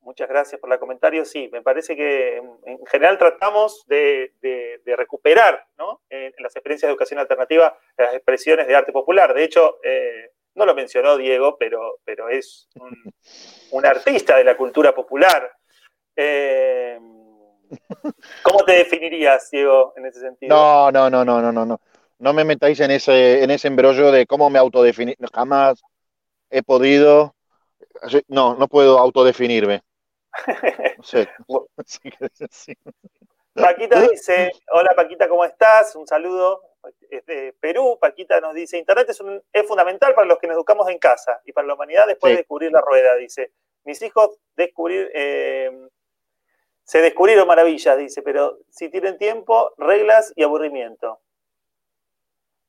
muchas 0.00 0.28
gracias 0.28 0.60
por 0.60 0.70
el 0.72 0.78
comentario. 0.78 1.24
Sí, 1.24 1.48
me 1.50 1.62
parece 1.62 1.96
que 1.96 2.36
en 2.36 2.86
general 2.86 3.16
tratamos 3.16 3.84
de, 3.86 4.32
recuperar 4.84 5.66
en, 6.10 6.34
las 6.38 6.54
experiencias 6.54 6.88
de 6.88 6.92
educación 6.92 7.20
alternativa 7.20 7.76
las 7.96 8.14
expresiones 8.14 8.66
de 8.66 8.76
arte 8.76 8.92
popular. 8.92 9.32
De 9.32 9.44
hecho, 9.44 9.78
eh, 9.82 10.30
no 10.54 10.66
lo 10.66 10.74
mencionó 10.74 11.16
Diego, 11.16 11.56
pero, 11.58 11.98
pero 12.04 12.28
es 12.28 12.68
un, 13.72 13.86
artista 13.86 14.36
de 14.36 14.44
la 14.44 14.56
cultura 14.56 14.94
popular. 14.94 15.50
Eh, 16.16 16.98
¿Cómo 18.42 18.64
te 18.64 18.72
definirías, 18.72 19.50
Diego, 19.50 19.92
en 19.96 20.06
ese 20.06 20.20
sentido? 20.20 20.54
No, 20.54 20.90
no, 20.92 21.10
no, 21.10 21.24
no, 21.24 21.40
no, 21.40 21.52
no, 21.52 21.64
no. 21.64 21.80
No 22.18 22.32
me 22.32 22.44
metáis 22.44 22.80
en 22.80 22.90
ese, 22.90 23.42
en 23.42 23.50
ese 23.50 23.68
embrollo 23.68 24.10
de 24.12 24.26
cómo 24.26 24.48
me 24.50 24.58
autodefinir. 24.58 25.16
Jamás 25.32 25.82
he 26.50 26.62
podido. 26.62 27.34
No, 28.28 28.54
no 28.54 28.68
puedo 28.68 28.98
autodefinirme. 28.98 29.82
Paquita 33.54 34.00
dice, 34.08 34.50
hola 34.72 34.94
Paquita, 34.96 35.28
¿cómo 35.28 35.44
estás? 35.44 35.94
Un 35.96 36.06
saludo. 36.06 36.60
Es 37.08 37.24
de 37.26 37.54
Perú. 37.60 37.98
Paquita 38.00 38.40
nos 38.40 38.54
dice, 38.54 38.78
Internet 38.78 39.08
es, 39.10 39.22
es 39.52 39.66
fundamental 39.66 40.14
para 40.14 40.26
los 40.26 40.38
que 40.38 40.46
nos 40.46 40.56
educamos 40.56 40.88
en 40.88 40.98
casa 40.98 41.40
y 41.44 41.52
para 41.52 41.66
la 41.66 41.74
humanidad 41.74 42.06
después 42.06 42.32
de 42.32 42.38
descubrir 42.38 42.72
la 42.72 42.80
rueda. 42.80 43.14
Dice, 43.16 43.52
mis 43.84 44.00
hijos 44.02 44.38
descubrir, 44.56 45.10
eh, 45.14 45.70
se 46.84 47.00
descubrieron 47.00 47.46
maravillas, 47.48 47.96
dice, 47.96 48.22
pero 48.22 48.58
si 48.68 48.90
tienen 48.90 49.16
tiempo, 49.16 49.72
reglas 49.78 50.32
y 50.36 50.42
aburrimiento. 50.42 51.20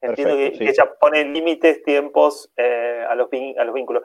Entiendo 0.02 0.36
que, 0.36 0.70
ella 0.70 0.94
pone 1.00 1.24
límites, 1.26 1.84
tiempos 1.84 2.52
eh, 2.56 3.06
a, 3.10 3.16
los, 3.16 3.28
a, 3.58 3.64
los, 3.64 3.74
vínculos. 3.74 4.04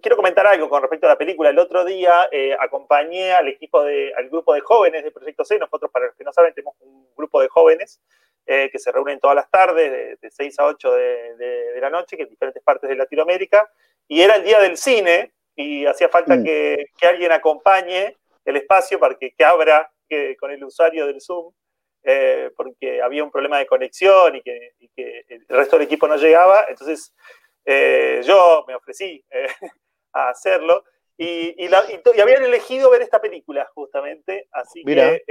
quiero 0.00 0.16
comentar 0.16 0.46
algo 0.46 0.68
con 0.68 0.82
respecto 0.82 1.06
a 1.06 1.10
la 1.10 1.18
película. 1.18 1.50
El 1.50 1.58
otro 1.58 1.84
día 1.84 2.28
eh, 2.30 2.54
acompañé 2.58 3.32
al 3.32 3.48
equipo 3.48 3.82
de, 3.82 4.12
al 4.16 4.28
grupo 4.28 4.52
de 4.52 4.60
jóvenes 4.60 5.02
de 5.02 5.10
Proyecto 5.10 5.44
C. 5.44 5.58
Nosotros, 5.58 5.90
para 5.90 6.06
los 6.06 6.16
que 6.16 6.24
no 6.24 6.32
saben, 6.32 6.52
tenemos 6.52 6.74
un 6.80 7.08
grupo 7.16 7.40
de 7.40 7.48
jóvenes 7.48 8.00
eh, 8.46 8.68
que 8.70 8.78
se 8.78 8.92
reúnen 8.92 9.20
todas 9.20 9.36
las 9.36 9.50
tardes, 9.50 10.20
de, 10.20 10.30
6 10.30 10.58
a 10.58 10.66
8 10.66 10.92
de, 10.92 11.78
la 11.80 11.90
noche, 11.90 12.16
que 12.16 12.24
en 12.24 12.28
diferentes 12.28 12.62
partes 12.62 12.90
de 12.90 12.96
Latinoamérica. 12.96 13.70
Y 14.08 14.20
era 14.20 14.36
el 14.36 14.44
día 14.44 14.60
del 14.60 14.76
cine 14.76 15.32
y 15.56 15.86
hacía 15.86 16.08
falta 16.08 16.36
mm. 16.36 16.44
que, 16.44 16.86
que 16.98 17.06
alguien 17.06 17.32
acompañe 17.32 18.16
el 18.44 18.56
espacio 18.56 18.98
para 18.98 19.16
que, 19.16 19.34
abra 19.44 19.90
con 20.38 20.50
el 20.50 20.62
usuario 20.64 21.06
del 21.06 21.20
Zoom, 21.20 21.52
eh, 22.04 22.50
porque 22.56 23.00
había 23.00 23.22
un 23.22 23.30
problema 23.30 23.58
de 23.58 23.66
conexión 23.66 24.34
y 24.36 24.42
que, 24.42 24.74
el 25.28 25.46
resto 25.48 25.76
del 25.76 25.86
equipo 25.86 26.08
no 26.08 26.16
llegaba. 26.16 26.66
Entonces 26.68 27.14
eh, 27.64 28.20
yo 28.24 28.64
me 28.66 28.74
ofrecí 28.74 29.24
eh, 29.30 29.46
a 30.12 30.30
hacerlo 30.30 30.84
y, 31.16 31.54
habían 32.20 32.44
elegido 32.44 32.90
ver 32.90 33.02
esta 33.02 33.20
película 33.20 33.70
justamente. 33.74 34.48
Así 34.50 34.84
que, 34.84 35.22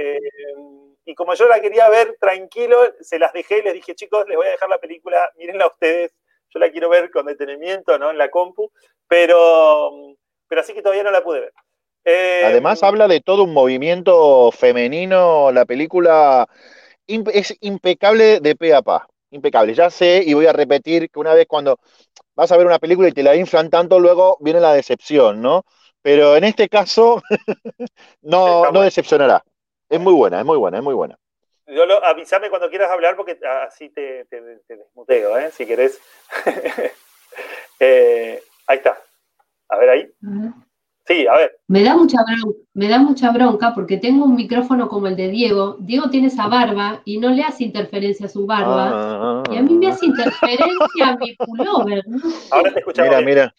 y 1.04 1.14
como 1.14 1.34
yo 1.34 1.46
la 1.46 1.60
quería 1.60 1.88
ver 1.88 2.16
tranquilo, 2.18 2.78
se 3.00 3.18
las 3.18 3.32
dejé 3.32 3.58
y 3.58 3.62
les 3.62 3.74
dije, 3.74 3.94
chicos, 3.94 4.26
les 4.28 4.36
voy 4.36 4.46
a 4.46 4.52
dejar 4.52 4.68
la 4.68 4.78
película, 4.78 5.30
mírenla 5.36 5.66
ustedes. 5.66 6.14
Yo 6.50 6.60
la 6.60 6.70
quiero 6.70 6.88
ver 6.88 7.10
con 7.10 7.26
detenimiento, 7.26 7.98
¿no? 7.98 8.10
En 8.10 8.18
la 8.18 8.30
compu, 8.30 8.70
pero, 9.08 9.90
pero 10.48 10.60
así 10.60 10.74
que 10.74 10.82
todavía 10.82 11.02
no 11.02 11.10
la 11.10 11.24
pude 11.24 11.40
ver. 11.40 11.52
Además 12.04 12.82
em, 12.82 12.88
habla 12.88 13.08
de 13.08 13.20
todo 13.20 13.44
un 13.44 13.52
movimiento 13.52 14.50
femenino, 14.52 15.52
la 15.52 15.64
película 15.64 16.48
es 17.06 17.56
impecable 17.60 18.40
de 18.40 18.56
pe 18.56 18.74
a 18.74 18.82
pa, 18.82 19.08
impecable. 19.30 19.74
Ya 19.74 19.90
sé 19.90 20.22
y 20.24 20.34
voy 20.34 20.46
a 20.46 20.52
repetir 20.52 21.10
que 21.10 21.20
una 21.20 21.34
vez 21.34 21.46
cuando 21.46 21.78
vas 22.34 22.50
a 22.50 22.56
ver 22.56 22.66
una 22.66 22.78
película 22.78 23.08
y 23.08 23.12
te 23.12 23.22
la 23.22 23.36
inflan 23.36 23.70
tanto, 23.70 24.00
luego 24.00 24.36
viene 24.40 24.60
la 24.60 24.72
decepción, 24.72 25.40
¿no? 25.40 25.64
Pero 26.02 26.36
en 26.36 26.44
este 26.44 26.68
caso 26.68 27.22
no, 28.22 28.70
no 28.72 28.80
decepcionará. 28.80 29.44
Es 29.88 30.00
muy 30.00 30.14
buena, 30.14 30.40
es 30.40 30.44
muy 30.44 30.56
buena, 30.56 30.78
es 30.78 30.84
muy 30.84 30.94
buena. 30.94 31.16
yo 31.66 31.86
lo, 31.86 32.04
avísame 32.04 32.50
cuando 32.50 32.70
quieras 32.70 32.90
hablar 32.90 33.14
porque 33.14 33.38
así 33.66 33.90
te, 33.90 34.24
te, 34.24 34.40
desmuteo, 34.40 35.38
¿eh? 35.38 35.50
si 35.52 35.66
querés. 35.66 36.00
eh, 37.78 38.42
ahí 38.66 38.76
está. 38.78 38.98
A 39.68 39.76
ver 39.76 39.90
ahí. 39.90 40.12
Sí, 41.06 41.26
a 41.26 41.36
ver. 41.36 41.58
Me 41.66 41.82
da, 41.82 41.96
mucha 41.96 42.18
bronca, 42.22 42.58
me 42.74 42.88
da 42.88 42.98
mucha 42.98 43.32
bronca 43.32 43.74
porque 43.74 43.96
tengo 43.96 44.24
un 44.24 44.36
micrófono 44.36 44.88
como 44.88 45.08
el 45.08 45.16
de 45.16 45.28
Diego. 45.28 45.76
Diego 45.80 46.10
tiene 46.10 46.28
esa 46.28 46.46
barba 46.46 47.02
y 47.04 47.18
no 47.18 47.30
le 47.30 47.42
hace 47.42 47.64
interferencia 47.64 48.26
a 48.26 48.28
su 48.28 48.46
barba. 48.46 49.42
y 49.50 49.56
a 49.56 49.62
mí 49.62 49.74
me 49.74 49.88
hace 49.88 50.06
interferencia 50.06 51.08
a 51.08 51.16
mi 51.16 51.34
pullover. 51.34 52.04
Ahora 52.50 52.72
te 52.72 52.78
escuchamos. 52.78 53.24
Mira, 53.24 53.52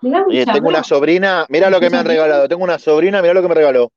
mira. 0.00 0.52
tengo 0.52 0.68
una 0.68 0.82
sobrina, 0.82 1.46
mira 1.48 1.70
lo 1.70 1.78
que 1.78 1.88
me 1.88 1.98
han 1.98 2.06
regalado. 2.06 2.48
Tengo 2.48 2.64
una 2.64 2.78
sobrina, 2.78 3.22
mira 3.22 3.34
lo 3.34 3.42
que 3.42 3.48
me 3.48 3.54
regaló. 3.54 3.92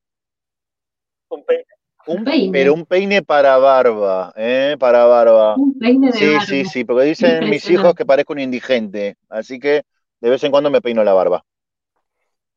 Un 1.29 1.43
peine. 1.43 1.65
Un, 2.07 2.23
peine. 2.23 2.51
Pero 2.51 2.73
un 2.75 2.85
peine 2.85 3.23
para 3.23 3.57
barba, 3.57 4.31
¿eh? 4.35 4.75
Para 4.79 5.05
barba. 5.05 5.55
Un 5.55 5.79
peine 5.79 6.11
de 6.11 6.13
sí, 6.13 6.25
barba. 6.27 6.41
Sí, 6.41 6.63
sí, 6.63 6.69
sí, 6.69 6.83
porque 6.83 7.05
dicen 7.05 7.49
mis 7.49 7.67
hijos 7.67 7.95
que 7.95 8.05
parezco 8.05 8.33
un 8.33 8.39
indigente. 8.41 9.15
Así 9.27 9.59
que 9.59 9.81
de 10.21 10.29
vez 10.29 10.43
en 10.43 10.51
cuando 10.51 10.69
me 10.69 10.81
peino 10.81 11.03
la 11.03 11.13
barba. 11.13 11.43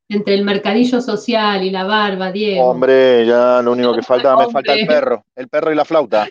Entre 0.08 0.34
el 0.34 0.44
mercadillo 0.44 1.00
social 1.00 1.62
y 1.62 1.70
la 1.70 1.84
barba, 1.84 2.32
Diego. 2.32 2.64
Hombre, 2.64 3.26
ya 3.26 3.60
lo 3.62 3.72
único 3.72 3.94
que 3.94 4.02
falta, 4.02 4.36
me 4.36 4.50
falta 4.50 4.72
el 4.72 4.86
perro, 4.86 5.24
el 5.36 5.48
perro 5.48 5.70
y 5.70 5.74
la 5.74 5.84
flauta. 5.84 6.28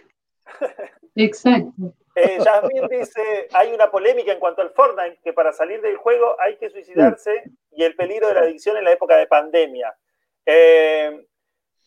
Exacto. 1.15 1.93
Eh, 2.15 2.39
Yasmin 2.43 2.88
dice, 2.88 3.47
hay 3.53 3.71
una 3.71 3.91
polémica 3.91 4.32
en 4.32 4.39
cuanto 4.39 4.63
al 4.63 4.71
Fortnite, 4.71 5.19
que 5.23 5.34
para 5.34 5.53
salir 5.53 5.80
del 5.82 5.97
juego 5.97 6.36
hay 6.39 6.57
que 6.57 6.71
suicidarse 6.71 7.43
y 7.71 7.84
el 7.84 7.95
peligro 7.95 8.28
de 8.28 8.34
la 8.34 8.39
adicción 8.41 8.75
en 8.75 8.86
la 8.86 8.91
época 8.91 9.15
de 9.15 9.28
pandemia. 9.28 9.95
Eh, 10.43 11.28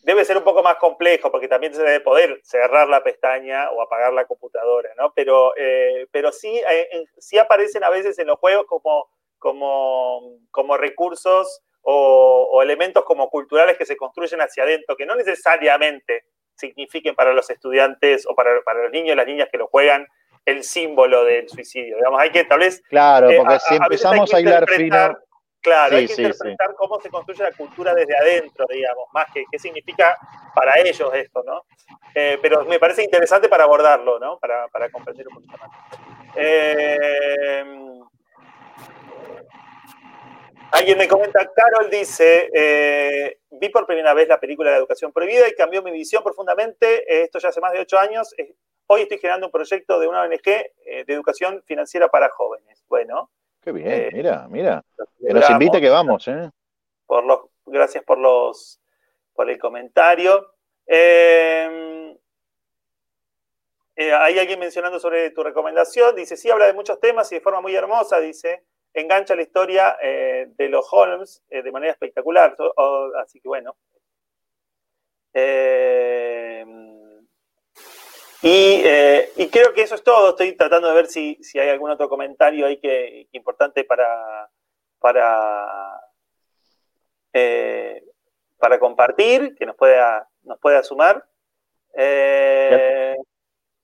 debe 0.02 0.24
ser 0.24 0.36
un 0.36 0.44
poco 0.44 0.62
más 0.62 0.76
complejo, 0.76 1.32
porque 1.32 1.48
también 1.48 1.74
se 1.74 1.82
debe 1.82 1.98
poder 2.00 2.40
cerrar 2.44 2.88
la 2.88 3.02
pestaña 3.02 3.70
o 3.70 3.82
apagar 3.82 4.12
la 4.12 4.26
computadora, 4.26 4.90
¿no? 4.96 5.12
Pero, 5.14 5.52
eh, 5.56 6.06
pero 6.12 6.30
sí, 6.30 6.60
eh, 6.70 7.04
sí 7.18 7.36
aparecen 7.38 7.82
a 7.82 7.90
veces 7.90 8.18
en 8.20 8.28
los 8.28 8.38
juegos 8.38 8.66
como, 8.66 9.08
como, 9.38 10.38
como 10.52 10.76
recursos 10.76 11.62
o, 11.82 12.60
elementos 12.62 13.04
como 13.04 13.30
culturales 13.30 13.76
que 13.76 13.86
se 13.86 13.96
construyen 13.96 14.40
hacia 14.40 14.64
adentro, 14.64 14.96
que 14.96 15.06
no 15.06 15.14
necesariamente 15.14 16.24
signifiquen 16.54 17.14
para 17.14 17.32
los 17.32 17.48
estudiantes 17.48 18.26
o 18.28 18.34
para, 18.34 18.54
los 18.54 18.90
niños 18.92 19.14
y 19.14 19.16
las 19.16 19.26
niñas 19.26 19.48
que 19.50 19.58
lo 19.58 19.66
juegan 19.66 20.06
el 20.44 20.62
símbolo 20.62 21.24
del 21.24 21.48
suicidio. 21.48 21.96
Digamos, 21.96 22.20
hay 22.20 22.30
que 22.30 22.44
tal 22.44 22.60
vez... 22.60 22.82
Claro, 22.88 23.30
eh, 23.30 23.36
porque 23.36 23.58
si 23.60 23.74
empezamos 23.76 24.34
a, 24.34 24.40
hilar 24.40 24.68
fino... 24.68 25.18
Claro, 25.62 25.96
hay 25.96 26.06
que 26.06 26.22
interpretar 26.22 26.74
cómo 26.74 26.98
se 27.00 27.10
construye 27.10 27.42
la 27.42 27.52
cultura 27.52 27.94
desde 27.94 28.16
adentro, 28.16 28.64
digamos, 28.66 29.04
más 29.12 29.26
que 29.32 29.44
qué 29.50 29.58
significa 29.58 30.16
para 30.54 30.78
ellos 30.80 31.12
esto, 31.12 31.42
¿no? 31.44 31.64
Eh, 32.14 32.38
pero 32.40 32.64
me 32.64 32.78
parece 32.78 33.04
interesante 33.04 33.46
para 33.46 33.64
abordarlo, 33.64 34.18
¿no? 34.18 34.38
Para, 34.38 34.68
para 34.68 34.90
comprender 34.90 35.28
un 35.28 35.34
poquito 35.34 35.58
más. 35.58 35.70
Eh, 36.34 37.62
Alguien 40.72 40.98
me 40.98 41.08
comenta, 41.08 41.50
Carol 41.52 41.90
dice, 41.90 42.48
eh, 42.54 43.40
vi 43.50 43.68
por 43.70 43.86
primera 43.86 44.14
vez 44.14 44.28
la 44.28 44.38
película 44.38 44.70
de 44.70 44.76
Educación 44.76 45.12
Prohibida 45.12 45.48
y 45.48 45.54
cambió 45.54 45.82
mi 45.82 45.90
visión 45.90 46.22
profundamente. 46.22 47.22
Esto 47.24 47.40
ya 47.40 47.48
hace 47.48 47.60
más 47.60 47.72
de 47.72 47.80
ocho 47.80 47.98
años. 47.98 48.32
Hoy 48.86 49.02
estoy 49.02 49.18
generando 49.18 49.46
un 49.46 49.52
proyecto 49.52 49.98
de 49.98 50.06
una 50.06 50.22
ONG 50.22 50.46
eh, 50.46 51.04
de 51.06 51.12
educación 51.12 51.62
financiera 51.64 52.08
para 52.08 52.28
jóvenes. 52.28 52.84
Bueno. 52.88 53.30
Qué 53.60 53.72
bien, 53.72 53.90
eh, 53.90 54.10
mira, 54.12 54.46
mira. 54.48 54.84
Que 55.20 55.34
nos 55.34 55.50
invite 55.50 55.80
que 55.80 55.90
vamos, 55.90 56.28
¿eh? 56.28 56.50
Por 57.04 57.24
los, 57.24 57.40
gracias 57.66 58.04
por 58.04 58.18
los 58.18 58.80
por 59.34 59.50
el 59.50 59.58
comentario. 59.58 60.54
hay 63.96 64.38
alguien 64.38 64.60
mencionando 64.60 65.00
sobre 65.00 65.30
tu 65.30 65.42
recomendación. 65.42 66.14
Dice, 66.14 66.36
sí, 66.36 66.48
habla 66.48 66.66
de 66.66 66.74
muchos 66.74 67.00
temas 67.00 67.30
y 67.32 67.36
de 67.36 67.40
forma 67.40 67.60
muy 67.60 67.74
hermosa, 67.74 68.20
dice 68.20 68.64
engancha 68.94 69.36
la 69.36 69.42
historia 69.42 69.96
eh, 70.02 70.48
de 70.56 70.68
los 70.68 70.86
Holmes 70.92 71.42
eh, 71.48 71.62
de 71.62 71.72
manera 71.72 71.92
espectacular. 71.92 72.56
así 73.22 73.40
que 73.40 73.48
bueno. 73.48 73.76
Eh, 75.32 76.64
y, 78.42 79.48
creo 79.48 79.72
que 79.74 79.82
eso 79.82 79.94
es 79.94 80.02
todo. 80.02 80.30
Estoy 80.30 80.56
tratando 80.56 80.88
de 80.88 80.94
ver 80.94 81.06
si, 81.06 81.38
hay 81.54 81.68
algún 81.68 81.90
otro 81.90 82.08
comentario 82.08 82.66
ahí 82.66 82.78
que, 82.78 83.28
importante 83.32 83.84
para, 83.84 84.48
para, 84.98 86.00
para 88.58 88.78
compartir, 88.78 89.54
que 89.56 89.66
nos 89.66 89.76
pueda, 89.76 90.28
nos 90.42 90.58
pueda 90.58 90.82
sumar. 90.82 91.26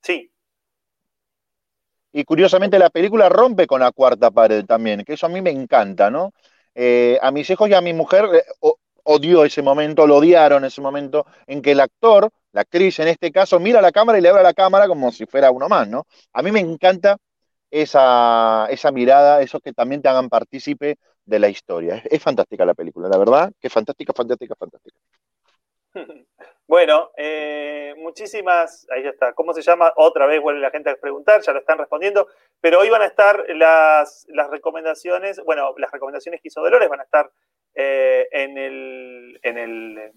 sí. 0.03 0.31
Y 2.17 2.25
curiosamente 2.25 2.79
la 2.79 2.89
película 2.89 3.29
rompe 3.29 3.67
con 3.67 3.81
la 3.81 3.93
cuarta 3.93 4.31
pared 4.31 4.65
también, 4.65 5.05
que 5.05 5.13
eso 5.13 5.27
a 5.27 5.29
mí 5.29 5.43
me 5.43 5.51
encanta, 5.51 6.11
¿no? 6.11 6.33
Eh, 6.75 7.19
a 7.21 7.31
mis 7.31 7.51
hijos 7.51 7.69
y 7.69 7.75
a 7.75 7.83
mi 7.83 7.93
mujer 7.93 8.25
eh, 8.33 8.43
odió 9.03 9.45
ese 9.45 9.61
momento, 9.61 10.07
lo 10.07 10.17
odiaron 10.17 10.65
ese 10.65 10.81
momento 10.81 11.27
en 11.47 11.61
que 11.61 11.73
el 11.73 11.81
actor, 11.81 12.31
la 12.53 12.63
actriz 12.63 12.99
en 13.01 13.09
este 13.09 13.31
caso, 13.31 13.61
mira 13.61 13.81
a 13.81 13.83
la 13.83 13.93
cámara 13.93 14.17
y 14.17 14.23
le 14.23 14.31
abre 14.31 14.41
a 14.41 14.45
la 14.45 14.55
cámara 14.55 14.89
como 14.89 15.13
si 15.13 15.27
fuera 15.27 15.51
uno 15.51 15.69
más, 15.69 15.89
¿no? 15.89 16.07
A 16.33 16.41
mí 16.41 16.51
me 16.53 16.61
encanta 16.61 17.19
esa, 17.71 18.67
esa 18.71 18.91
mirada, 18.93 19.43
eso 19.43 19.61
que 19.61 19.75
también 19.75 20.01
te 20.01 20.09
hagan 20.09 20.31
partícipe 20.31 20.97
de 21.27 21.39
la 21.39 21.51
historia. 21.51 21.97
Es, 21.97 22.13
es 22.13 22.23
fantástica 22.23 22.65
la 22.65 22.73
película, 22.73 23.11
la 23.11 23.19
verdad, 23.19 23.53
que 23.61 23.69
fantástica, 23.69 24.15
fantástica, 24.15 24.55
fantástica. 24.59 24.97
Bueno, 26.69 27.13
eh, 27.17 27.95
muchísimas, 27.99 28.89
ahí 28.91 29.05
ya 29.05 29.11
está. 29.11 29.33
¿Cómo 29.35 29.55
se 29.55 29.63
llama? 29.63 29.93
Otra 29.95 30.27
vez 30.27 30.43
vuelve 30.43 30.61
la 30.61 30.73
gente 30.73 30.91
a 30.91 30.97
preguntar, 30.97 31.41
ya 31.41 31.53
lo 31.53 31.61
están 31.61 31.79
respondiendo, 31.79 32.27
pero 32.61 32.81
hoy 32.81 32.91
van 32.91 33.03
a 33.03 33.07
estar 33.07 33.45
las, 33.51 34.27
recomendaciones, 34.51 35.41
bueno, 35.45 35.75
las 35.79 35.93
recomendaciones 35.93 36.41
que 36.41 36.49
hizo 36.49 36.61
Dolores 36.61 36.89
van 36.89 37.01
a 37.01 37.05
estar 37.05 37.31
eh, 37.73 38.27
en, 38.33 38.59
el, 38.59 39.39
en, 39.45 39.59
el, 39.59 40.13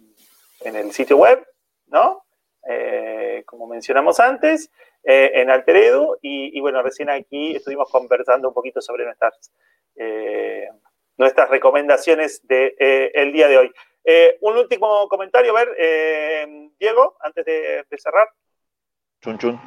en 0.62 0.76
el 0.76 0.92
sitio 0.92 1.18
web, 1.18 1.46
¿no? 1.86 2.24
Eh, 2.68 3.44
como 3.46 3.68
mencionamos 3.68 4.20
antes, 4.20 4.72
en 5.04 5.52
Alteredu, 5.52 6.18
y, 6.22 6.58
y, 6.58 6.62
bueno, 6.62 6.82
recién 6.82 7.12
aquí 7.12 7.56
estuvimos 7.56 7.92
conversando 7.92 8.48
un 8.48 8.54
poquito 8.56 8.82
sobre 8.82 9.06
nuestras, 9.06 9.52
nuestras 11.16 11.50
recomendaciones 11.50 12.46
del 12.48 12.76
de, 12.76 13.12
el 13.14 13.32
día 13.32 13.48
de 13.48 13.58
hoy. 13.60 13.72
Eh, 14.04 14.38
un 14.42 14.58
último 14.58 15.08
comentario, 15.08 15.56
a 15.56 15.60
ver, 15.60 15.76
eh, 15.78 16.70
Diego, 16.80 17.18
antes 17.22 17.46
de, 17.46 17.86
cerrar. 17.98 18.28
Chun, 19.22 19.38
chun. 19.38 19.60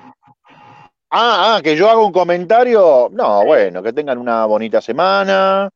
Ah, 1.11 1.57
ah, 1.57 1.61
que 1.63 1.77
yo 1.77 1.89
haga 1.91 2.01
un 2.01 2.13
comentario. 2.13 3.09
No, 3.13 3.45
bueno, 3.45 3.83
que 3.83 3.93
tengan 3.93 4.19
una 4.19 4.47
bonita 4.47 4.81
semana. 4.81 5.69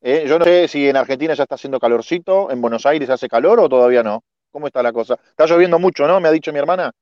Eh, 0.00 0.24
yo 0.26 0.38
no 0.38 0.44
sé 0.44 0.68
si 0.68 0.88
en 0.88 0.96
Argentina 0.96 1.34
ya 1.34 1.44
está 1.44 1.54
haciendo 1.54 1.80
calorcito, 1.80 2.50
en 2.50 2.60
Buenos 2.60 2.84
Aires 2.86 3.08
hace 3.10 3.28
calor 3.28 3.60
o 3.60 3.68
todavía 3.68 4.02
no. 4.02 4.22
¿Cómo 4.50 4.66
está 4.66 4.82
la 4.82 4.92
cosa? 4.92 5.14
Está 5.14 5.46
lloviendo 5.46 5.78
mucho, 5.78 6.06
¿no? 6.06 6.20
Me 6.20 6.28
ha 6.28 6.32
dicho 6.32 6.52
mi 6.52 6.58
hermana. 6.58 6.92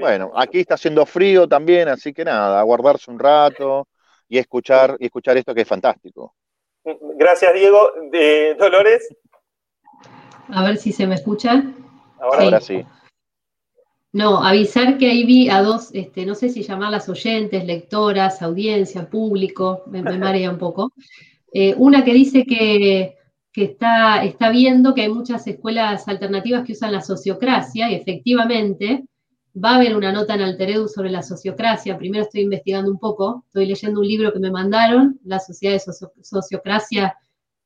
bueno, 0.00 0.32
aquí 0.34 0.60
está 0.60 0.74
haciendo 0.74 1.06
frío 1.06 1.48
también, 1.48 1.88
así 1.88 2.12
que 2.12 2.24
nada, 2.24 2.60
aguardarse 2.60 3.10
un 3.10 3.18
rato 3.18 3.88
y 4.28 4.38
escuchar 4.38 4.96
y 4.98 5.06
escuchar 5.06 5.36
esto 5.36 5.54
que 5.54 5.62
es 5.62 5.68
fantástico. 5.68 6.34
Gracias, 7.16 7.54
Diego. 7.54 7.90
De 8.10 8.54
Dolores. 8.54 9.08
A 10.48 10.64
ver 10.64 10.76
si 10.76 10.92
se 10.92 11.06
me 11.06 11.14
escucha. 11.14 11.64
Ahora 12.20 12.60
sí. 12.60 12.84
No, 14.12 14.42
avisar 14.42 14.96
que 14.96 15.10
ahí 15.10 15.24
vi 15.24 15.50
a 15.50 15.60
dos, 15.60 15.90
este, 15.92 16.24
no 16.24 16.34
sé 16.34 16.48
si 16.48 16.62
llamarlas 16.62 17.08
oyentes, 17.08 17.64
lectoras, 17.66 18.40
audiencia, 18.40 19.08
público, 19.08 19.82
me, 19.86 20.02
marea 20.02 20.50
un 20.50 20.58
poco. 20.58 20.92
Eh, 21.52 21.74
una 21.76 22.04
que 22.04 22.14
dice 22.14 22.44
que, 22.44 23.16
está, 23.54 24.24
está 24.24 24.50
viendo 24.50 24.94
que 24.94 25.02
hay 25.02 25.08
muchas 25.10 25.46
escuelas 25.46 26.08
alternativas 26.08 26.64
que 26.64 26.72
usan 26.72 26.92
la 26.92 27.02
sociocracia 27.02 27.90
y 27.90 27.94
efectivamente 27.96 29.04
va 29.56 29.72
a 29.72 29.76
haber 29.76 29.96
una 29.96 30.12
nota 30.12 30.34
en 30.34 30.42
Alteredu 30.42 30.88
sobre 30.88 31.10
la 31.10 31.22
sociocracia. 31.22 31.98
Primero 31.98 32.24
estoy 32.24 32.42
investigando 32.42 32.90
un 32.90 32.98
poco, 32.98 33.44
estoy 33.46 33.66
leyendo 33.66 34.00
un 34.00 34.06
libro 34.06 34.32
que 34.32 34.38
me 34.38 34.50
mandaron, 34.50 35.18
La 35.24 35.38
Sociedad 35.38 35.74
de 35.74 35.92
Sociocracia 36.22 37.16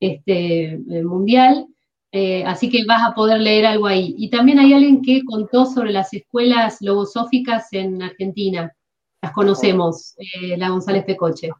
este, 0.00 0.74
eh, 0.74 1.02
Mundial, 1.04 1.66
eh, 2.10 2.44
así 2.44 2.70
que 2.70 2.84
vas 2.86 3.02
a 3.08 3.14
poder 3.14 3.40
leer 3.40 3.66
algo 3.66 3.86
ahí. 3.86 4.14
Y 4.18 4.30
también 4.30 4.58
hay 4.58 4.72
alguien 4.74 5.02
que 5.02 5.22
contó 5.24 5.64
sobre 5.66 5.92
las 5.92 6.12
escuelas 6.12 6.78
logosóficas 6.80 7.72
en 7.72 8.02
Argentina. 8.02 8.74
Las 9.22 9.32
conocemos, 9.32 10.14
eh, 10.18 10.56
la 10.56 10.68
González 10.68 11.04
Pecoche. 11.04 11.50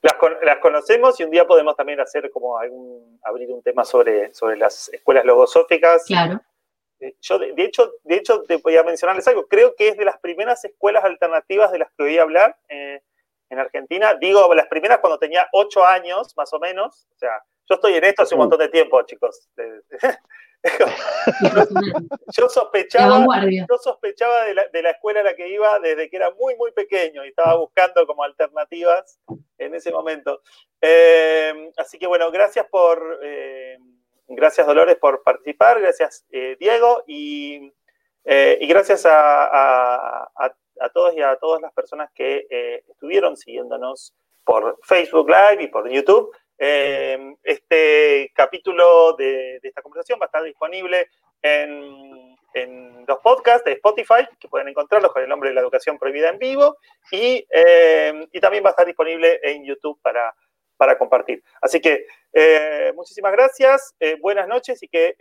Las, 0.00 0.14
las, 0.42 0.58
conocemos 0.58 1.18
y 1.18 1.24
un 1.24 1.30
día 1.30 1.46
podemos 1.46 1.76
también 1.76 1.98
hacer 1.98 2.30
como 2.30 2.58
algún, 2.58 3.18
abrir 3.24 3.50
un 3.50 3.62
tema 3.62 3.84
sobre, 3.84 4.32
sobre 4.34 4.56
las 4.56 4.88
escuelas 4.90 5.24
logosóficas. 5.24 6.04
Claro. 6.06 6.40
Eh, 7.04 7.16
yo, 7.20 7.38
de, 7.38 7.52
hecho, 7.58 7.92
de 8.02 8.16
hecho, 8.16 8.42
te 8.44 8.56
voy 8.56 8.76
a 8.76 8.82
mencionarles 8.82 9.28
algo. 9.28 9.46
Creo 9.46 9.74
que 9.76 9.88
es 9.88 9.96
de 9.98 10.06
las 10.06 10.18
primeras 10.20 10.64
escuelas 10.64 11.04
alternativas 11.04 11.70
de 11.70 11.78
las 11.78 11.92
que 11.92 12.04
oí 12.04 12.18
hablar 12.18 12.56
eh, 12.68 13.02
en 13.50 13.58
Argentina. 13.58 14.14
Digo, 14.14 14.54
las 14.54 14.68
primeras 14.68 15.00
cuando 15.00 15.18
tenía 15.18 15.46
ocho 15.52 15.84
años, 15.84 16.34
más 16.36 16.50
o 16.54 16.58
menos. 16.58 17.06
O 17.14 17.18
sea, 17.18 17.42
yo 17.68 17.74
estoy 17.74 17.94
en 17.94 18.04
esto 18.04 18.22
hace 18.22 18.34
un 18.34 18.40
montón 18.40 18.58
de 18.58 18.70
tiempo, 18.70 19.02
chicos. 19.02 19.48
yo 22.34 22.48
sospechaba, 22.48 23.22
yo 23.68 23.76
sospechaba 23.76 24.44
de 24.44 24.54
la, 24.54 24.66
de 24.68 24.82
la, 24.82 24.90
escuela 24.92 25.20
a 25.20 25.24
la 25.24 25.34
que 25.34 25.46
iba 25.48 25.78
desde 25.78 26.08
que 26.08 26.16
era 26.16 26.30
muy, 26.30 26.56
muy 26.56 26.72
pequeño 26.72 27.22
y 27.22 27.28
estaba 27.28 27.54
buscando 27.56 28.06
como 28.06 28.22
alternativas 28.24 29.20
en 29.58 29.74
ese 29.74 29.90
momento. 29.90 30.40
Eh, 30.80 31.70
así 31.76 31.98
que 31.98 32.06
bueno, 32.06 32.30
gracias 32.30 32.66
por, 32.70 33.20
eh, 33.22 33.76
gracias 34.26 34.66
Dolores 34.66 34.96
por 34.96 35.22
participar, 35.22 35.80
gracias 35.80 36.24
eh, 36.30 36.56
Diego. 36.58 37.04
Y, 37.06 37.72
y 38.26 38.66
gracias 38.66 39.04
a, 39.06 40.30
todos 40.92 41.14
y 41.14 41.22
a 41.22 41.36
todas 41.36 41.60
las 41.60 41.72
personas 41.72 42.10
que 42.14 42.46
estuvieron 42.88 43.36
siguiéndonos 43.36 44.14
por 44.44 44.78
Facebook 44.82 45.28
Live 45.28 45.64
y 45.64 45.68
por 45.68 45.88
YouTube. 45.88 46.34
Eh, 46.58 47.34
este 47.42 48.30
capítulo 48.34 49.14
de, 49.14 49.58
esta 49.62 49.82
conversación 49.82 50.18
va 50.20 50.24
a 50.24 50.26
estar 50.26 50.42
disponible 50.42 51.08
en, 51.42 52.34
los 53.06 53.18
podcasts 53.18 53.64
de 53.64 53.72
Spotify, 53.72 54.26
que 54.38 54.48
pueden 54.48 54.68
encontrarlos 54.68 55.12
con 55.12 55.22
el 55.22 55.28
nombre 55.28 55.50
de 55.50 55.56
la 55.56 55.60
educación 55.60 55.98
prohibida 55.98 56.28
en 56.28 56.38
vivo, 56.38 56.78
y, 57.10 57.44
eh, 57.50 58.28
también 58.40 58.64
va 58.64 58.68
a 58.68 58.70
estar 58.70 58.86
disponible 58.86 59.40
en 59.42 59.64
YouTube 59.64 60.00
para, 60.00 60.32
para 60.76 60.98
compartir. 60.98 61.42
Así 61.60 61.80
que 61.80 62.06
eh, 62.32 62.92
muchísimas 62.94 63.32
gracias, 63.32 63.94
buenas 64.20 64.48
noches 64.48 64.82
y 64.82 64.88
que 64.88 65.16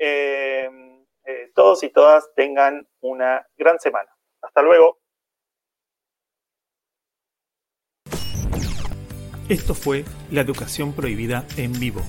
todos 1.54 1.84
y 1.84 1.90
todas 1.90 2.30
tengan 2.36 2.88
una 3.02 3.46
gran 3.58 3.80
semana. 3.80 4.10
Hasta 4.42 4.62
luego. 4.62 5.00
Esto 9.50 9.76
fue 9.76 10.06
La 10.32 10.42
Educación 10.42 10.94
Prohibida 10.94 11.46
en 11.58 11.78
Vivo, 11.78 12.02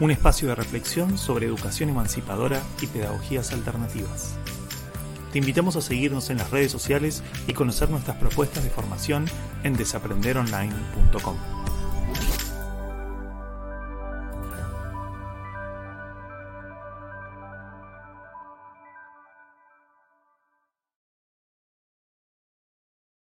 un 0.00 0.12
espacio 0.12 0.48
de 0.48 0.54
reflexión 0.54 1.18
sobre 1.18 1.46
educación 1.46 1.90
emancipadora 1.90 2.62
y 2.80 2.86
pedagogías 2.86 3.52
alternativas. 3.52 4.38
Te 5.32 5.38
invitamos 5.38 5.76
a 5.76 5.80
seguirnos 5.80 6.30
en 6.30 6.38
las 6.38 6.50
redes 6.50 6.70
sociales 6.70 7.24
y 7.48 7.52
conocer 7.52 7.90
nuestras 7.90 8.16
propuestas 8.18 8.62
de 8.62 8.70
formación 8.70 9.24
en 9.64 9.74
desaprenderonline.com. 9.74 11.61